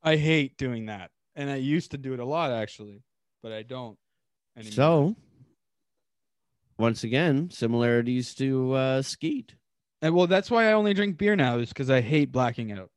I 0.01 0.15
hate 0.15 0.57
doing 0.57 0.85
that. 0.85 1.11
And 1.39 1.49
I 1.49 1.55
used 1.55 1.91
to 1.91 1.97
do 1.97 2.13
it 2.13 2.19
a 2.19 2.25
lot 2.25 2.51
actually, 2.51 3.01
but 3.41 3.53
I 3.53 3.63
don't 3.63 3.97
anymore. 4.57 4.73
so 4.73 5.15
once 6.77 7.03
again 7.05 7.49
similarities 7.49 8.33
to 8.35 8.73
uh 8.73 9.01
skeet 9.01 9.55
and 10.01 10.13
well 10.13 10.27
that's 10.27 10.51
why 10.51 10.69
I 10.69 10.73
only 10.73 10.93
drink 10.93 11.17
beer 11.17 11.35
now 11.37 11.57
is 11.59 11.69
because 11.69 11.89
I 11.89 12.01
hate 12.01 12.31
blacking 12.33 12.71
out. 12.73 12.89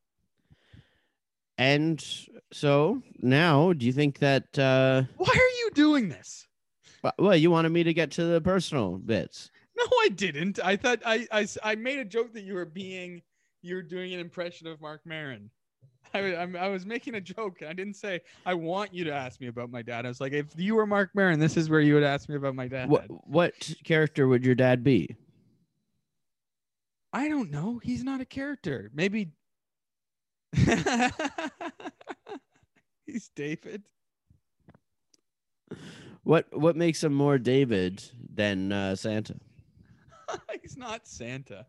And 1.59 2.05
so 2.53 3.03
now, 3.20 3.72
do 3.72 3.86
you 3.86 3.93
think 3.93 4.18
that? 4.18 4.59
Uh, 4.59 5.03
Why 5.16 5.32
are 5.32 5.55
you 5.61 5.70
doing 5.74 6.09
this? 6.09 6.49
well, 7.18 7.36
you 7.36 7.51
wanted 7.51 7.68
me 7.70 7.84
to 7.84 7.95
get 7.95 8.11
to 8.12 8.24
the 8.24 8.40
personal 8.40 8.99
bits. 8.99 9.51
No, 9.76 9.84
I 10.03 10.09
didn't. 10.09 10.59
I 10.64 10.76
thought 10.76 11.01
I 11.05 11.26
I, 11.30 11.47
I 11.62 11.74
made 11.76 11.99
a 11.99 12.05
joke 12.05 12.32
that 12.32 12.43
you 12.43 12.55
were 12.55 12.64
being 12.64 13.22
you 13.61 13.76
were 13.76 13.82
doing 13.82 14.12
an 14.14 14.18
impression 14.20 14.66
of 14.66 14.80
Marc 14.80 15.03
Maron. 15.05 15.51
I, 16.14 16.36
I'm, 16.36 16.57
I 16.57 16.68
was 16.68 16.84
making 16.86 17.14
a 17.14 17.20
joke. 17.20 17.61
And 17.61 17.70
I 17.70 17.72
didn't 17.72 17.94
say 17.94 18.20
I 18.44 18.55
want 18.55 18.92
you 18.94 19.05
to 19.05 19.12
ask 19.12 19.40
me 19.40 19.46
about 19.48 19.70
my 19.70 19.82
dad. 19.82 20.05
I 20.05 20.09
was 20.09 20.20
like, 20.20 20.32
if 20.32 20.46
you 20.57 20.74
were 20.74 20.86
Marc 20.86 21.11
Maron, 21.14 21.38
this 21.38 21.57
is 21.57 21.70
where 21.70 21.80
you 21.80 21.94
would 21.94 22.03
ask 22.03 22.28
me 22.28 22.36
about 22.36 22.55
my 22.55 22.68
dad. 22.68 22.88
What 22.88 23.07
what 23.26 23.55
character 23.84 24.28
would 24.28 24.44
your 24.44 24.55
dad 24.55 24.84
be? 24.84 25.16
I 27.12 27.28
don't 27.28 27.50
know. 27.50 27.78
He's 27.82 28.05
not 28.05 28.20
a 28.20 28.24
character. 28.24 28.90
Maybe 28.94 29.32
he's 33.07 33.30
David. 33.34 33.82
What 36.24 36.46
what 36.57 36.76
makes 36.76 37.03
him 37.03 37.14
more 37.14 37.38
David 37.38 38.03
than 38.34 38.72
uh, 38.72 38.94
Santa? 38.96 39.36
he's 40.62 40.76
not 40.76 41.07
Santa. 41.07 41.66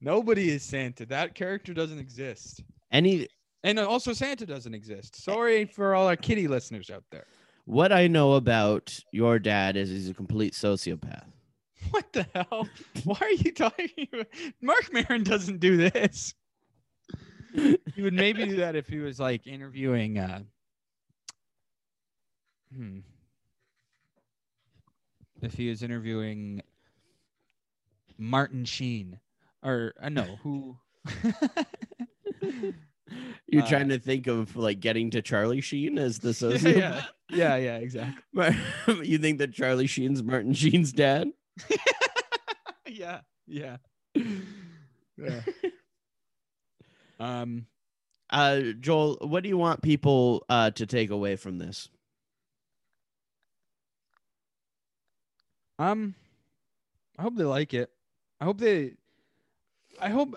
Nobody 0.00 0.50
is 0.50 0.62
Santa. 0.62 1.06
That 1.06 1.34
character 1.34 1.74
doesn't 1.74 1.98
exist. 1.98 2.62
Any 2.92 3.28
And 3.62 3.78
also, 3.78 4.12
Santa 4.12 4.46
doesn't 4.46 4.74
exist. 4.74 5.22
Sorry 5.22 5.64
for 5.64 5.94
all 5.94 6.06
our 6.08 6.16
kitty 6.16 6.48
listeners 6.48 6.90
out 6.90 7.04
there. 7.10 7.26
what 7.64 7.92
I 7.92 8.06
know 8.08 8.34
about 8.34 8.98
your 9.12 9.38
dad 9.38 9.76
is 9.76 9.90
he's 9.90 10.08
a 10.08 10.14
complete 10.14 10.54
sociopath. 10.54 11.24
What 11.90 12.12
the 12.12 12.26
hell? 12.34 12.68
Why 13.04 13.16
are 13.20 13.30
you 13.30 13.52
talking? 13.52 14.06
About? 14.12 14.26
Marc 14.60 14.92
Maron 14.92 15.22
doesn't 15.24 15.60
do 15.60 15.78
this. 15.78 16.34
He 17.54 18.02
would 18.02 18.12
maybe 18.12 18.44
do 18.44 18.56
that 18.56 18.76
if 18.76 18.86
he 18.86 18.98
was 18.98 19.18
like 19.18 19.46
interviewing. 19.46 20.18
Uh, 20.18 20.40
hmm. 22.76 22.98
If 25.42 25.54
he 25.54 25.70
was 25.70 25.82
interviewing 25.82 26.62
Martin 28.18 28.64
Sheen, 28.66 29.18
or 29.62 29.94
uh, 30.00 30.10
no, 30.10 30.36
who? 30.42 30.76
You're 33.48 33.62
Uh, 33.64 33.68
trying 33.68 33.88
to 33.88 33.98
think 33.98 34.28
of 34.28 34.54
like 34.56 34.78
getting 34.80 35.10
to 35.10 35.22
Charlie 35.22 35.60
Sheen 35.60 35.98
as 35.98 36.18
the 36.20 36.28
sociopath. 36.30 36.76
yeah, 36.76 37.02
yeah, 37.28 37.56
yeah, 37.56 37.76
exactly. 37.78 38.56
you 39.04 39.18
think 39.18 39.38
that 39.38 39.52
Charlie 39.52 39.86
Sheen's 39.88 40.22
Martin 40.22 40.52
Sheen's 40.54 40.92
dad? 40.92 41.28
yeah, 42.86 43.20
yeah, 43.48 43.78
yeah. 44.14 45.40
Um, 47.18 47.66
Uh, 48.30 48.60
Joel, 48.78 49.18
what 49.22 49.42
do 49.42 49.48
you 49.48 49.58
want 49.58 49.82
people 49.82 50.44
uh, 50.48 50.70
to 50.70 50.86
take 50.86 51.10
away 51.10 51.34
from 51.34 51.58
this? 51.58 51.88
um, 55.78 56.14
I 57.18 57.22
hope 57.22 57.36
they 57.36 57.44
like 57.44 57.74
it. 57.74 57.90
I 58.40 58.44
hope 58.44 58.58
they. 58.58 58.94
I 60.00 60.08
hope. 60.10 60.34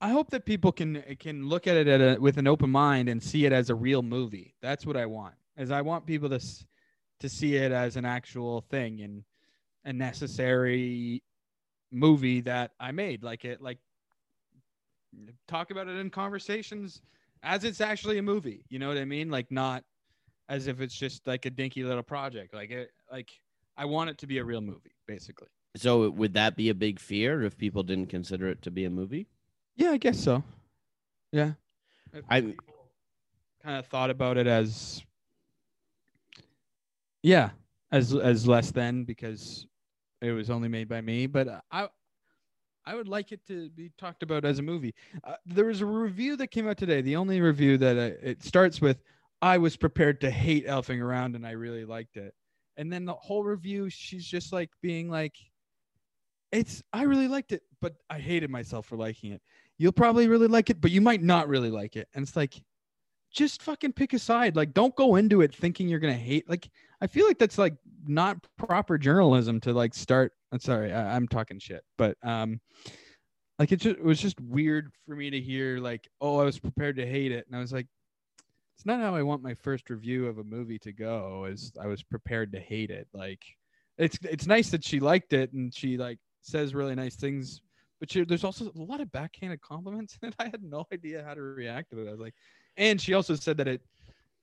I 0.00 0.10
hope 0.10 0.30
that 0.30 0.44
people 0.44 0.72
can 0.72 0.98
eh, 0.98 1.14
can 1.18 1.48
look 1.48 1.66
at 1.66 1.76
it 1.76 1.88
at 1.88 2.00
a, 2.00 2.20
with 2.20 2.38
an 2.38 2.46
open 2.46 2.70
mind 2.70 3.08
and 3.08 3.22
see 3.22 3.46
it 3.46 3.52
as 3.52 3.70
a 3.70 3.74
real 3.74 4.02
movie. 4.02 4.54
That's 4.62 4.86
what 4.86 4.96
I 4.96 5.06
want. 5.06 5.34
As 5.56 5.70
I 5.70 5.82
want 5.82 6.06
people 6.06 6.28
to 6.30 6.40
to 7.20 7.28
see 7.28 7.56
it 7.56 7.72
as 7.72 7.96
an 7.96 8.04
actual 8.04 8.60
thing 8.70 9.00
and 9.00 9.24
a 9.84 9.92
necessary 9.92 11.22
movie 11.90 12.40
that 12.42 12.72
I 12.78 12.92
made. 12.92 13.22
Like 13.22 13.44
it, 13.44 13.60
like 13.60 13.78
talk 15.46 15.70
about 15.70 15.88
it 15.88 15.96
in 15.96 16.10
conversations 16.10 17.00
as 17.42 17.64
it's 17.64 17.80
actually 17.80 18.18
a 18.18 18.22
movie. 18.22 18.64
You 18.68 18.78
know 18.78 18.88
what 18.88 18.98
I 18.98 19.04
mean? 19.04 19.30
Like 19.30 19.50
not 19.50 19.84
as 20.48 20.66
if 20.66 20.80
it's 20.80 20.94
just 20.94 21.26
like 21.26 21.46
a 21.46 21.50
dinky 21.50 21.82
little 21.84 22.02
project. 22.02 22.54
Like 22.54 22.70
it, 22.70 22.90
like 23.10 23.30
I 23.76 23.84
want 23.84 24.10
it 24.10 24.18
to 24.18 24.26
be 24.26 24.38
a 24.38 24.44
real 24.44 24.60
movie, 24.60 24.94
basically. 25.06 25.48
So 25.76 26.08
would 26.10 26.34
that 26.34 26.56
be 26.56 26.70
a 26.70 26.74
big 26.74 26.98
fear 26.98 27.42
if 27.42 27.56
people 27.56 27.82
didn't 27.82 28.08
consider 28.08 28.48
it 28.48 28.62
to 28.62 28.70
be 28.70 28.84
a 28.84 28.90
movie? 28.90 29.28
Yeah, 29.78 29.90
I 29.92 29.96
guess 29.96 30.18
so. 30.18 30.42
Yeah. 31.32 31.52
I 32.28 32.40
kind 33.62 33.78
of 33.78 33.86
thought 33.86 34.10
about 34.10 34.36
it 34.36 34.48
as 34.48 35.02
yeah, 37.22 37.50
as 37.92 38.14
as 38.14 38.46
less 38.46 38.72
than 38.72 39.04
because 39.04 39.66
it 40.20 40.32
was 40.32 40.50
only 40.50 40.68
made 40.68 40.88
by 40.88 41.00
me, 41.00 41.26
but 41.26 41.62
I 41.70 41.88
I 42.84 42.94
would 42.96 43.06
like 43.06 43.30
it 43.30 43.46
to 43.46 43.70
be 43.70 43.92
talked 43.98 44.24
about 44.24 44.44
as 44.44 44.58
a 44.58 44.62
movie. 44.62 44.94
Uh, 45.22 45.34
there 45.46 45.66
was 45.66 45.80
a 45.80 45.86
review 45.86 46.36
that 46.36 46.48
came 46.48 46.66
out 46.66 46.76
today. 46.76 47.00
The 47.00 47.16
only 47.16 47.40
review 47.40 47.78
that 47.78 47.96
uh, 47.96 48.16
it 48.20 48.42
starts 48.42 48.80
with 48.80 48.98
I 49.40 49.58
was 49.58 49.76
prepared 49.76 50.20
to 50.22 50.30
hate 50.30 50.66
elfing 50.66 51.00
around 51.00 51.36
and 51.36 51.46
I 51.46 51.52
really 51.52 51.84
liked 51.84 52.16
it. 52.16 52.34
And 52.76 52.92
then 52.92 53.04
the 53.04 53.14
whole 53.14 53.44
review 53.44 53.90
she's 53.90 54.26
just 54.26 54.52
like 54.52 54.70
being 54.82 55.08
like 55.08 55.36
it's 56.50 56.82
I 56.92 57.02
really 57.02 57.28
liked 57.28 57.52
it, 57.52 57.62
but 57.80 57.94
I 58.08 58.18
hated 58.18 58.50
myself 58.50 58.86
for 58.86 58.96
liking 58.96 59.32
it. 59.32 59.42
You'll 59.78 59.92
probably 59.92 60.28
really 60.28 60.48
like 60.48 60.70
it, 60.70 60.80
but 60.80 60.90
you 60.90 61.00
might 61.00 61.22
not 61.22 61.48
really 61.48 61.70
like 61.70 61.96
it. 61.96 62.08
And 62.14 62.22
it's 62.22 62.36
like 62.36 62.60
just 63.32 63.62
fucking 63.62 63.92
pick 63.92 64.12
a 64.12 64.18
side. 64.18 64.56
Like 64.56 64.74
don't 64.74 64.94
go 64.96 65.16
into 65.16 65.40
it 65.40 65.54
thinking 65.54 65.88
you're 65.88 66.00
to 66.00 66.12
hate 66.12 66.48
like 66.48 66.68
I 67.00 67.06
feel 67.06 67.26
like 67.26 67.38
that's 67.38 67.58
like 67.58 67.76
not 68.06 68.44
proper 68.56 68.98
journalism 68.98 69.60
to 69.60 69.72
like 69.72 69.94
start. 69.94 70.32
I'm 70.52 70.60
sorry, 70.60 70.92
I, 70.92 71.14
I'm 71.14 71.28
talking 71.28 71.58
shit, 71.58 71.84
but 71.96 72.16
um, 72.22 72.60
like 73.58 73.72
it 73.72 73.80
just 73.80 73.98
it 73.98 74.04
was 74.04 74.20
just 74.20 74.40
weird 74.40 74.90
for 75.06 75.14
me 75.14 75.30
to 75.30 75.40
hear 75.40 75.78
like, 75.78 76.08
oh, 76.20 76.38
I 76.38 76.44
was 76.44 76.58
prepared 76.58 76.96
to 76.96 77.06
hate 77.06 77.32
it, 77.32 77.46
and 77.46 77.56
I 77.56 77.60
was 77.60 77.72
like, 77.72 77.86
it's 78.76 78.86
not 78.86 79.00
how 79.00 79.14
I 79.14 79.22
want 79.22 79.42
my 79.42 79.54
first 79.54 79.90
review 79.90 80.26
of 80.26 80.38
a 80.38 80.44
movie 80.44 80.78
to 80.80 80.92
go. 80.92 81.44
Is 81.44 81.72
I 81.80 81.86
was 81.86 82.02
prepared 82.02 82.52
to 82.52 82.60
hate 82.60 82.90
it. 82.90 83.06
Like, 83.12 83.44
it's 83.96 84.18
it's 84.22 84.46
nice 84.46 84.70
that 84.70 84.84
she 84.84 85.00
liked 85.00 85.32
it 85.32 85.52
and 85.52 85.74
she 85.74 85.96
like 85.98 86.18
says 86.42 86.74
really 86.74 86.94
nice 86.94 87.16
things, 87.16 87.60
but 88.00 88.10
she, 88.10 88.24
there's 88.24 88.44
also 88.44 88.66
a 88.66 88.72
lot 88.74 89.00
of 89.00 89.10
backhanded 89.12 89.60
compliments, 89.60 90.18
in 90.22 90.28
it 90.28 90.34
and 90.38 90.46
I 90.48 90.50
had 90.50 90.62
no 90.62 90.86
idea 90.92 91.24
how 91.24 91.34
to 91.34 91.42
react 91.42 91.90
to 91.90 92.00
it. 92.00 92.08
I 92.08 92.12
was 92.12 92.20
like, 92.20 92.34
and 92.76 93.00
she 93.00 93.14
also 93.14 93.34
said 93.34 93.56
that 93.58 93.68
it 93.68 93.82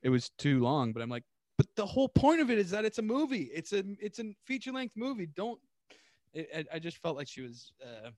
it 0.04 0.10
was 0.10 0.30
too 0.38 0.60
long, 0.60 0.94
but 0.94 1.02
I'm 1.02 1.10
like 1.10 1.24
but 1.58 1.68
the 1.76 1.86
whole 1.86 2.10
point 2.10 2.42
of 2.42 2.50
it 2.50 2.58
is 2.58 2.70
that 2.72 2.86
it's 2.86 2.98
a 2.98 3.02
movie. 3.02 3.50
It's 3.54 3.72
a 3.74 3.84
it's 4.00 4.20
a 4.20 4.34
feature 4.46 4.72
length 4.72 4.96
movie. 4.96 5.28
Don't. 5.28 5.60
It, 6.34 6.68
I, 6.72 6.76
I 6.76 6.80
just 6.80 6.98
felt 6.98 7.16
like 7.16 7.28
she 7.30 7.42
was 7.42 7.72
uh, 7.82 8.10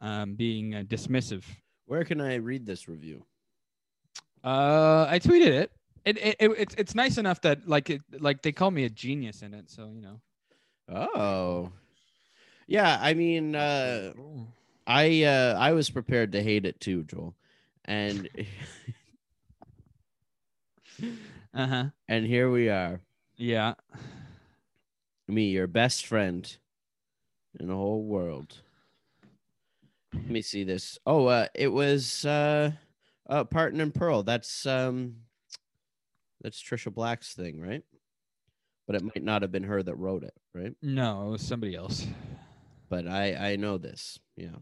um, 0.00 0.34
being 0.34 0.74
uh, 0.74 0.82
dismissive. 0.86 1.44
where 1.84 2.04
can 2.04 2.20
I 2.20 2.36
read 2.36 2.64
this 2.64 2.88
review? 2.88 3.24
Uh, 4.42 5.06
I 5.08 5.18
tweeted 5.18 5.48
it. 5.48 5.70
It, 6.06 6.18
it, 6.18 6.36
it 6.40 6.50
it's 6.58 6.74
it's 6.76 6.94
nice 6.94 7.18
enough 7.18 7.40
that 7.42 7.68
like 7.68 7.90
it 7.90 8.00
like 8.18 8.42
they 8.42 8.52
call 8.52 8.70
me 8.70 8.84
a 8.84 8.90
genius 8.90 9.42
in 9.42 9.52
it. 9.52 9.70
So 9.70 9.90
you 9.94 10.00
know. 10.00 10.20
Oh. 10.88 11.72
Yeah, 12.66 12.98
I 13.00 13.14
mean 13.14 13.54
uh 13.54 14.12
I 14.86 15.22
uh 15.24 15.56
I 15.58 15.72
was 15.72 15.90
prepared 15.90 16.32
to 16.32 16.42
hate 16.42 16.66
it 16.66 16.80
too, 16.80 17.04
Joel. 17.04 17.34
And 17.84 18.28
Uh 21.54 21.66
huh. 21.68 21.84
and 22.08 22.26
here 22.26 22.50
we 22.50 22.68
are. 22.68 23.00
Yeah. 23.36 23.74
Me, 25.28 25.50
your 25.50 25.66
best 25.68 26.04
friend 26.06 26.56
in 27.60 27.68
the 27.68 27.74
whole 27.76 28.02
world. 28.04 28.60
Let 30.12 30.28
me 30.30 30.42
see 30.42 30.64
this. 30.64 30.98
Oh, 31.06 31.26
uh 31.26 31.46
it 31.54 31.68
was 31.68 32.24
uh 32.24 32.72
uh 33.28 33.44
Parton 33.44 33.80
and 33.80 33.94
Pearl. 33.94 34.22
That's 34.22 34.66
um 34.66 35.16
that's 36.40 36.62
Trisha 36.62 36.92
Black's 36.92 37.34
thing, 37.34 37.60
right? 37.60 37.82
But 38.86 38.96
it 38.96 39.02
might 39.02 39.22
not 39.22 39.42
have 39.42 39.52
been 39.52 39.62
her 39.64 39.82
that 39.82 39.94
wrote 39.96 40.24
it, 40.24 40.34
right? 40.54 40.74
No, 40.82 41.28
it 41.28 41.30
was 41.30 41.42
somebody 41.42 41.74
else. 41.74 42.06
But 42.88 43.06
I 43.06 43.52
I 43.52 43.56
know 43.56 43.78
this. 43.78 44.18
Yeah. 44.36 44.56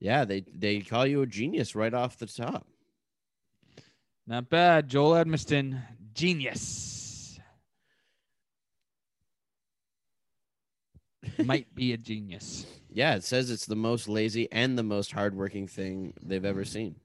Yeah, 0.00 0.24
they 0.24 0.40
they 0.54 0.80
call 0.80 1.06
you 1.06 1.22
a 1.22 1.26
genius 1.26 1.74
right 1.74 1.94
off 1.94 2.18
the 2.18 2.26
top. 2.26 2.66
Not 4.26 4.48
bad. 4.48 4.88
Joel 4.88 5.12
Edmiston, 5.24 5.82
genius. 6.14 7.38
Might 11.44 11.74
be 11.74 11.92
a 11.92 11.96
genius. 11.96 12.66
Yeah, 12.90 13.16
it 13.16 13.24
says 13.24 13.50
it's 13.50 13.66
the 13.66 13.76
most 13.76 14.08
lazy 14.08 14.50
and 14.52 14.78
the 14.78 14.82
most 14.82 15.12
hardworking 15.12 15.66
thing 15.68 16.14
they've 16.22 16.44
ever 16.44 16.64
seen. 16.64 16.96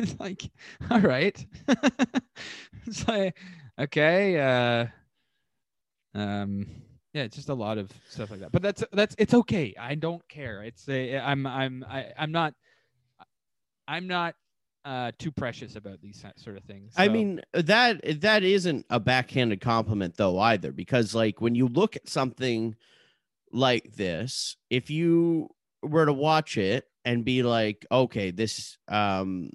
It's 0.00 0.14
like, 0.20 0.48
all 0.92 1.00
right. 1.00 1.44
it's 2.86 3.08
like, 3.08 3.36
okay. 3.80 4.38
Uh, 4.38 4.86
um, 6.20 6.66
yeah, 7.12 7.22
it's 7.22 7.36
just 7.36 7.48
a 7.48 7.54
lot 7.54 7.78
of 7.78 7.90
stuff 8.08 8.30
like 8.30 8.40
that. 8.40 8.52
But 8.52 8.62
that's 8.62 8.84
that's 8.92 9.14
it's 9.18 9.34
okay. 9.34 9.74
I 9.78 9.94
don't 9.94 10.26
care. 10.28 10.62
It's 10.62 10.88
a 10.88 11.18
I'm 11.18 11.46
I'm 11.46 11.84
I, 11.88 12.06
I'm 12.18 12.32
not 12.32 12.54
I'm 13.86 14.06
not 14.06 14.34
uh 14.84 15.12
too 15.18 15.32
precious 15.32 15.74
about 15.76 16.00
these 16.00 16.24
sort 16.36 16.56
of 16.56 16.64
things. 16.64 16.92
I 16.96 17.08
mean, 17.08 17.40
that 17.52 18.20
that 18.20 18.42
isn't 18.44 18.86
a 18.90 19.00
backhanded 19.00 19.60
compliment 19.60 20.16
though 20.16 20.38
either 20.38 20.70
because 20.70 21.14
like 21.14 21.40
when 21.40 21.54
you 21.54 21.66
look 21.66 21.96
at 21.96 22.08
something 22.08 22.76
like 23.52 23.94
this, 23.94 24.56
if 24.70 24.90
you 24.90 25.48
were 25.82 26.06
to 26.06 26.12
watch 26.12 26.58
it 26.58 26.84
and 27.04 27.24
be 27.24 27.42
like, 27.42 27.86
okay, 27.90 28.30
this 28.30 28.76
um 28.86 29.50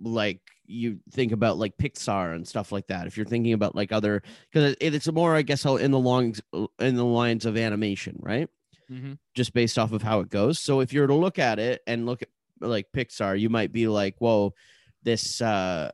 like 0.00 0.40
you 0.68 1.00
think 1.10 1.32
about 1.32 1.58
like 1.58 1.76
Pixar 1.78 2.34
and 2.34 2.46
stuff 2.46 2.70
like 2.70 2.86
that. 2.88 3.06
If 3.06 3.16
you're 3.16 3.26
thinking 3.26 3.54
about 3.54 3.74
like 3.74 3.90
other 3.90 4.22
because 4.52 4.76
it, 4.80 4.94
it's 4.94 5.10
more 5.10 5.34
I 5.34 5.42
guess 5.42 5.64
in 5.64 5.90
the 5.90 5.98
longs 5.98 6.40
in 6.78 6.94
the 6.94 7.04
lines 7.04 7.46
of 7.46 7.56
animation, 7.56 8.18
right? 8.22 8.48
Mhm. 8.90 9.18
just 9.34 9.52
based 9.52 9.78
off 9.78 9.92
of 9.92 10.02
how 10.02 10.20
it 10.20 10.30
goes. 10.30 10.58
So 10.58 10.80
if 10.80 10.94
you 10.94 11.02
were 11.02 11.06
to 11.08 11.14
look 11.14 11.38
at 11.38 11.58
it 11.58 11.82
and 11.86 12.06
look 12.06 12.22
at 12.22 12.28
like 12.60 12.86
Pixar, 12.94 13.38
you 13.38 13.50
might 13.50 13.70
be 13.70 13.86
like, 13.86 14.16
"Whoa, 14.18 14.54
this 15.02 15.40
uh 15.42 15.90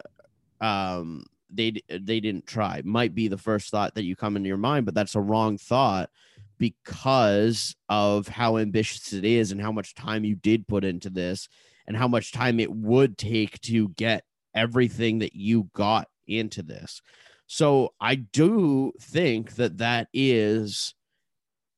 um 0.61 1.25
they 1.51 1.73
they 1.89 2.21
didn't 2.21 2.47
try." 2.47 2.83
Might 2.85 3.15
be 3.15 3.29
the 3.29 3.39
first 3.39 3.71
thought 3.71 3.95
that 3.97 4.05
you 4.05 4.17
come 4.17 4.37
into 4.37 4.49
your 4.49 4.57
mind, 4.59 4.87
but 4.87 4.95
that's 4.95 5.15
a 5.17 5.21
wrong 5.21 5.59
thought 5.59 6.11
because 6.59 7.75
of 7.89 8.29
how 8.29 8.57
ambitious 8.59 9.13
it 9.13 9.25
is 9.25 9.53
and 9.53 9.61
how 9.61 9.73
much 9.73 9.95
time 9.95 10.25
you 10.25 10.37
did 10.37 10.67
put 10.69 10.85
into 10.85 11.11
this 11.11 11.49
and 11.87 11.97
how 11.97 12.09
much 12.09 12.33
time 12.33 12.61
it 12.61 12.73
would 12.73 13.19
take 13.19 13.61
to 13.61 13.89
get 13.91 14.25
everything 14.55 15.19
that 15.19 15.35
you 15.35 15.71
got 15.75 16.09
into 16.27 16.63
this. 16.63 17.03
So 17.47 17.93
I 18.01 18.15
do 18.15 18.93
think 19.01 19.57
that 19.57 19.79
that 19.79 20.09
is 20.13 20.95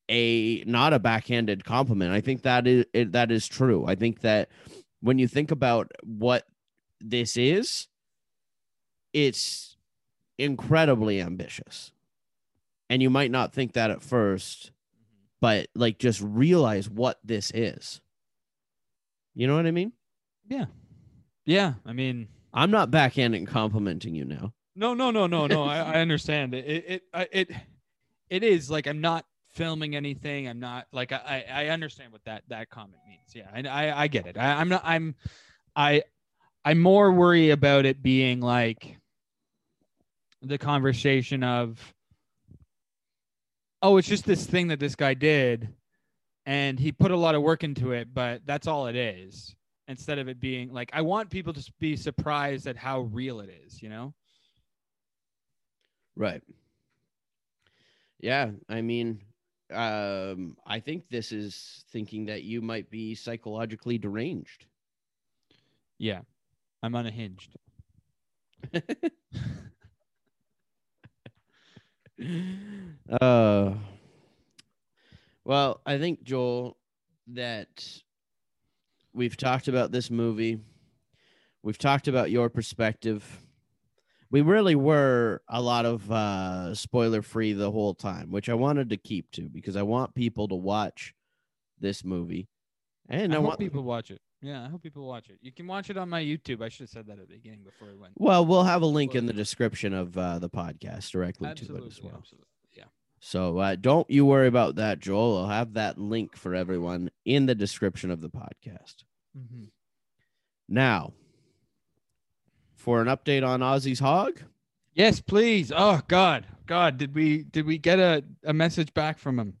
a 0.09 0.63
not 0.65 0.93
a 0.93 0.99
backhanded 0.99 1.65
compliment. 1.65 2.13
I 2.13 2.21
think 2.21 2.43
that 2.43 2.65
is 2.67 2.85
that 2.93 3.31
is 3.31 3.47
true. 3.47 3.85
I 3.85 3.95
think 3.95 4.21
that 4.21 4.49
when 5.01 5.19
you 5.19 5.27
think 5.27 5.51
about 5.51 5.91
what 6.03 6.45
this 7.01 7.37
is, 7.37 7.87
it's 9.13 9.75
incredibly 10.37 11.21
ambitious. 11.21 11.91
And 12.89 13.01
you 13.01 13.09
might 13.09 13.31
not 13.31 13.53
think 13.53 13.73
that 13.73 13.91
at 13.91 14.01
first, 14.01 14.71
but 15.41 15.67
like 15.75 15.99
just 15.99 16.21
realize 16.21 16.89
what 16.89 17.19
this 17.23 17.51
is. 17.53 17.99
You 19.35 19.47
know 19.47 19.55
what 19.55 19.67
I 19.67 19.71
mean? 19.71 19.91
Yeah. 20.47 20.65
Yeah, 21.45 21.73
I 21.85 21.93
mean, 21.93 22.27
I'm 22.53 22.71
not 22.71 22.91
backhanding 22.91 23.37
and 23.37 23.47
complimenting 23.47 24.15
you 24.15 24.25
now. 24.25 24.53
no, 24.75 24.93
no, 24.93 25.11
no, 25.11 25.27
no, 25.27 25.47
no. 25.47 25.63
I, 25.63 25.77
I 25.79 25.93
understand 26.01 26.53
it. 26.53 26.65
It, 26.65 26.85
it, 26.87 27.03
I- 27.13 27.27
it, 27.31 27.51
it 28.29 28.43
is 28.43 28.69
like 28.69 28.87
I'm 28.87 29.01
not 29.01 29.25
filming 29.53 29.95
anything. 29.95 30.47
I'm 30.47 30.59
not 30.59 30.87
like 30.91 31.11
I, 31.11 31.45
I 31.51 31.67
understand 31.67 32.11
what 32.11 32.23
that 32.25 32.43
that 32.49 32.69
comment 32.69 32.99
means. 33.07 33.33
Yeah, 33.35 33.49
I, 33.53 33.87
I, 33.89 34.01
I 34.03 34.07
get 34.07 34.27
it. 34.27 34.37
I, 34.37 34.59
I'm 34.59 34.69
not. 34.69 34.81
I'm, 34.83 35.15
I, 35.75 36.03
I 36.65 36.73
more 36.73 37.11
worry 37.11 37.51
about 37.51 37.85
it 37.85 38.01
being 38.03 38.41
like 38.41 38.97
the 40.41 40.57
conversation 40.57 41.43
of, 41.43 41.79
oh, 43.81 43.97
it's 43.97 44.07
just 44.07 44.25
this 44.25 44.45
thing 44.45 44.67
that 44.67 44.79
this 44.79 44.95
guy 44.95 45.13
did, 45.13 45.69
and 46.45 46.79
he 46.79 46.91
put 46.91 47.11
a 47.11 47.17
lot 47.17 47.35
of 47.35 47.41
work 47.41 47.63
into 47.63 47.91
it, 47.91 48.13
but 48.13 48.41
that's 48.45 48.67
all 48.67 48.87
it 48.87 48.95
is. 48.95 49.55
Instead 49.87 50.19
of 50.19 50.27
it 50.27 50.39
being 50.39 50.73
like, 50.73 50.89
I 50.93 51.01
want 51.01 51.29
people 51.29 51.53
to 51.53 51.73
be 51.79 51.95
surprised 51.95 52.67
at 52.67 52.75
how 52.75 53.01
real 53.01 53.39
it 53.39 53.49
is. 53.65 53.81
You 53.81 53.89
know. 53.89 54.13
Right. 56.15 56.41
Yeah, 58.19 58.49
I 58.67 58.81
mean, 58.81 59.21
um, 59.71 60.57
I 60.65 60.79
think 60.79 61.07
this 61.09 61.31
is 61.31 61.85
thinking 61.91 62.25
that 62.25 62.43
you 62.43 62.61
might 62.61 62.89
be 62.89 63.13
psychologically 63.15 63.97
deranged. 63.99 64.65
Yeah, 65.99 66.21
I'm 66.81 66.95
unhinged. 66.95 67.55
uh, 73.21 73.73
well, 75.43 75.81
I 75.85 75.97
think 75.97 76.23
Joel 76.23 76.77
that 77.27 78.01
we've 79.13 79.37
talked 79.37 79.67
about 79.67 79.91
this 79.91 80.09
movie. 80.09 80.59
We've 81.63 81.77
talked 81.77 82.07
about 82.07 82.31
your 82.31 82.49
perspective. 82.49 83.45
We 84.29 84.41
really 84.41 84.75
were 84.75 85.41
a 85.47 85.61
lot 85.61 85.85
of 85.85 86.11
uh, 86.11 86.75
spoiler 86.75 87.21
free 87.21 87.53
the 87.53 87.71
whole 87.71 87.93
time, 87.93 88.31
which 88.31 88.49
I 88.49 88.53
wanted 88.53 88.89
to 88.89 88.97
keep 88.97 89.31
to 89.31 89.49
because 89.49 89.75
I 89.75 89.83
want 89.83 90.15
people 90.15 90.47
to 90.49 90.55
watch 90.55 91.13
this 91.79 92.03
movie. 92.03 92.47
And 93.09 93.33
I, 93.33 93.37
I, 93.37 93.39
hope 93.39 93.47
want 93.47 93.59
people 93.59 93.83
watch 93.83 94.11
it. 94.11 94.21
Yeah, 94.41 94.63
I 94.63 94.69
hope 94.69 94.83
people 94.83 95.07
watch 95.07 95.29
it. 95.29 95.39
You 95.41 95.51
can 95.51 95.65
watch 95.65 95.89
it 95.89 95.97
on 95.97 96.09
my 96.09 96.21
YouTube. 96.21 96.61
I 96.61 96.69
should 96.69 96.81
have 96.81 96.89
said 96.89 97.07
that 97.07 97.19
at 97.19 97.27
the 97.27 97.35
beginning 97.35 97.63
before 97.63 97.87
we 97.87 97.95
went. 97.95 98.13
Well, 98.17 98.45
we'll 98.45 98.63
have 98.63 98.81
a 98.81 98.87
link 98.87 99.15
in 99.15 99.25
the 99.25 99.33
description 99.33 99.93
of 99.93 100.17
uh, 100.17 100.39
the 100.39 100.49
podcast 100.49 101.11
directly 101.11 101.47
Absolutely, 101.47 101.79
to 101.79 101.85
it 101.85 101.91
as 101.91 102.01
well. 102.03 102.13
absolutely. 102.17 102.47
So 103.19 103.57
uh, 103.57 103.75
don't 103.75 104.09
you 104.09 104.25
worry 104.25 104.47
about 104.47 104.75
that, 104.75 104.99
Joel. 104.99 105.37
I'll 105.39 105.47
have 105.49 105.73
that 105.73 105.97
link 105.97 106.35
for 106.35 106.53
everyone 106.53 107.09
in 107.25 107.45
the 107.47 107.55
description 107.55 108.11
of 108.11 108.21
the 108.21 108.29
podcast. 108.29 109.03
Mm-hmm. 109.37 109.65
Now, 110.69 111.13
for 112.75 113.01
an 113.01 113.07
update 113.07 113.45
on 113.47 113.61
Ozzy's 113.61 113.99
Hog, 113.99 114.41
Yes, 114.93 115.21
please. 115.21 115.71
Oh 115.75 116.01
God, 116.07 116.47
God, 116.65 116.97
did 116.97 117.13
we 117.13 117.43
did 117.43 117.67
we 117.67 117.77
get 117.77 117.99
a, 117.99 118.23
a 118.43 118.53
message 118.53 118.93
back 118.95 119.19
from 119.19 119.37
him? 119.39 119.53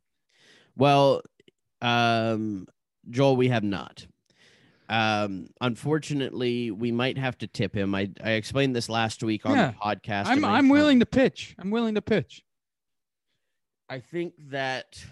well, 0.75 1.21
um, 1.81 2.67
Joel, 3.09 3.35
we 3.35 3.47
have 3.49 3.63
not. 3.63 4.05
Um, 4.89 5.49
unfortunately, 5.61 6.71
we 6.71 6.91
might 6.91 7.17
have 7.19 7.37
to 7.39 7.47
tip 7.47 7.75
him. 7.75 7.93
I, 7.93 8.09
I 8.23 8.31
explained 8.31 8.75
this 8.75 8.89
last 8.89 9.21
week 9.21 9.45
on 9.45 9.55
Yeah. 9.55 9.71
the 9.71 9.77
podcast. 9.77 10.25
I'm 10.27 10.43
I'm 10.43 10.69
willing 10.69 10.99
to 11.01 11.05
pitch. 11.05 11.55
I'm 11.59 11.69
willing 11.71 11.95
to 11.95 12.01
pitch. 12.01 12.43
I 13.89 13.99
think 13.99 14.33
that 14.49 15.03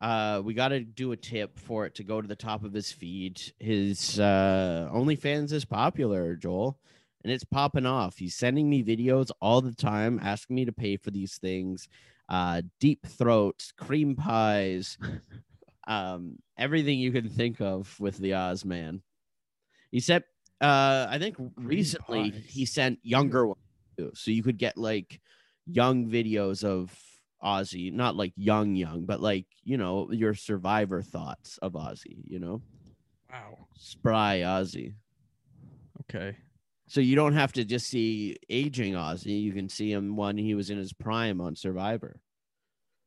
uh, 0.00 0.40
we 0.44 0.54
got 0.54 0.68
to 0.68 0.80
do 0.80 1.12
a 1.12 1.16
tip 1.16 1.58
for 1.58 1.84
it 1.86 1.96
to 1.96 2.04
go 2.04 2.20
to 2.20 2.28
the 2.28 2.36
top 2.36 2.64
of 2.64 2.72
his 2.72 2.92
feed. 2.92 3.40
His 3.58 4.20
uh, 4.20 4.88
OnlyFans 4.92 5.52
is 5.52 5.64
popular, 5.64 6.36
Joel, 6.36 6.78
and 7.24 7.32
it's 7.32 7.44
popping 7.44 7.86
off. 7.86 8.18
He's 8.18 8.36
sending 8.36 8.70
me 8.70 8.84
videos 8.84 9.30
all 9.40 9.60
the 9.60 9.74
time, 9.74 10.20
asking 10.22 10.56
me 10.56 10.64
to 10.64 10.72
pay 10.72 10.96
for 10.96 11.10
these 11.10 11.38
things. 11.38 11.88
Uh, 12.28 12.62
deep 12.78 13.04
throats, 13.04 13.72
cream 13.72 14.14
pies, 14.14 14.96
um, 15.88 16.36
everything 16.56 17.00
you 17.00 17.10
can 17.10 17.28
think 17.28 17.60
of 17.60 17.98
with 17.98 18.16
the 18.18 18.34
Oz 18.34 18.64
man. 18.64 19.02
He 19.90 19.98
said, 19.98 20.22
uh, 20.60 21.08
I 21.10 21.18
think 21.18 21.36
recently 21.56 22.30
pies. 22.30 22.42
he 22.46 22.64
sent 22.64 23.00
younger 23.02 23.48
ones 23.48 23.58
too, 23.98 24.12
so 24.14 24.30
you 24.30 24.44
could 24.44 24.58
get 24.58 24.78
like 24.78 25.20
young 25.66 26.06
videos 26.06 26.62
of 26.62 26.96
Ozzy, 27.42 27.92
not 27.92 28.16
like 28.16 28.32
young, 28.36 28.74
young, 28.74 29.04
but 29.04 29.20
like 29.20 29.46
you 29.64 29.76
know 29.76 30.10
your 30.12 30.34
survivor 30.34 31.02
thoughts 31.02 31.58
of 31.58 31.72
Ozzy. 31.72 32.22
You 32.24 32.38
know, 32.40 32.62
Wow. 33.32 33.66
spry 33.76 34.40
Ozzy. 34.40 34.94
Okay. 36.02 36.36
So 36.88 37.00
you 37.00 37.14
don't 37.14 37.34
have 37.34 37.52
to 37.52 37.64
just 37.64 37.86
see 37.86 38.36
aging 38.48 38.94
Ozzy. 38.94 39.40
You 39.40 39.52
can 39.52 39.68
see 39.68 39.92
him 39.92 40.16
when 40.16 40.36
he 40.36 40.54
was 40.56 40.70
in 40.70 40.78
his 40.78 40.92
prime 40.92 41.40
on 41.40 41.54
Survivor, 41.54 42.20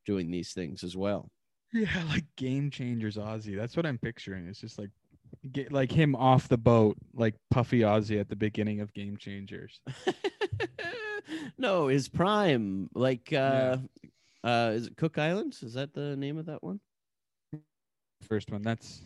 doing 0.06 0.32
these 0.32 0.54
things 0.54 0.84
as 0.86 0.96
well. 0.96 1.30
Yeah, 1.74 1.90
like 2.08 2.24
game 2.38 2.72
changers 2.72 3.18
Ozzy. 3.18 3.58
That's 3.58 3.76
what 3.76 3.86
I'm 3.86 3.98
picturing. 3.98 4.48
It's 4.48 4.62
just 4.62 4.80
like 4.80 4.92
get 5.52 5.74
like 5.74 5.92
him 5.92 6.16
off 6.16 6.48
the 6.48 6.58
boat, 6.58 6.96
like 7.14 7.36
Puffy 7.52 7.80
Ozzy 7.80 8.20
at 8.22 8.30
the 8.30 8.36
beginning 8.38 8.80
of 8.80 8.94
Game 8.94 9.18
Changers. 9.18 9.82
no, 11.58 11.88
his 11.88 12.08
prime, 12.08 12.90
like 12.94 13.34
uh, 13.34 13.36
Yeah. 13.36 13.76
Uh, 14.44 14.72
is 14.74 14.88
it 14.88 14.98
Cook 14.98 15.18
Islands? 15.18 15.64
Is 15.64 15.74
that 15.74 15.94
the 15.94 16.16
name 16.18 16.38
of 16.38 16.46
that 16.48 16.62
one? 16.64 16.80
First 18.28 18.52
one. 18.52 18.62
That's 18.62 19.02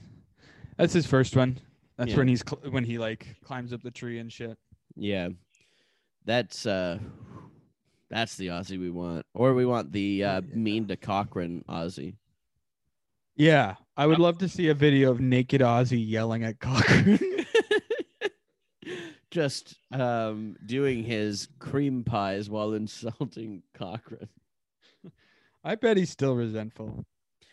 that's 0.77 0.93
his 0.93 1.05
first 1.05 1.35
one. 1.35 1.59
That's 1.97 2.11
Yeah. 2.11 2.17
when 2.17 2.27
he's 2.27 2.43
cl- 2.47 2.71
when 2.71 2.83
he 2.83 2.97
like 2.97 3.35
climbs 3.43 3.73
up 3.73 3.81
the 3.81 3.91
tree 3.91 4.19
and 4.19 4.31
shit. 4.31 4.57
Yeah, 4.95 5.29
that's 6.25 6.65
uh, 6.65 6.99
that's 8.09 8.35
the 8.35 8.47
Ozzy 8.47 8.79
we 8.79 8.89
want, 8.89 9.25
or 9.33 9.53
we 9.53 9.65
want 9.65 9.91
the 9.91 10.23
uh, 10.23 10.41
Yeah. 10.41 10.55
mean 10.55 10.87
to 10.87 10.95
Cochran 10.97 11.63
Ozzy. 11.67 12.15
Yeah, 13.35 13.75
I 13.95 14.07
would 14.07 14.17
love 14.19 14.39
to 14.39 14.49
see 14.49 14.69
a 14.69 14.73
video 14.73 15.11
of 15.11 15.19
naked 15.19 15.61
Ozzy 15.61 16.03
yelling 16.07 16.43
at 16.43 16.59
Cochran. 16.59 17.19
Just 19.29 19.75
um, 19.91 20.55
doing 20.65 21.03
his 21.03 21.47
cream 21.59 22.03
pies 22.03 22.49
while 22.49 22.73
insulting 22.73 23.61
Cochran. 23.73 24.29
I 25.67 25.75
bet 25.75 25.97
he's 25.97 26.09
still 26.09 26.33
resentful 26.35 27.05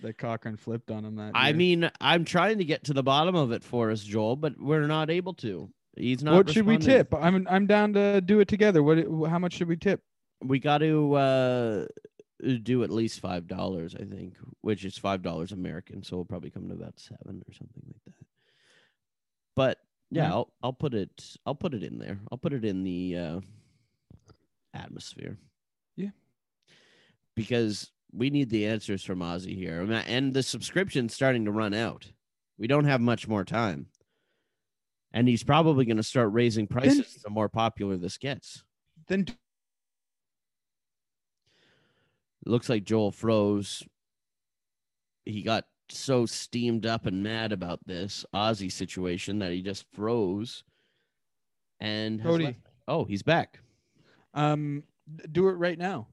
that 0.02 0.18
Cochran 0.18 0.56
flipped 0.56 0.90
on 0.90 1.04
him 1.04 1.16
that. 1.16 1.32
I 1.34 1.48
year. 1.48 1.56
mean, 1.56 1.90
I'm 2.00 2.24
trying 2.24 2.58
to 2.58 2.64
get 2.64 2.84
to 2.84 2.92
the 2.92 3.02
bottom 3.02 3.34
of 3.34 3.50
it 3.52 3.64
for 3.64 3.90
us, 3.90 4.02
Joel, 4.04 4.36
but 4.36 4.60
we're 4.60 4.86
not 4.86 5.10
able 5.10 5.34
to. 5.34 5.68
He's 5.96 6.22
not. 6.22 6.34
what 6.34 6.50
should 6.50 6.66
we 6.66 6.78
tip? 6.78 7.12
I'm 7.14 7.46
I'm 7.50 7.66
down 7.66 7.92
to 7.94 8.20
do 8.20 8.40
it 8.40 8.48
together. 8.48 8.82
What? 8.82 8.98
How 9.28 9.38
much 9.38 9.54
should 9.54 9.68
we 9.68 9.76
tip? 9.76 10.02
We 10.42 10.58
got 10.58 10.78
to 10.78 11.14
uh, 11.14 11.86
do 12.62 12.84
at 12.84 12.90
least 12.90 13.20
five 13.20 13.46
dollars, 13.48 13.94
I 13.94 14.04
think, 14.04 14.36
which 14.60 14.84
is 14.84 14.96
five 14.98 15.22
dollars 15.22 15.52
American, 15.52 16.02
so 16.02 16.16
we'll 16.16 16.24
probably 16.24 16.50
come 16.50 16.68
to 16.68 16.74
about 16.74 16.98
seven 16.98 17.42
or 17.48 17.52
something 17.52 17.82
like 17.86 18.04
that. 18.06 18.26
But 19.56 19.78
yeah, 20.10 20.24
Yeah. 20.28 20.32
I'll 20.34 20.52
I'll 20.62 20.72
put 20.72 20.94
it 20.94 21.36
I'll 21.46 21.54
put 21.54 21.74
it 21.74 21.82
in 21.82 21.98
there. 21.98 22.18
I'll 22.30 22.38
put 22.38 22.52
it 22.52 22.64
in 22.64 22.82
the 22.84 23.16
uh, 23.16 23.40
atmosphere. 24.74 25.38
Yeah. 25.96 26.10
because 27.36 27.90
we 28.14 28.30
need 28.30 28.50
the 28.50 28.66
answers 28.66 29.02
from 29.02 29.18
Ozzy 29.20 29.56
here, 29.56 29.80
and 30.06 30.32
the 30.32 30.42
subscription's 30.42 31.14
starting 31.14 31.44
to 31.46 31.50
run 31.52 31.74
out. 31.74 32.10
We 32.58 32.66
don't 32.66 32.84
have 32.84 33.00
much 33.00 33.26
more 33.26 33.44
time, 33.44 33.86
and 35.12 35.26
he's 35.28 35.42
probably 35.42 35.84
going 35.84 35.96
to 35.96 36.02
start 36.02 36.32
raising 36.32 36.66
prices 36.66 37.18
the 37.24 37.30
more 37.30 37.48
popular 37.48 37.96
this 37.96 38.18
gets. 38.18 38.62
Then 39.08 39.26
It 42.46 42.50
looks 42.50 42.68
like 42.68 42.84
Joel 42.84 43.10
froze. 43.10 43.82
He 45.24 45.42
got 45.42 45.64
so 45.88 46.26
steamed 46.26 46.86
up 46.86 47.06
and 47.06 47.22
mad 47.22 47.52
about 47.52 47.80
this 47.86 48.24
Ozzy 48.34 48.70
situation 48.70 49.38
that 49.38 49.52
he 49.52 49.62
just 49.62 49.86
froze. 49.94 50.62
And 51.80 52.22
Cody. 52.22 52.44
left- 52.46 52.60
oh, 52.86 53.04
he's 53.04 53.22
back. 53.22 53.60
um 54.34 54.84
do 55.30 55.48
it 55.48 55.52
right 55.54 55.78
now. 55.78 56.08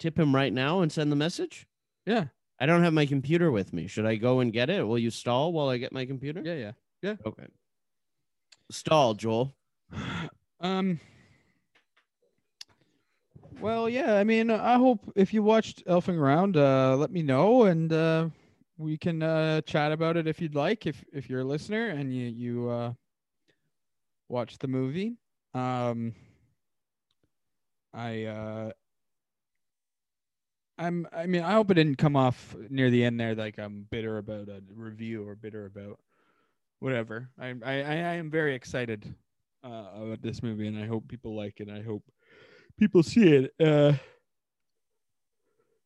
Tip 0.00 0.18
him 0.18 0.34
right 0.34 0.52
now 0.52 0.80
and 0.80 0.90
send 0.90 1.12
the 1.12 1.16
message. 1.16 1.66
Yeah. 2.06 2.24
I 2.58 2.66
don't 2.66 2.82
have 2.82 2.92
my 2.92 3.06
computer 3.06 3.50
with 3.50 3.72
me. 3.72 3.86
Should 3.86 4.06
I 4.06 4.16
go 4.16 4.40
and 4.40 4.52
get 4.52 4.70
it? 4.70 4.82
Will 4.82 4.98
you 4.98 5.10
stall 5.10 5.52
while 5.52 5.68
I 5.68 5.76
get 5.76 5.92
my 5.92 6.06
computer? 6.06 6.42
Yeah. 6.44 6.54
Yeah. 6.54 6.72
Yeah. 7.02 7.14
Okay. 7.24 7.46
Stall, 8.70 9.14
Joel. 9.14 9.54
Um. 10.62 11.00
Well, 13.62 13.88
yeah. 13.88 14.16
I 14.16 14.24
mean, 14.24 14.50
I 14.50 14.74
hope 14.74 15.10
if 15.16 15.32
you 15.32 15.42
watched 15.42 15.82
Elfing 15.86 16.18
Around, 16.18 16.58
uh, 16.58 16.96
let 16.98 17.10
me 17.10 17.22
know, 17.22 17.62
and 17.62 17.90
uh, 17.90 18.28
we 18.76 18.98
can 18.98 19.22
uh, 19.22 19.62
chat 19.62 19.90
about 19.90 20.18
it 20.18 20.26
if 20.26 20.38
you'd 20.38 20.54
like. 20.54 20.86
If 20.86 21.02
if 21.14 21.30
you're 21.30 21.40
a 21.40 21.44
listener 21.44 21.88
and 21.88 22.14
you 22.14 22.26
you 22.26 22.68
uh, 22.68 22.92
watch 24.28 24.58
the 24.58 24.68
movie, 24.68 25.16
um, 25.54 26.14
I 27.94 28.24
uh, 28.24 28.72
I'm. 30.80 31.06
I 31.12 31.26
mean, 31.26 31.42
I 31.42 31.52
hope 31.52 31.70
it 31.70 31.74
didn't 31.74 31.98
come 31.98 32.16
off 32.16 32.56
near 32.70 32.90
the 32.90 33.04
end 33.04 33.20
there 33.20 33.34
like 33.34 33.58
I'm 33.58 33.86
bitter 33.90 34.18
about 34.18 34.48
a 34.48 34.62
review 34.74 35.28
or 35.28 35.34
bitter 35.34 35.66
about 35.66 36.00
whatever. 36.78 37.28
I 37.38 37.54
I 37.64 37.74
I 37.74 38.14
am 38.14 38.30
very 38.30 38.54
excited 38.54 39.14
uh, 39.62 39.84
about 39.94 40.22
this 40.22 40.42
movie, 40.42 40.66
and 40.66 40.78
I 40.78 40.86
hope 40.86 41.06
people 41.06 41.36
like 41.36 41.60
it. 41.60 41.68
I 41.68 41.82
hope 41.82 42.02
people 42.78 43.02
see 43.02 43.28
it. 43.28 43.52
Uh, 43.60 43.92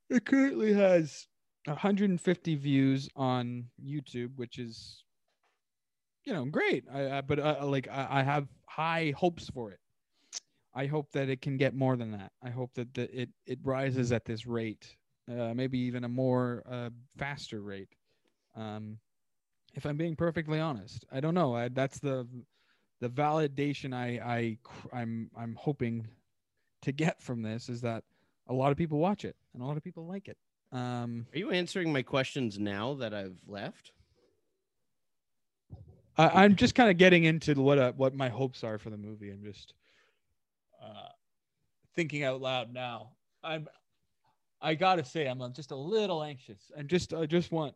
it 0.08 0.24
currently 0.24 0.72
has 0.72 1.26
150 1.66 2.54
views 2.54 3.08
on 3.16 3.64
YouTube, 3.84 4.36
which 4.36 4.58
is, 4.58 5.02
you 6.24 6.32
know, 6.32 6.44
great. 6.44 6.84
I, 6.92 7.18
I 7.18 7.20
but 7.20 7.40
uh, 7.40 7.66
like 7.66 7.88
I, 7.88 8.06
I 8.10 8.22
have 8.22 8.46
high 8.68 9.12
hopes 9.16 9.48
for 9.48 9.72
it. 9.72 9.80
I 10.74 10.86
hope 10.86 11.12
that 11.12 11.28
it 11.28 11.40
can 11.40 11.56
get 11.56 11.74
more 11.74 11.96
than 11.96 12.10
that. 12.12 12.32
I 12.42 12.50
hope 12.50 12.74
that 12.74 12.94
the, 12.94 13.22
it 13.22 13.30
it 13.46 13.58
rises 13.62 14.12
at 14.12 14.24
this 14.24 14.46
rate, 14.46 14.96
uh, 15.30 15.54
maybe 15.54 15.78
even 15.78 16.04
a 16.04 16.08
more 16.08 16.62
uh, 16.70 16.90
faster 17.16 17.60
rate. 17.60 17.94
Um, 18.56 18.98
if 19.74 19.84
I'm 19.86 19.96
being 19.96 20.16
perfectly 20.16 20.60
honest, 20.60 21.04
I 21.12 21.20
don't 21.20 21.34
know. 21.34 21.54
I, 21.54 21.68
that's 21.68 21.98
the 21.98 22.26
the 23.00 23.08
validation 23.08 23.94
I 23.94 24.20
I 24.24 24.58
I'm 24.92 25.30
I'm 25.36 25.54
hoping 25.54 26.06
to 26.82 26.92
get 26.92 27.22
from 27.22 27.42
this 27.42 27.68
is 27.68 27.80
that 27.82 28.04
a 28.48 28.52
lot 28.52 28.70
of 28.72 28.76
people 28.76 28.98
watch 28.98 29.24
it 29.24 29.36
and 29.54 29.62
a 29.62 29.66
lot 29.66 29.76
of 29.76 29.82
people 29.82 30.06
like 30.06 30.28
it. 30.28 30.36
Um, 30.72 31.26
Are 31.32 31.38
you 31.38 31.50
answering 31.50 31.92
my 31.92 32.02
questions 32.02 32.58
now 32.58 32.94
that 32.94 33.14
I've 33.14 33.36
left? 33.46 33.92
I, 36.16 36.44
I'm 36.44 36.56
just 36.56 36.74
kind 36.74 36.90
of 36.90 36.96
getting 36.96 37.24
into 37.24 37.54
what 37.54 37.78
uh, 37.78 37.92
what 37.92 38.14
my 38.14 38.28
hopes 38.28 38.64
are 38.64 38.78
for 38.78 38.90
the 38.90 38.96
movie. 38.96 39.30
I'm 39.30 39.44
just 39.44 39.74
uh, 40.84 41.08
thinking 41.94 42.24
out 42.24 42.40
loud 42.40 42.72
now. 42.72 43.10
I'm 43.42 43.68
I 44.60 44.74
gotta 44.74 45.04
say 45.04 45.26
I'm 45.26 45.40
just 45.52 45.70
a 45.70 45.76
little 45.76 46.22
anxious. 46.22 46.70
and 46.76 46.88
just 46.88 47.12
I 47.14 47.26
just 47.26 47.52
want 47.52 47.74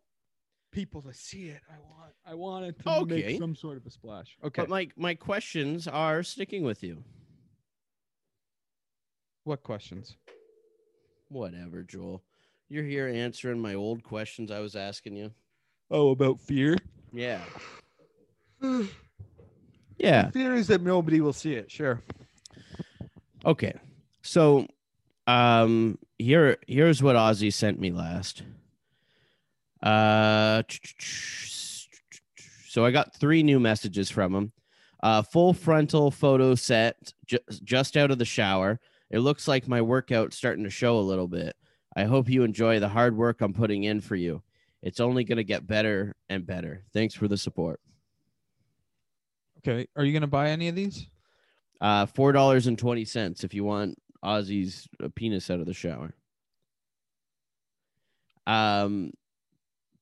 people 0.72 1.02
to 1.02 1.12
see 1.14 1.48
it. 1.48 1.60
I 1.68 1.78
want 1.80 2.12
I 2.26 2.34
want 2.34 2.64
it 2.66 2.78
to 2.84 2.90
Okay. 3.00 3.26
make 3.28 3.38
some 3.38 3.54
sort 3.54 3.76
of 3.76 3.86
a 3.86 3.90
splash. 3.90 4.36
Okay. 4.44 4.62
But 4.62 4.68
my 4.68 4.88
my 4.96 5.14
questions 5.14 5.86
are 5.88 6.22
sticking 6.22 6.62
with 6.62 6.82
you. 6.82 7.02
what 9.44 9.62
questions? 9.62 10.16
Whatever, 11.28 11.82
Joel. 11.82 12.22
You're 12.68 12.84
here 12.84 13.08
answering 13.08 13.58
my 13.60 13.74
old 13.74 14.02
questions 14.02 14.50
I 14.50 14.60
was 14.60 14.76
asking 14.76 15.16
you. 15.16 15.30
Oh, 15.90 16.10
about 16.10 16.40
fear. 16.40 16.76
Yeah. 17.12 17.40
Yeah. 19.98 20.30
Fear 20.30 20.54
is 20.54 20.68
that 20.68 20.80
nobody 20.80 21.20
will 21.20 21.32
see 21.32 21.54
it. 21.54 21.70
Sure. 21.72 22.00
Okay. 23.44 23.74
So 24.22 24.66
um 25.26 25.98
here 26.18 26.56
here's 26.66 27.02
what 27.02 27.16
Ozzy 27.16 27.52
sent 27.52 27.78
me 27.78 27.90
last. 27.90 28.42
Uh 29.82 30.62
so 32.68 32.84
I 32.84 32.90
got 32.90 33.14
three 33.14 33.42
new 33.42 33.60
messages 33.60 34.10
from 34.10 34.34
him. 34.34 34.52
Uh 35.02 35.22
full 35.22 35.52
frontal 35.52 36.10
photo 36.10 36.54
set 36.54 37.12
ju- 37.26 37.38
just 37.62 37.96
out 37.96 38.10
of 38.10 38.18
the 38.18 38.24
shower. 38.24 38.80
It 39.10 39.20
looks 39.20 39.48
like 39.48 39.68
my 39.68 39.80
workout's 39.80 40.36
starting 40.36 40.64
to 40.64 40.70
show 40.70 40.98
a 40.98 41.00
little 41.00 41.28
bit. 41.28 41.56
I 41.96 42.04
hope 42.04 42.28
you 42.28 42.42
enjoy 42.42 42.80
the 42.80 42.88
hard 42.88 43.16
work 43.16 43.40
I'm 43.40 43.54
putting 43.54 43.84
in 43.84 44.00
for 44.00 44.16
you. 44.16 44.42
It's 44.82 45.00
only 45.00 45.24
going 45.24 45.38
to 45.38 45.44
get 45.44 45.66
better 45.66 46.14
and 46.28 46.46
better. 46.46 46.84
Thanks 46.92 47.14
for 47.14 47.26
the 47.26 47.36
support. 47.36 47.80
Okay. 49.58 49.88
Are 49.96 50.04
you 50.04 50.12
gonna 50.12 50.26
buy 50.26 50.50
any 50.50 50.68
of 50.68 50.74
these? 50.74 51.06
Uh, 51.80 52.06
four 52.06 52.32
dollars 52.32 52.66
and 52.66 52.78
twenty 52.78 53.04
cents 53.04 53.44
if 53.44 53.54
you 53.54 53.64
want 53.64 53.98
Ozzy's 54.24 54.88
penis 55.14 55.50
out 55.50 55.60
of 55.60 55.66
the 55.66 55.74
shower. 55.74 56.12
Um, 58.46 59.12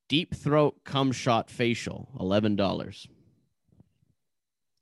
deep 0.09 0.35
throat 0.35 0.77
cum 0.85 1.13
shot 1.13 1.51
facial, 1.51 2.09
eleven 2.19 2.57
dollars. 2.57 3.07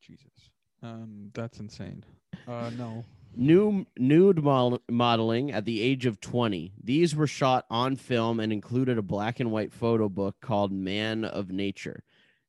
Jesus. 0.00 0.50
Um, 0.82 1.30
that's 1.32 1.58
insane. 1.58 2.04
Uh, 2.46 2.70
no. 2.76 3.04
New 3.36 3.86
nude 3.98 4.44
model- 4.44 4.82
modeling 4.88 5.50
at 5.50 5.64
the 5.64 5.80
age 5.80 6.06
of 6.06 6.20
twenty. 6.20 6.72
These 6.80 7.16
were 7.16 7.26
shot 7.26 7.64
on 7.70 7.96
film 7.96 8.38
and 8.38 8.52
included 8.52 8.98
a 8.98 9.02
black 9.02 9.40
and 9.40 9.50
white 9.50 9.72
photo 9.72 10.08
book 10.08 10.36
called 10.40 10.70
Man 10.70 11.24
of 11.24 11.50
Nature. 11.50 12.04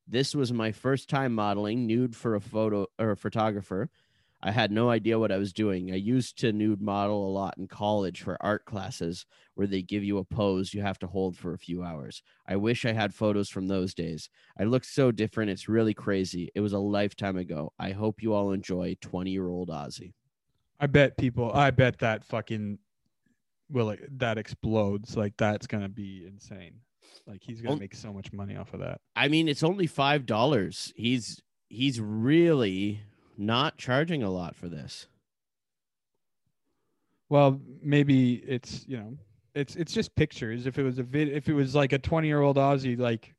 This 0.06 0.36
was 0.36 0.52
my 0.52 0.70
first 0.70 1.08
time 1.08 1.34
modeling 1.34 1.86
nude 1.88 2.14
for 2.14 2.36
a 2.36 2.40
photo 2.40 2.86
or 2.96 3.10
a 3.10 3.16
photographer. 3.16 3.90
I 4.46 4.52
had 4.52 4.70
no 4.70 4.90
idea 4.90 5.18
what 5.18 5.32
I 5.32 5.38
was 5.38 5.52
doing. 5.52 5.90
I 5.90 5.96
used 5.96 6.38
to 6.38 6.52
nude 6.52 6.80
model 6.80 7.28
a 7.28 7.32
lot 7.32 7.58
in 7.58 7.66
college 7.66 8.22
for 8.22 8.36
art 8.40 8.64
classes 8.64 9.26
where 9.56 9.66
they 9.66 9.82
give 9.82 10.04
you 10.04 10.18
a 10.18 10.24
pose 10.24 10.72
you 10.72 10.82
have 10.82 11.00
to 11.00 11.08
hold 11.08 11.36
for 11.36 11.52
a 11.52 11.58
few 11.58 11.82
hours. 11.82 12.22
I 12.46 12.54
wish 12.54 12.84
I 12.84 12.92
had 12.92 13.12
photos 13.12 13.48
from 13.48 13.66
those 13.66 13.92
days. 13.92 14.30
I 14.56 14.62
look 14.62 14.84
so 14.84 15.10
different. 15.10 15.50
It's 15.50 15.68
really 15.68 15.94
crazy. 15.94 16.52
It 16.54 16.60
was 16.60 16.72
a 16.72 16.78
lifetime 16.78 17.36
ago. 17.36 17.72
I 17.76 17.90
hope 17.90 18.22
you 18.22 18.34
all 18.34 18.52
enjoy 18.52 18.96
20 19.00 19.32
year 19.32 19.48
old 19.48 19.68
Ozzy. 19.68 20.12
I 20.78 20.86
bet 20.86 21.16
people. 21.16 21.50
I 21.52 21.72
bet 21.72 21.98
that 21.98 22.22
fucking 22.22 22.78
will 23.68 23.90
it, 23.90 24.16
that 24.20 24.38
explodes. 24.38 25.16
Like 25.16 25.36
that's 25.36 25.66
gonna 25.66 25.88
be 25.88 26.24
insane. 26.24 26.82
Like 27.26 27.42
he's 27.42 27.62
gonna 27.62 27.80
make 27.80 27.96
so 27.96 28.12
much 28.12 28.32
money 28.32 28.54
off 28.54 28.74
of 28.74 28.80
that. 28.80 29.00
I 29.16 29.26
mean, 29.26 29.48
it's 29.48 29.64
only 29.64 29.88
five 29.88 30.24
dollars. 30.24 30.92
He's 30.94 31.42
he's 31.68 32.00
really 32.00 33.00
not 33.38 33.76
charging 33.78 34.22
a 34.22 34.30
lot 34.30 34.54
for 34.56 34.68
this. 34.68 35.06
Well, 37.28 37.60
maybe 37.82 38.34
it's 38.34 38.84
you 38.86 38.96
know, 38.98 39.16
it's 39.54 39.74
it's 39.76 39.92
just 39.92 40.14
pictures. 40.14 40.66
If 40.66 40.78
it 40.78 40.82
was 40.82 40.98
a 40.98 41.02
vid, 41.02 41.28
if 41.28 41.48
it 41.48 41.54
was 41.54 41.74
like 41.74 41.92
a 41.92 41.98
twenty 41.98 42.28
year 42.28 42.40
old 42.40 42.56
Ozzy, 42.56 42.98
like 42.98 43.34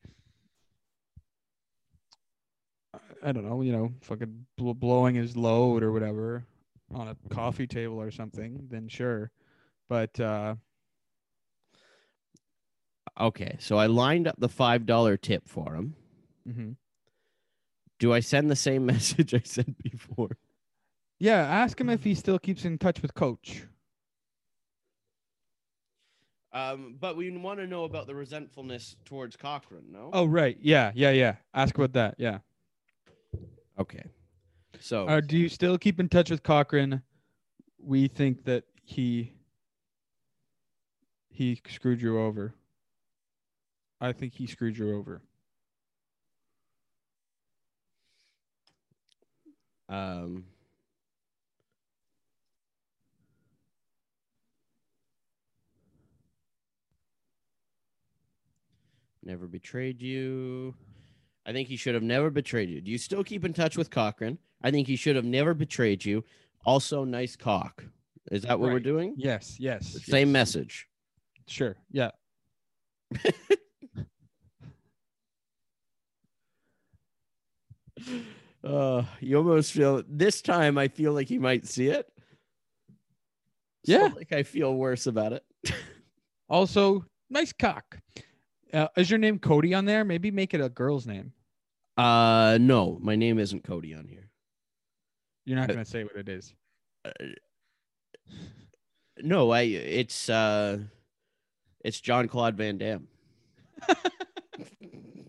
I 3.24 3.32
don't 3.32 3.48
know, 3.48 3.62
you 3.62 3.72
know, 3.72 3.94
fucking 4.02 4.46
bl- 4.58 4.74
blowing 4.74 5.16
his 5.16 5.36
load 5.36 5.84
or 5.84 5.92
whatever 5.92 6.46
on 6.94 7.08
a 7.10 7.18
coffee 7.34 7.68
table 7.68 8.00
or 8.00 8.12
something, 8.12 8.68
then 8.70 8.88
sure. 8.88 9.32
But 9.90 10.20
uh 10.20 10.56
Okay, 13.20 13.56
so 13.60 13.78
I 13.78 13.88
lined 13.88 14.28
up 14.28 14.36
the 14.38 14.50
five 14.50 14.86
dollar 14.86 15.18
tip 15.18 15.48
for 15.48 15.76
him. 15.76 15.96
mhm. 16.48 16.76
Do 18.00 18.14
I 18.14 18.20
send 18.20 18.50
the 18.50 18.56
same 18.56 18.86
message 18.94 19.34
I 19.34 19.42
sent 19.44 19.82
before? 19.84 20.38
yeah, 21.20 21.38
ask 21.40 21.80
him 21.80 21.90
if 21.90 22.04
he 22.04 22.14
still 22.14 22.38
keeps 22.40 22.64
in 22.66 22.78
touch 22.78 23.02
with 23.02 23.14
Coach. 23.14 23.64
Um, 26.54 26.96
but 27.00 27.16
we 27.18 27.30
want 27.38 27.60
to 27.60 27.68
know 27.68 27.84
about 27.84 28.08
the 28.08 28.16
resentfulness 28.16 28.96
towards 29.06 29.36
Cochran. 29.36 29.84
No. 29.92 30.10
Oh 30.14 30.26
right, 30.26 30.58
yeah, 30.62 30.92
yeah, 30.96 31.12
yeah. 31.12 31.36
Ask 31.54 31.76
about 31.76 31.94
that. 31.94 32.16
Yeah. 32.18 32.40
okay. 33.80 34.04
So 34.80 35.08
Uh, 35.08 35.22
do 35.22 35.38
you 35.38 35.50
still 35.50 35.78
keep 35.78 36.00
in 36.00 36.08
touch 36.10 36.30
with 36.30 36.44
Cochran? 36.44 37.02
We 37.80 38.08
think 38.08 38.46
that 38.46 38.64
he 38.84 39.34
he 41.30 41.60
screwed 41.70 42.02
you 42.02 42.20
over. 42.20 42.56
I 44.02 44.12
think 44.14 44.34
he 44.34 44.48
screwed 44.48 44.78
you 44.78 44.96
over. 44.96 45.22
Um, 49.90 50.46
never 59.24 59.48
betrayed 59.48 60.02
you. 60.02 60.76
I 61.46 61.54
think 61.54 61.70
he 61.70 61.78
should 61.78 61.94
have 61.94 62.04
never 62.04 62.30
betrayed 62.30 62.70
you. 62.70 62.82
Do 62.82 62.92
you 62.92 62.98
still 62.98 63.24
keep 63.24 63.46
in 63.46 63.54
touch 63.54 63.78
with 63.78 63.90
Cochran? 63.90 64.38
I 64.62 64.72
think 64.72 64.88
he 64.88 64.96
should 64.96 65.16
have 65.16 65.26
never 65.26 65.54
betrayed 65.54 66.04
you. 66.04 66.26
Also, 66.66 67.06
nice 67.06 67.36
cock. 67.36 67.84
Is 68.32 68.42
that 68.44 68.60
what 68.60 68.72
we're 68.72 68.80
doing? 68.80 69.14
Yes, 69.16 69.58
yes. 69.58 70.04
Same 70.04 70.28
yes. 70.30 70.34
message. 70.34 70.88
Sure. 71.48 71.78
Yeah. 71.92 72.12
Uh, 78.68 79.04
you 79.22 79.38
almost 79.38 79.72
feel 79.72 80.04
this 80.08 80.42
time. 80.42 80.78
I 80.78 80.88
feel 80.90 81.14
like 81.14 81.28
he 81.30 81.38
might 81.40 81.66
see 81.66 81.88
it. 81.88 82.12
So, 83.86 83.94
Yeah. 83.94 84.10
like 84.16 84.32
I 84.34 84.44
feel 84.44 84.74
worse 84.76 85.08
about 85.08 85.34
it. 85.34 85.44
Also, 86.50 87.04
nice 87.30 87.52
cock. 87.52 88.00
Uh, 88.74 88.88
is 88.96 89.10
your 89.10 89.20
name 89.20 89.38
Cody 89.38 89.74
on 89.74 89.84
there? 89.84 90.06
Maybe 90.06 90.32
make 90.32 90.54
it 90.54 90.62
a 90.62 90.70
girl's 90.70 91.06
name. 91.06 91.34
Uh, 91.98 92.58
no, 92.62 92.98
my 93.02 93.18
name 93.18 93.38
isn't 93.38 93.66
Cody 93.66 93.94
on 93.94 94.08
here. 94.08 94.30
You're 95.46 95.58
not 95.58 95.70
Uh, 95.70 95.74
gonna 95.74 95.84
say 95.86 96.06
what 96.06 96.16
it 96.16 96.30
is. 96.30 96.54
No, 99.22 99.52
I. 99.52 99.64
It's 99.64 100.30
uh, 100.30 100.80
it's 101.84 102.00
John 102.00 102.30
Claude 102.30 102.56
Van 102.56 102.78
Damme. 102.78 103.08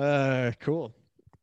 Uh, 0.00 0.52
cool. 0.60 0.94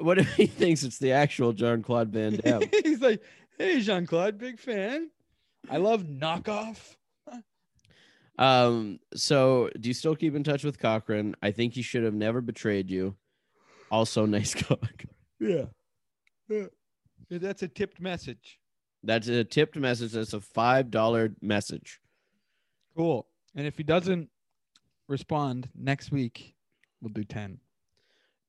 what 0.00 0.18
if 0.18 0.34
he 0.34 0.46
thinks 0.46 0.82
it's 0.82 0.98
the 0.98 1.12
actual 1.12 1.52
John 1.52 1.80
Claude 1.82 2.08
Van 2.08 2.34
Damme? 2.36 2.62
He's 2.84 3.00
like, 3.00 3.22
"Hey, 3.56 3.80
Jean 3.80 4.04
Claude, 4.06 4.36
big 4.36 4.58
fan. 4.58 5.10
I 5.70 5.76
love 5.76 6.02
knockoff." 6.02 6.96
um. 8.36 8.98
So, 9.14 9.70
do 9.78 9.88
you 9.88 9.94
still 9.94 10.16
keep 10.16 10.34
in 10.34 10.42
touch 10.42 10.64
with 10.64 10.80
Cochran? 10.80 11.36
I 11.40 11.52
think 11.52 11.74
he 11.74 11.82
should 11.82 12.02
have 12.02 12.14
never 12.14 12.40
betrayed 12.40 12.90
you. 12.90 13.14
Also, 13.88 14.26
nice 14.26 14.54
cock. 14.54 15.04
Yeah. 15.38 15.66
yeah. 16.48 16.66
That's 17.30 17.62
a 17.62 17.68
tipped 17.68 18.00
message. 18.00 18.58
That's 19.04 19.28
a 19.28 19.44
tipped 19.44 19.76
message. 19.76 20.12
That's 20.12 20.32
a 20.32 20.40
five 20.40 20.90
dollar 20.90 21.32
message. 21.40 22.00
Cool. 22.96 23.28
And 23.54 23.68
if 23.68 23.76
he 23.76 23.84
doesn't 23.84 24.30
respond 25.12 25.68
next 25.74 26.10
week, 26.10 26.54
we'll 27.00 27.12
do 27.12 27.22
10. 27.22 27.58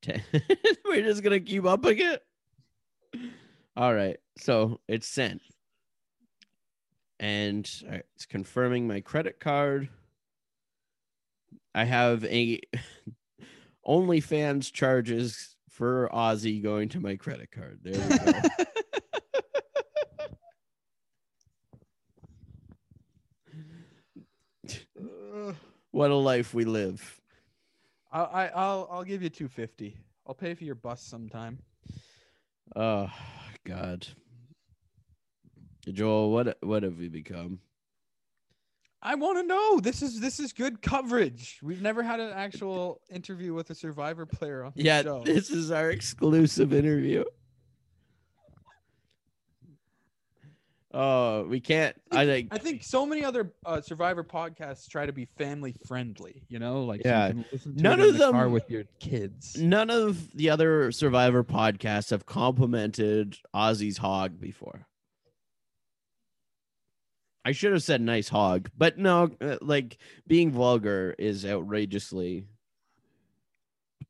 Ten. 0.01 0.23
We're 0.85 1.03
just 1.03 1.21
gonna 1.21 1.39
keep 1.39 1.65
upping 1.65 1.99
it. 1.99 2.23
All 3.75 3.93
right, 3.93 4.17
so 4.37 4.79
it's 4.87 5.07
sent, 5.07 5.41
and 7.19 7.69
right, 7.89 8.03
it's 8.15 8.25
confirming 8.25 8.87
my 8.87 9.01
credit 9.01 9.39
card. 9.39 9.89
I 11.73 11.85
have 11.85 12.23
a 12.25 12.59
OnlyFans 13.87 14.71
charges 14.71 15.55
for 15.69 16.09
Ozzy 16.13 16.61
going 16.61 16.89
to 16.89 16.99
my 16.99 17.15
credit 17.15 17.49
card. 17.51 17.79
There 17.81 17.93
we 17.93 18.31
go. 18.31 18.49
what 26.03 26.11
a 26.11 26.15
life 26.15 26.53
we 26.53 26.65
live. 26.65 27.21
I, 28.11 28.19
I 28.23 28.47
I'll 28.47 28.89
I'll 28.91 29.03
give 29.05 29.23
you 29.23 29.29
two 29.29 29.47
fifty. 29.47 29.95
I'll 30.27 30.33
pay 30.35 30.53
for 30.53 30.65
your 30.65 30.75
bus 30.75 31.01
sometime. 31.01 31.59
Oh 32.75 33.09
God. 33.65 34.05
Joel, 35.89 36.31
what 36.31 36.57
what 36.61 36.83
have 36.83 36.97
we 36.97 37.07
become? 37.07 37.59
I 39.01 39.15
want 39.15 39.37
to 39.37 39.43
know. 39.43 39.79
This 39.79 40.01
is 40.01 40.19
this 40.19 40.41
is 40.41 40.51
good 40.51 40.81
coverage. 40.81 41.59
We've 41.63 41.81
never 41.81 42.03
had 42.03 42.19
an 42.19 42.31
actual 42.33 42.99
interview 43.09 43.53
with 43.53 43.69
a 43.69 43.75
Survivor 43.75 44.25
player 44.25 44.65
on 44.65 44.73
the 44.75 44.83
Yeah, 44.83 45.03
show. 45.03 45.23
this 45.23 45.49
is 45.49 45.71
our 45.71 45.89
exclusive 45.89 46.73
interview. 46.73 47.23
Oh, 50.95 51.45
we 51.45 51.59
can't. 51.59 51.95
I 52.11 52.25
think. 52.25 52.49
I 52.51 52.59
think 52.59 52.83
so 52.83 53.03
many 53.05 53.25
other 53.25 53.51
uh, 53.65 53.81
Survivor 53.81 54.23
podcasts 54.23 54.87
try 54.87 55.07
to 55.07 55.11
be 55.11 55.25
family 55.37 55.75
friendly. 55.87 56.43
You 56.49 56.59
know, 56.59 56.83
like 56.83 57.01
Yeah. 57.03 57.31
None 57.65 57.99
of 57.99 58.13
the 58.13 58.31
them- 58.31 58.51
with 58.51 58.69
your 58.69 58.83
kids. 58.99 59.57
None 59.57 59.89
of 59.89 60.31
the 60.35 60.51
other 60.51 60.91
Survivor 60.91 61.43
podcasts 61.43 62.11
have 62.11 62.27
complimented 62.27 63.37
Ozzy's 63.55 63.97
hog 63.97 64.39
before. 64.39 64.85
I 67.45 67.51
should 67.51 67.73
have 67.73 67.83
said 67.83 67.99
nice 67.99 68.29
hog, 68.29 68.69
but 68.77 68.97
no, 68.97 69.31
uh, 69.41 69.57
like 69.61 69.97
being 70.27 70.51
vulgar 70.51 71.13
is 71.17 71.45
outrageously. 71.45 72.45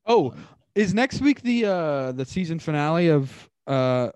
Oh, 0.06 0.34
is 0.74 0.92
next 0.94 1.20
week 1.20 1.40
the 1.42 1.64
uh 1.64 2.12
the 2.12 2.24
season 2.26 2.58
finale 2.58 3.08
of 3.08 3.50
uh 3.66 4.10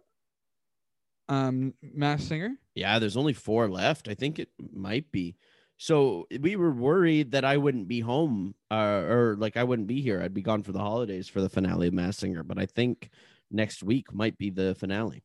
um 1.28 1.74
Masked 1.82 2.28
Singer? 2.28 2.56
Yeah, 2.74 2.98
there's 2.98 3.16
only 3.16 3.32
four 3.32 3.68
left. 3.68 4.08
I 4.08 4.14
think 4.14 4.38
it 4.38 4.48
might 4.72 5.10
be. 5.12 5.36
So 5.76 6.26
we 6.40 6.56
were 6.56 6.72
worried 6.72 7.32
that 7.32 7.44
I 7.44 7.56
wouldn't 7.56 7.86
be 7.86 8.00
home, 8.00 8.54
uh, 8.70 9.04
or 9.08 9.36
like 9.38 9.56
I 9.56 9.64
wouldn't 9.64 9.86
be 9.86 10.00
here. 10.00 10.20
I'd 10.20 10.34
be 10.34 10.42
gone 10.42 10.64
for 10.64 10.72
the 10.72 10.80
holidays 10.80 11.28
for 11.28 11.40
the 11.40 11.48
finale 11.48 11.86
of 11.88 11.94
Masked 11.94 12.20
Singer, 12.20 12.42
but 12.42 12.58
I 12.58 12.66
think 12.66 13.10
next 13.50 13.82
week 13.82 14.12
might 14.12 14.36
be 14.38 14.50
the 14.50 14.74
finale. 14.74 15.22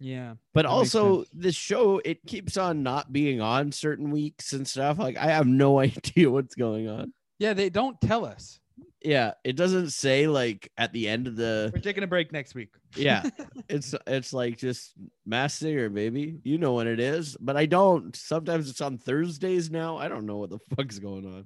Yeah. 0.00 0.34
But 0.54 0.66
also, 0.66 1.24
this 1.32 1.54
show 1.54 2.00
it 2.04 2.24
keeps 2.26 2.56
on 2.56 2.82
not 2.82 3.12
being 3.12 3.40
on 3.40 3.72
certain 3.72 4.10
weeks 4.10 4.52
and 4.52 4.68
stuff. 4.68 4.98
Like 4.98 5.16
I 5.16 5.26
have 5.26 5.46
no 5.46 5.80
idea 5.80 6.30
what's 6.30 6.54
going 6.54 6.88
on. 6.88 7.12
Yeah, 7.38 7.54
they 7.54 7.70
don't 7.70 8.00
tell 8.00 8.24
us. 8.24 8.60
Yeah, 9.02 9.34
it 9.44 9.54
doesn't 9.54 9.90
say 9.90 10.26
like 10.26 10.72
at 10.76 10.92
the 10.92 11.08
end 11.08 11.28
of 11.28 11.36
the. 11.36 11.70
We're 11.72 11.80
taking 11.80 12.02
a 12.02 12.08
break 12.08 12.32
next 12.32 12.54
week. 12.54 12.70
Yeah, 12.96 13.22
it's 13.68 13.94
it's 14.06 14.32
like 14.32 14.58
just 14.58 14.94
Masked 15.24 15.60
Singer, 15.60 15.88
baby. 15.88 16.40
You 16.42 16.58
know 16.58 16.74
when 16.74 16.88
it 16.88 16.98
is, 16.98 17.36
but 17.38 17.56
I 17.56 17.66
don't. 17.66 18.14
Sometimes 18.16 18.68
it's 18.68 18.80
on 18.80 18.98
Thursdays 18.98 19.70
now. 19.70 19.98
I 19.98 20.08
don't 20.08 20.26
know 20.26 20.38
what 20.38 20.50
the 20.50 20.58
fuck's 20.76 20.98
going 20.98 21.26
on. 21.26 21.44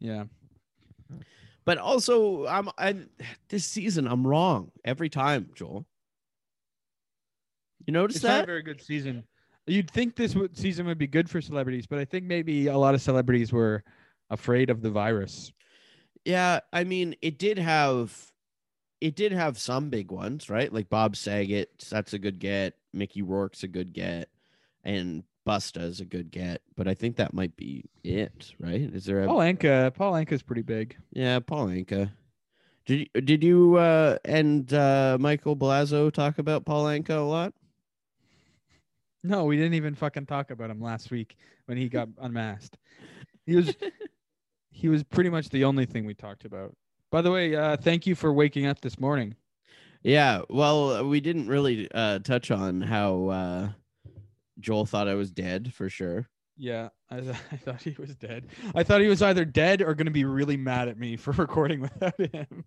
Yeah. 0.00 0.24
But 1.66 1.78
also, 1.78 2.46
I'm 2.46 2.70
I 2.78 2.96
this 3.48 3.66
season 3.66 4.06
I'm 4.06 4.26
wrong 4.26 4.70
every 4.84 5.10
time, 5.10 5.50
Joel. 5.54 5.86
You 7.86 7.92
notice 7.92 8.16
It's 8.16 8.24
not 8.24 8.36
a 8.36 8.38
that? 8.38 8.46
very 8.46 8.62
good 8.62 8.80
season. 8.82 9.24
You'd 9.66 9.90
think 9.90 10.14
this 10.16 10.34
would, 10.34 10.56
season 10.56 10.86
would 10.86 10.98
be 10.98 11.06
good 11.06 11.28
for 11.28 11.40
celebrities, 11.40 11.86
but 11.86 11.98
I 11.98 12.04
think 12.04 12.24
maybe 12.24 12.66
a 12.68 12.76
lot 12.76 12.94
of 12.94 13.00
celebrities 13.02 13.52
were 13.52 13.82
afraid 14.30 14.68
of 14.70 14.82
the 14.82 14.90
virus. 14.90 15.52
Yeah, 16.24 16.60
I 16.72 16.84
mean, 16.84 17.16
it 17.20 17.38
did 17.38 17.58
have 17.58 18.32
it 19.00 19.16
did 19.16 19.32
have 19.32 19.58
some 19.58 19.90
big 19.90 20.10
ones, 20.10 20.48
right? 20.48 20.72
Like 20.72 20.88
Bob 20.88 21.16
Saget, 21.16 21.86
that's 21.90 22.14
a 22.14 22.18
good 22.18 22.38
get. 22.38 22.74
Mickey 22.92 23.22
Rourke's 23.22 23.62
a 23.62 23.68
good 23.68 23.92
get, 23.92 24.30
and 24.82 25.24
Busta's 25.44 26.00
a 26.00 26.06
good 26.06 26.30
get. 26.30 26.62
But 26.76 26.88
I 26.88 26.94
think 26.94 27.16
that 27.16 27.34
might 27.34 27.54
be 27.56 27.84
it, 28.02 28.54
right? 28.58 28.80
Is 28.80 29.04
there 29.04 29.22
a 29.22 29.26
Paul 29.26 29.38
Anka, 29.38 29.94
Paul 29.94 30.12
Anka's 30.12 30.42
pretty 30.42 30.62
big. 30.62 30.96
yeah, 31.12 31.38
Paul 31.40 31.66
Anka? 31.66 32.10
Did 32.86 33.08
you, 33.14 33.20
did 33.20 33.42
you 33.42 33.76
uh, 33.76 34.18
and 34.24 34.72
uh, 34.72 35.16
Michael 35.20 35.56
Blazo 35.56 36.12
talk 36.12 36.38
about 36.38 36.64
Paul 36.64 36.84
Anka 36.84 37.10
a 37.10 37.20
lot? 37.20 37.52
No, 39.22 39.44
we 39.44 39.56
didn't 39.56 39.74
even 39.74 39.94
fucking 39.94 40.26
talk 40.26 40.50
about 40.50 40.70
him 40.70 40.82
last 40.82 41.10
week 41.10 41.36
when 41.66 41.78
he 41.78 41.88
got 41.88 42.08
unmasked. 42.18 42.76
He 43.46 43.56
was 43.56 43.74
he 44.74 44.88
was 44.88 45.04
pretty 45.04 45.30
much 45.30 45.48
the 45.50 45.64
only 45.64 45.86
thing 45.86 46.04
we 46.04 46.14
talked 46.14 46.44
about. 46.44 46.74
By 47.10 47.22
the 47.22 47.30
way, 47.30 47.54
uh, 47.54 47.76
thank 47.76 48.06
you 48.06 48.16
for 48.16 48.32
waking 48.32 48.66
up 48.66 48.80
this 48.80 48.98
morning. 48.98 49.36
Yeah, 50.02 50.42
well, 50.50 51.06
we 51.08 51.20
didn't 51.20 51.46
really 51.46 51.88
uh, 51.94 52.18
touch 52.18 52.50
on 52.50 52.82
how 52.82 53.28
uh, 53.28 53.68
Joel 54.58 54.84
thought 54.84 55.08
I 55.08 55.14
was 55.14 55.30
dead 55.30 55.72
for 55.72 55.88
sure. 55.88 56.28
Yeah, 56.56 56.88
I, 57.08 57.20
th- 57.20 57.36
I 57.52 57.56
thought 57.56 57.82
he 57.82 57.94
was 57.98 58.16
dead. 58.16 58.48
I 58.74 58.82
thought 58.82 59.00
he 59.00 59.06
was 59.06 59.22
either 59.22 59.44
dead 59.44 59.80
or 59.80 59.94
going 59.94 60.06
to 60.06 60.10
be 60.10 60.24
really 60.24 60.56
mad 60.56 60.88
at 60.88 60.98
me 60.98 61.16
for 61.16 61.30
recording 61.38 61.80
without 61.80 62.20
him. 62.20 62.64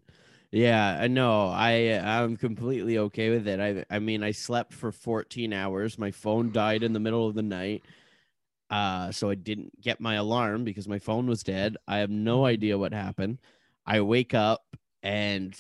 Yeah, 0.50 0.98
I 1.00 1.08
know. 1.08 1.50
I 1.50 2.00
I'm 2.02 2.38
completely 2.38 2.98
okay 3.00 3.32
with 3.32 3.50
it. 3.50 3.60
I 3.60 3.84
I 3.94 4.00
mean, 4.00 4.24
I 4.24 4.32
slept 4.32 4.74
for 4.74 4.94
14 4.94 5.52
hours. 5.52 6.00
My 6.00 6.12
phone 6.12 6.54
died 6.54 6.84
in 6.84 6.94
the 6.94 7.02
middle 7.02 7.28
of 7.28 7.36
the 7.36 7.44
night. 7.44 7.84
Uh, 8.70 9.12
so 9.12 9.30
I 9.30 9.36
didn't 9.36 9.80
get 9.82 10.02
my 10.02 10.16
alarm 10.16 10.64
because 10.64 10.88
my 10.88 11.00
phone 11.00 11.28
was 11.28 11.44
dead. 11.44 11.78
I 11.88 12.00
have 12.00 12.10
no 12.10 12.46
idea 12.46 12.78
what 12.78 12.94
happened. 12.94 13.40
I 13.86 14.02
wake 14.02 14.34
up 14.34 14.76
and 15.04 15.56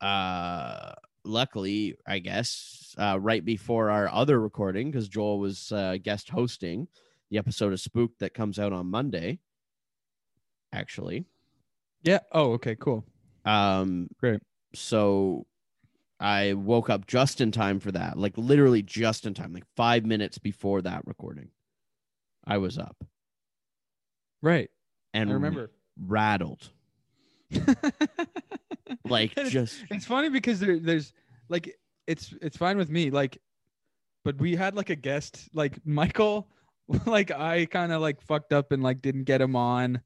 uh 0.00 0.92
luckily, 1.24 1.96
I 2.06 2.18
guess, 2.20 2.94
uh 2.98 3.18
right 3.20 3.44
before 3.44 3.90
our 3.90 4.08
other 4.08 4.40
recording 4.40 4.90
cuz 4.92 5.08
Joel 5.08 5.38
was 5.38 5.70
uh 5.72 5.96
guest 6.02 6.30
hosting 6.30 6.88
the 7.30 7.38
episode 7.38 7.72
of 7.72 7.80
Spooked 7.80 8.20
that 8.20 8.32
comes 8.34 8.58
out 8.58 8.72
on 8.72 8.86
Monday. 8.86 9.40
Actually, 10.72 11.24
Yeah. 12.02 12.20
Oh, 12.32 12.52
okay, 12.52 12.76
cool. 12.76 13.04
um, 13.44 14.08
Great. 14.18 14.40
So 14.74 15.46
I 16.20 16.54
woke 16.54 16.90
up 16.90 17.06
just 17.06 17.40
in 17.40 17.50
time 17.52 17.80
for 17.80 17.92
that, 17.92 18.18
like 18.18 18.36
literally 18.36 18.82
just 18.82 19.26
in 19.26 19.34
time, 19.34 19.52
like 19.52 19.66
five 19.76 20.04
minutes 20.04 20.38
before 20.38 20.82
that 20.82 21.06
recording. 21.06 21.50
I 22.46 22.58
was 22.58 22.78
up. 22.78 22.96
Right. 24.42 24.70
and 25.14 25.30
I 25.30 25.32
remember. 25.34 25.70
rattled, 26.00 26.70
like 29.04 29.32
it's- 29.32 29.50
just 29.50 29.84
It's 29.90 30.04
funny 30.06 30.28
because 30.28 30.60
there, 30.60 30.78
there's 30.78 31.12
like 31.48 31.74
it's 32.06 32.34
it's 32.42 32.56
fine 32.56 32.76
with 32.76 32.90
me 32.90 33.10
like 33.10 33.38
but 34.24 34.36
we 34.38 34.54
had 34.56 34.74
like 34.74 34.90
a 34.90 34.96
guest 34.96 35.48
like 35.54 35.78
Michael 35.86 36.48
like 37.06 37.30
I 37.30 37.66
kind 37.66 37.92
of 37.92 38.00
like 38.00 38.20
fucked 38.20 38.52
up 38.52 38.72
and 38.72 38.82
like 38.82 39.00
didn't 39.02 39.24
get 39.24 39.40
him 39.40 39.56
on 39.56 40.00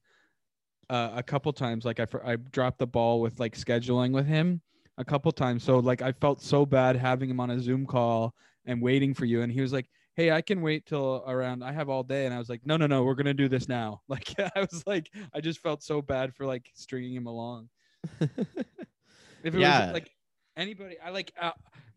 uh, 0.89 1.11
a 1.15 1.23
couple 1.23 1.53
times. 1.53 1.85
Like 1.85 1.99
I 1.99 2.05
for- 2.05 2.25
I 2.25 2.35
dropped 2.37 2.79
the 2.79 2.87
ball 2.87 3.21
with 3.21 3.39
like 3.39 3.55
scheduling 3.55 4.11
with 4.11 4.25
him 4.25 4.61
a 4.97 5.05
couple 5.05 5.31
times. 5.31 5.63
So 5.63 5.79
like 5.79 6.01
I 6.01 6.11
felt 6.11 6.41
so 6.41 6.65
bad 6.65 6.95
having 6.95 7.29
him 7.29 7.39
on 7.39 7.51
a 7.51 7.59
Zoom 7.59 7.85
call 7.85 8.33
and 8.65 8.81
waiting 8.81 9.13
for 9.13 9.25
you. 9.25 9.41
And 9.41 9.51
he 9.51 9.61
was 9.61 9.71
like 9.73 9.87
hey 10.15 10.31
I 10.31 10.41
can 10.41 10.61
wait 10.61 10.85
till 10.85 11.23
around 11.27 11.63
I 11.63 11.71
have 11.71 11.89
all 11.89 12.03
day 12.03 12.25
and 12.25 12.33
I 12.33 12.37
was 12.37 12.49
like 12.49 12.65
no 12.65 12.77
no 12.77 12.87
no 12.87 13.03
we're 13.03 13.15
going 13.15 13.25
to 13.25 13.33
do 13.33 13.47
this 13.47 13.67
now 13.69 14.01
like 14.07 14.33
I 14.39 14.59
was 14.59 14.83
like 14.85 15.09
I 15.33 15.41
just 15.41 15.59
felt 15.59 15.83
so 15.83 16.01
bad 16.01 16.33
for 16.35 16.45
like 16.45 16.69
stringing 16.75 17.15
him 17.15 17.27
along 17.27 17.69
if 18.21 19.55
it 19.55 19.59
Yeah. 19.59 19.85
was 19.85 19.93
like 19.93 20.11
anybody, 20.57 20.99
I 20.99 21.09
like 21.09 21.31
uh, 21.39 21.51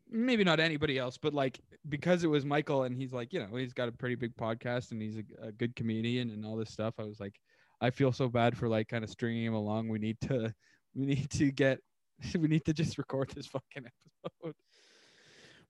maybe 0.09 0.45
not 0.45 0.61
anybody 0.61 0.99
else, 0.99 1.19
but 1.19 1.35
like 1.35 1.61
because 1.89 2.25
it 2.25 2.29
was 2.29 2.45
Michael 2.45 2.85
and 2.85 2.97
he's 2.97 3.13
like, 3.13 3.33
you 3.33 3.41
know, 3.41 3.55
he's 3.57 3.73
got 3.73 3.89
a 3.89 3.93
pretty 3.93 4.15
big 4.15 4.35
podcast 4.37 4.93
and 4.93 5.03
he's 5.03 5.17
a, 5.19 5.25
a 5.49 5.53
good 5.53 5.75
comedian 5.77 6.31
and 6.31 6.45
all 6.45 6.57
this 6.57 6.71
stuff. 6.71 6.95
I 6.99 7.05
was 7.05 7.21
like, 7.21 7.35
I 7.81 7.91
feel 7.91 8.13
so 8.13 8.29
bad 8.29 8.57
for 8.57 8.69
like 8.69 8.89
kind 8.89 9.05
of 9.05 9.11
stringing 9.11 9.45
him 9.45 9.55
along. 9.55 9.89
We 9.89 9.99
need 9.99 10.21
to, 10.23 10.55
we 10.95 11.07
need 11.07 11.31
to 11.31 11.51
get, 11.51 11.81
we 12.39 12.49
need 12.49 12.65
to 12.67 12.73
just 12.73 12.99
record 12.99 13.31
this 13.31 13.47
fucking 13.47 13.87
episode. 14.25 14.55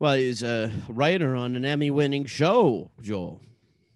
Well, 0.04 0.16
he's 0.16 0.42
a 0.42 0.70
writer 0.86 1.34
on 1.34 1.56
an 1.56 1.64
Emmy-winning 1.64 2.26
show, 2.26 2.90
Joel. 3.00 3.40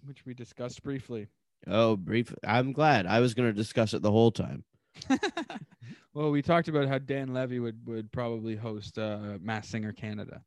Which 0.05 0.25
we 0.25 0.33
discussed 0.33 0.81
briefly. 0.81 1.27
Oh, 1.67 1.95
brief. 1.97 2.33
I'm 2.43 2.71
glad. 2.71 3.05
I 3.05 3.19
was 3.19 3.35
going 3.35 3.47
to 3.47 3.53
discuss 3.53 3.93
it 3.93 4.01
the 4.01 4.09
whole 4.09 4.31
time. 4.31 4.63
well, 6.15 6.31
we 6.31 6.41
talked 6.41 6.67
about 6.67 6.87
how 6.87 6.97
Dan 6.97 7.31
Levy 7.31 7.59
would 7.59 7.85
would 7.85 8.11
probably 8.11 8.55
host 8.55 8.97
uh, 8.97 9.37
Masked 9.39 9.69
Singer 9.69 9.91
Canada. 9.91 10.41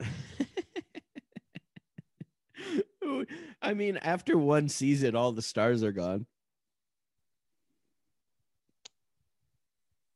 I 3.60 3.74
mean, 3.74 3.98
after 3.98 4.38
one 4.38 4.70
season, 4.70 5.14
all 5.14 5.32
the 5.32 5.42
stars 5.42 5.82
are 5.82 5.92
gone 5.92 6.24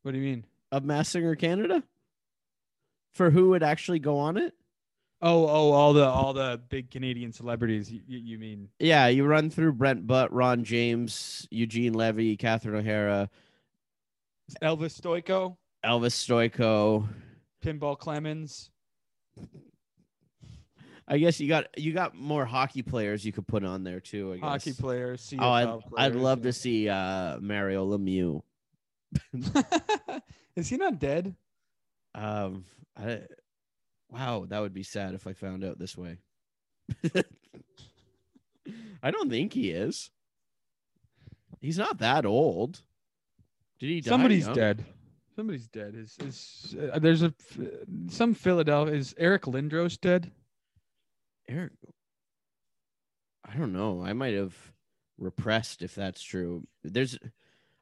What 0.00 0.12
do 0.12 0.18
you 0.18 0.24
mean? 0.24 0.46
of 0.72 0.86
Masked 0.86 1.12
Singer 1.12 1.34
Canada. 1.36 1.82
For 3.14 3.30
who 3.30 3.50
would 3.50 3.62
actually 3.62 3.98
go 3.98 4.18
on 4.18 4.36
it? 4.36 4.54
Oh, 5.20 5.48
oh, 5.48 5.72
all 5.72 5.92
the 5.92 6.04
all 6.04 6.32
the 6.32 6.60
big 6.68 6.90
Canadian 6.90 7.32
celebrities. 7.32 7.90
You, 7.90 8.02
you, 8.06 8.38
mean? 8.38 8.68
Yeah, 8.78 9.08
you 9.08 9.24
run 9.24 9.50
through 9.50 9.72
Brent 9.72 10.06
Butt, 10.06 10.32
Ron 10.32 10.62
James, 10.62 11.48
Eugene 11.50 11.92
Levy, 11.92 12.36
Catherine 12.36 12.76
O'Hara, 12.76 13.28
Elvis 14.62 15.00
Stojko, 15.00 15.56
Elvis 15.84 16.14
Stojko. 16.14 17.08
Pinball 17.64 17.98
Clemons. 17.98 18.70
I 21.08 21.18
guess 21.18 21.40
you 21.40 21.48
got 21.48 21.66
you 21.78 21.92
got 21.92 22.14
more 22.14 22.44
hockey 22.44 22.82
players 22.82 23.24
you 23.24 23.32
could 23.32 23.46
put 23.46 23.64
on 23.64 23.82
there 23.82 23.98
too. 23.98 24.34
I 24.34 24.36
guess. 24.36 24.44
Hockey 24.44 24.72
players. 24.74 25.22
CFL 25.22 25.38
Oh, 25.40 25.50
I'd, 25.50 26.06
I'd 26.12 26.14
love 26.14 26.40
you 26.40 26.44
to 26.44 26.52
see 26.52 26.88
uh, 26.88 27.38
Mario 27.40 27.86
Lemieux. 27.86 28.42
Is 30.56 30.68
he 30.68 30.76
not 30.76 30.98
dead? 30.98 31.34
Um, 32.18 32.64
I, 32.96 33.20
wow, 34.10 34.44
that 34.48 34.60
would 34.60 34.74
be 34.74 34.82
sad 34.82 35.14
if 35.14 35.26
I 35.26 35.32
found 35.32 35.64
out 35.64 35.78
this 35.78 35.96
way. 35.96 36.18
I 39.02 39.10
don't 39.10 39.30
think 39.30 39.52
he 39.52 39.70
is. 39.70 40.10
He's 41.60 41.78
not 41.78 41.98
that 41.98 42.26
old. 42.26 42.80
Did 43.78 43.86
he 43.86 44.00
die? 44.00 44.10
Somebody's 44.10 44.46
young? 44.46 44.54
dead. 44.54 44.84
Somebody's 45.36 45.68
dead. 45.68 45.94
Is 45.94 46.16
is 46.24 46.76
uh, 46.92 46.98
there's 46.98 47.22
a 47.22 47.32
some 48.08 48.34
Philadelphia 48.34 48.94
is 48.94 49.14
Eric 49.16 49.42
Lindros 49.42 50.00
dead? 50.00 50.32
Eric. 51.48 51.72
I 53.48 53.56
don't 53.56 53.72
know. 53.72 54.02
I 54.04 54.12
might 54.12 54.34
have 54.34 54.56
repressed 55.18 55.82
if 55.82 55.94
that's 55.94 56.22
true. 56.22 56.66
There's, 56.82 57.18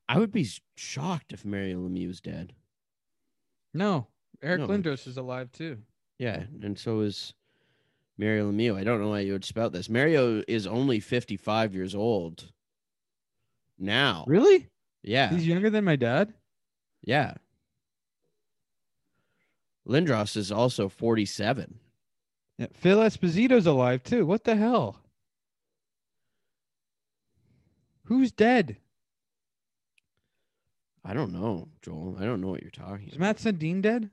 I 0.09 0.19
would 0.19 0.33
be 0.33 0.49
shocked 0.77 1.33
if 1.33 1.45
Mario 1.45 1.81
Lemieux's 1.81 2.21
dead. 2.21 2.53
No, 3.75 4.07
Eric 4.43 4.61
No. 4.61 4.69
Lindros 4.69 5.07
is 5.07 5.17
alive 5.17 5.51
too. 5.53 5.79
Yeah, 6.19 6.45
and 6.63 6.79
so 6.79 7.01
is 7.01 7.35
Mario 8.19 8.51
Lemieux. 8.51 8.77
I 8.79 8.85
don't 8.85 9.01
know 9.01 9.11
why 9.11 9.21
you 9.21 9.33
would 9.33 9.45
spout 9.45 9.73
this. 9.73 9.89
Mario 9.91 10.43
is 10.49 10.67
only 10.67 11.01
55 11.01 11.75
years 11.75 11.95
old 11.95 12.51
now. 13.79 14.25
Really? 14.27 14.69
Yeah, 15.03 15.29
He's 15.31 15.47
younger 15.47 15.71
than 15.71 15.85
my 15.85 15.97
dad. 15.97 16.33
yeah. 17.03 17.35
Lindros 19.89 20.37
is 20.37 20.51
also 20.51 20.89
47. 20.89 21.79
Yeah, 22.59 22.67
Phil 22.75 22.99
Esposito's 22.99 23.67
alive 23.67 24.03
too. 24.03 24.27
What 24.27 24.43
the 24.43 24.57
hell? 24.57 24.99
Who's 28.05 28.33
dead? 28.33 28.79
I 31.05 31.15
don't 31.15 31.33
know, 31.33 31.69
Joel. 31.83 32.17
I 32.19 32.25
don't 32.25 32.41
know 32.41 32.49
what 32.49 32.63
you're 32.63 32.71
talking 32.73 33.09
Is 33.09 33.19
Mats 33.19 33.45
Sundin 33.45 33.81
dead? 33.81 34.11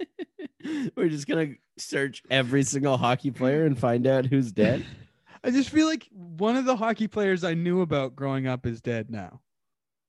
About. 0.00 0.92
We're 0.96 1.08
just 1.08 1.26
gonna 1.26 1.54
search 1.78 2.22
every 2.30 2.62
single 2.62 2.96
hockey 2.96 3.30
player 3.30 3.64
and 3.64 3.78
find 3.78 4.06
out 4.06 4.26
who's 4.26 4.52
dead. 4.52 4.84
I 5.44 5.50
just 5.50 5.70
feel 5.70 5.86
like 5.86 6.08
one 6.12 6.56
of 6.56 6.64
the 6.64 6.76
hockey 6.76 7.06
players 7.06 7.44
I 7.44 7.54
knew 7.54 7.80
about 7.80 8.16
growing 8.16 8.46
up 8.46 8.66
is 8.66 8.80
dead 8.80 9.10
now. 9.10 9.40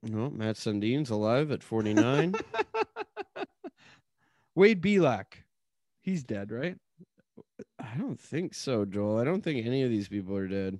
No, 0.02 0.30
Mats 0.30 0.62
Sundin's 0.62 1.10
alive 1.10 1.52
at 1.52 1.64
49. 1.64 2.34
Wade 4.56 4.82
Belak. 4.82 5.44
He's 6.02 6.24
dead, 6.24 6.52
right? 6.52 6.78
I 7.80 7.96
don't 7.98 8.20
think 8.20 8.54
so, 8.54 8.86
Joel. 8.86 9.20
I 9.20 9.24
don't 9.24 9.44
think 9.44 9.66
any 9.66 9.84
of 9.84 9.90
these 9.90 10.08
people 10.08 10.36
are 10.36 10.48
dead. 10.48 10.80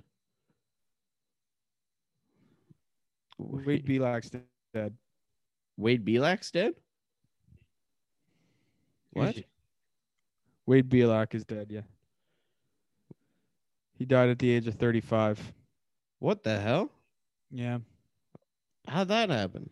Wade 3.38 3.86
Belak's 3.86 4.32
dead. 4.74 4.94
Wade 5.78 6.04
Belak's 6.06 6.50
dead? 6.50 6.74
What? 9.18 9.36
Wade 10.66 10.90
Belak 10.90 11.34
is 11.34 11.46
dead, 11.46 11.68
yeah. 11.70 11.82
He 13.94 14.06
died 14.06 14.30
at 14.30 14.40
the 14.40 14.50
age 14.52 14.68
of 14.68 14.76
35. 14.76 15.54
What 16.20 16.44
the 16.44 16.60
hell? 16.60 16.92
Yeah. 17.52 17.80
How'd 18.88 19.08
that 19.10 19.30
happen? 19.30 19.70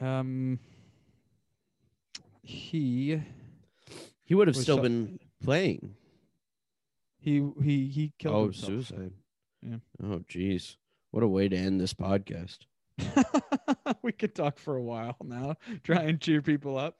Um 0.00 0.58
he 2.42 3.20
He 4.24 4.34
would 4.34 4.48
have 4.48 4.56
still 4.56 4.76
so- 4.78 4.82
been 4.82 5.18
playing. 5.42 5.94
he 7.18 7.46
he 7.62 7.86
he 7.88 8.12
killed 8.18 8.34
Oh, 8.34 8.42
himself. 8.44 8.66
suicide. 8.86 9.12
Yeah. 9.62 9.76
Oh, 10.02 10.18
jeez. 10.28 10.76
What 11.10 11.22
a 11.22 11.28
way 11.28 11.48
to 11.48 11.56
end 11.56 11.80
this 11.80 11.94
podcast. 11.94 12.58
we 14.02 14.12
could 14.12 14.34
talk 14.34 14.58
for 14.58 14.76
a 14.76 14.82
while 14.82 15.16
now. 15.22 15.56
Try 15.84 16.02
and 16.02 16.20
cheer 16.20 16.42
people 16.42 16.76
up. 16.76 16.96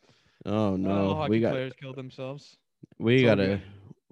Oh 0.47 0.77
no, 0.77 1.15
hockey 1.15 1.31
we 1.31 1.41
got 1.41 1.53
players 1.53 1.73
kill 1.81 1.95
themselves. 1.95 2.57
we 2.99 3.17
It's 3.17 3.25
gotta 3.25 3.61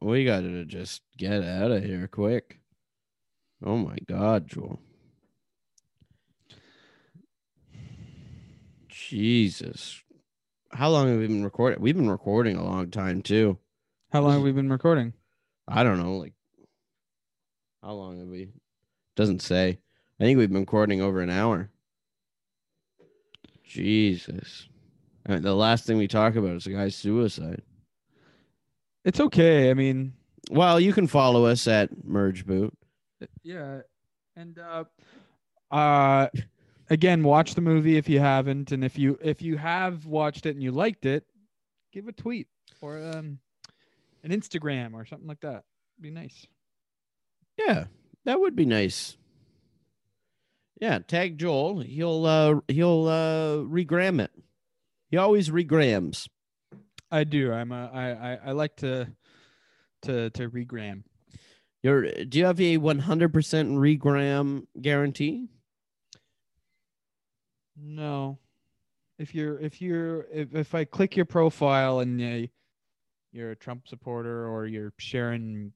we 0.00 0.24
gotta 0.24 0.64
just 0.64 1.02
get 1.16 1.42
out 1.42 1.70
of 1.70 1.84
here 1.84 2.08
quick. 2.08 2.58
Oh 3.64 3.76
my 3.76 3.96
god, 4.06 4.48
Joel. 4.48 4.80
Jesus. 8.88 10.02
How 10.72 10.88
long 10.88 11.08
have 11.08 11.18
we 11.18 11.26
been 11.26 11.44
recording? 11.44 11.80
We've 11.82 11.96
been 11.96 12.10
recording 12.10 12.56
a 12.56 12.64
long 12.64 12.90
time 12.90 13.20
too. 13.20 13.58
How 14.10 14.22
long 14.22 14.32
have 14.32 14.42
we 14.42 14.52
been 14.52 14.70
recording? 14.70 15.12
I 15.68 15.82
don't 15.82 16.02
know, 16.02 16.16
like 16.16 16.32
how 17.82 17.92
long 17.92 18.18
have 18.18 18.28
we? 18.28 18.48
Doesn't 19.16 19.42
say. 19.42 19.78
I 20.18 20.24
think 20.24 20.38
we've 20.38 20.48
been 20.48 20.60
recording 20.60 21.02
over 21.02 21.20
an 21.20 21.30
hour. 21.30 21.68
Jesus. 23.64 24.68
Mean, 25.28 25.42
the 25.42 25.54
last 25.54 25.84
thing 25.86 25.98
we 25.98 26.08
talk 26.08 26.34
about 26.36 26.56
is 26.56 26.64
the 26.64 26.72
guy's 26.72 26.96
suicide. 26.96 27.62
It's 29.04 29.20
okay. 29.20 29.70
I 29.70 29.74
mean, 29.74 30.14
Well, 30.50 30.80
you 30.80 30.92
can 30.92 31.06
follow 31.06 31.44
us 31.46 31.66
at 31.68 32.04
Merge 32.04 32.44
Boot. 32.46 32.72
yeah. 33.42 33.80
And 34.36 34.58
uh 34.58 34.84
uh 35.70 36.28
again, 36.90 37.22
watch 37.22 37.54
the 37.54 37.60
movie 37.60 37.96
if 37.96 38.08
you 38.08 38.18
haven't 38.20 38.72
and 38.72 38.82
if 38.84 38.98
you 38.98 39.18
if 39.22 39.42
you 39.42 39.56
have 39.56 40.06
watched 40.06 40.46
it 40.46 40.54
and 40.54 40.62
you 40.62 40.72
liked 40.72 41.06
it, 41.06 41.24
give 41.92 42.08
a 42.08 42.12
tweet 42.12 42.48
or 42.80 42.98
um 42.98 43.38
an 44.24 44.30
Instagram 44.30 44.94
or 44.94 45.04
something 45.04 45.28
like 45.28 45.40
that. 45.40 45.64
Be 46.00 46.10
nice. 46.10 46.46
Yeah, 47.58 47.84
that 48.24 48.40
would 48.40 48.56
be 48.56 48.64
nice. 48.66 49.16
Yeah, 50.80 50.98
tag 51.00 51.38
Joel. 51.38 51.80
He'll 51.80 52.24
uh 52.26 52.60
he'll 52.68 53.06
uh 53.06 53.56
regram 53.68 54.20
it. 54.20 54.30
He 55.12 55.18
always 55.18 55.50
regrams. 55.50 56.26
I 57.10 57.24
do. 57.24 57.52
I'm 57.52 57.70
a 57.70 57.90
I 57.92 58.10
I, 58.10 58.38
I 58.46 58.52
like 58.52 58.76
to 58.76 59.06
to 60.02 60.30
to 60.30 60.48
regram. 60.48 61.02
You're 61.82 62.10
do 62.24 62.38
you 62.38 62.46
have 62.46 62.58
a 62.58 62.78
100% 62.78 63.30
regram 64.00 64.62
guarantee? 64.80 65.48
No. 67.76 68.38
If 69.18 69.34
you're 69.34 69.60
if 69.60 69.82
you're 69.82 70.26
if, 70.32 70.54
if 70.54 70.74
I 70.74 70.86
click 70.86 71.14
your 71.14 71.26
profile 71.26 72.00
and 72.00 72.18
uh, 72.18 72.46
you're 73.32 73.50
a 73.50 73.56
Trump 73.56 73.88
supporter 73.88 74.48
or 74.48 74.66
you're 74.66 74.94
sharing 74.96 75.74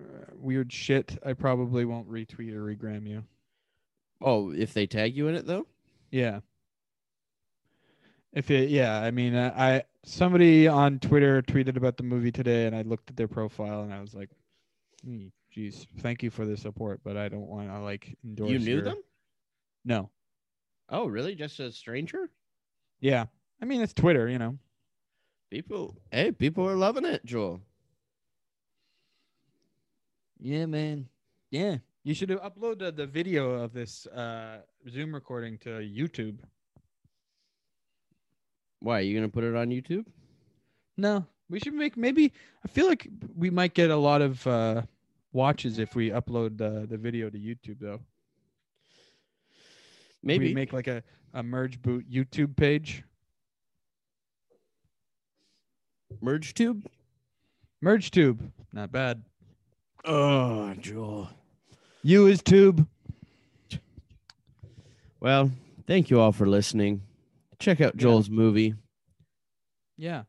uh, 0.00 0.26
weird 0.36 0.72
shit, 0.72 1.18
I 1.26 1.32
probably 1.32 1.84
won't 1.84 2.08
retweet 2.08 2.54
or 2.54 2.62
regram 2.62 3.08
you. 3.08 3.24
Oh, 4.20 4.52
if 4.52 4.72
they 4.72 4.86
tag 4.86 5.16
you 5.16 5.26
in 5.26 5.34
it 5.34 5.48
though? 5.48 5.66
Yeah. 6.12 6.40
If 8.32 8.50
it 8.50 8.70
yeah, 8.70 9.00
I 9.00 9.10
mean 9.10 9.34
uh, 9.34 9.52
I 9.56 9.84
somebody 10.04 10.66
on 10.66 10.98
Twitter 10.98 11.42
tweeted 11.42 11.76
about 11.76 11.96
the 11.96 12.02
movie 12.02 12.32
today 12.32 12.66
and 12.66 12.74
I 12.74 12.82
looked 12.82 13.10
at 13.10 13.16
their 13.16 13.28
profile 13.28 13.82
and 13.82 13.92
I 13.92 14.00
was 14.00 14.14
like, 14.14 14.30
"Hmm, 15.04 15.26
geez, 15.50 15.86
thank 15.98 16.22
you 16.22 16.30
for 16.30 16.46
the 16.46 16.56
support, 16.56 17.00
but 17.04 17.16
I 17.16 17.28
don't 17.28 17.46
want 17.46 17.68
to 17.68 17.80
like 17.80 18.16
endorse 18.24 18.50
You 18.50 18.58
knew 18.58 18.74
your-" 18.76 18.82
them? 18.82 19.02
No. 19.84 20.10
Oh, 20.88 21.06
really? 21.06 21.34
Just 21.34 21.60
a 21.60 21.72
stranger? 21.72 22.30
Yeah. 23.00 23.26
I 23.60 23.64
mean, 23.64 23.80
it's 23.80 23.94
Twitter, 23.94 24.28
you 24.28 24.38
know. 24.38 24.58
People, 25.50 25.96
hey, 26.10 26.32
people 26.32 26.68
are 26.68 26.74
loving 26.74 27.04
it, 27.04 27.24
Joel. 27.24 27.60
Yeah, 30.38 30.66
man. 30.66 31.08
Yeah. 31.50 31.76
You 32.04 32.14
should 32.14 32.30
have 32.30 32.40
uploaded 32.42 32.96
the 32.96 33.06
video 33.06 33.52
of 33.52 33.72
this 33.72 34.06
uh, 34.06 34.62
Zoom 34.90 35.14
recording 35.14 35.58
to 35.58 35.68
YouTube. 35.70 36.38
Why 38.82 38.98
are 38.98 39.02
you 39.02 39.14
gonna 39.14 39.28
put 39.28 39.44
it 39.44 39.54
on 39.54 39.68
YouTube? 39.68 40.04
No, 40.96 41.24
we 41.48 41.60
should 41.60 41.74
make 41.74 41.96
maybe. 41.96 42.32
I 42.64 42.68
feel 42.68 42.88
like 42.88 43.08
we 43.36 43.50
might 43.50 43.74
get 43.74 43.90
a 43.90 43.96
lot 43.96 44.20
of 44.20 44.46
uh, 44.46 44.82
watches 45.32 45.78
if 45.78 45.94
we 45.94 46.10
upload 46.10 46.58
the 46.58 46.86
the 46.88 46.98
video 46.98 47.30
to 47.30 47.38
YouTube, 47.38 47.78
though. 47.80 48.00
Maybe. 50.22 50.48
we 50.48 50.54
make 50.54 50.72
like 50.72 50.88
a 50.88 51.02
a 51.32 51.42
merge 51.42 51.80
boot 51.80 52.10
YouTube 52.10 52.56
page. 52.56 53.04
Merge 56.20 56.54
Tube. 56.54 56.86
Merge 57.82 58.12
tube, 58.12 58.52
not 58.72 58.92
bad. 58.92 59.24
Oh, 60.04 60.72
Joel. 60.74 61.28
You 62.04 62.28
is 62.28 62.40
tube. 62.40 62.86
Well, 65.18 65.50
thank 65.88 66.08
you 66.08 66.20
all 66.20 66.30
for 66.30 66.46
listening. 66.46 67.02
Check 67.62 67.80
out 67.80 67.94
Yeah. 67.94 68.00
Joel's 68.02 68.28
movie. 68.28 68.74
Yeah, 69.96 70.24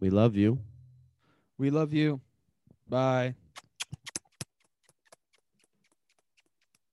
We 0.00 0.10
love 0.10 0.36
you. 0.36 0.58
we 1.58 1.70
love 1.70 1.94
you. 1.94 2.20
Bye. 2.88 3.34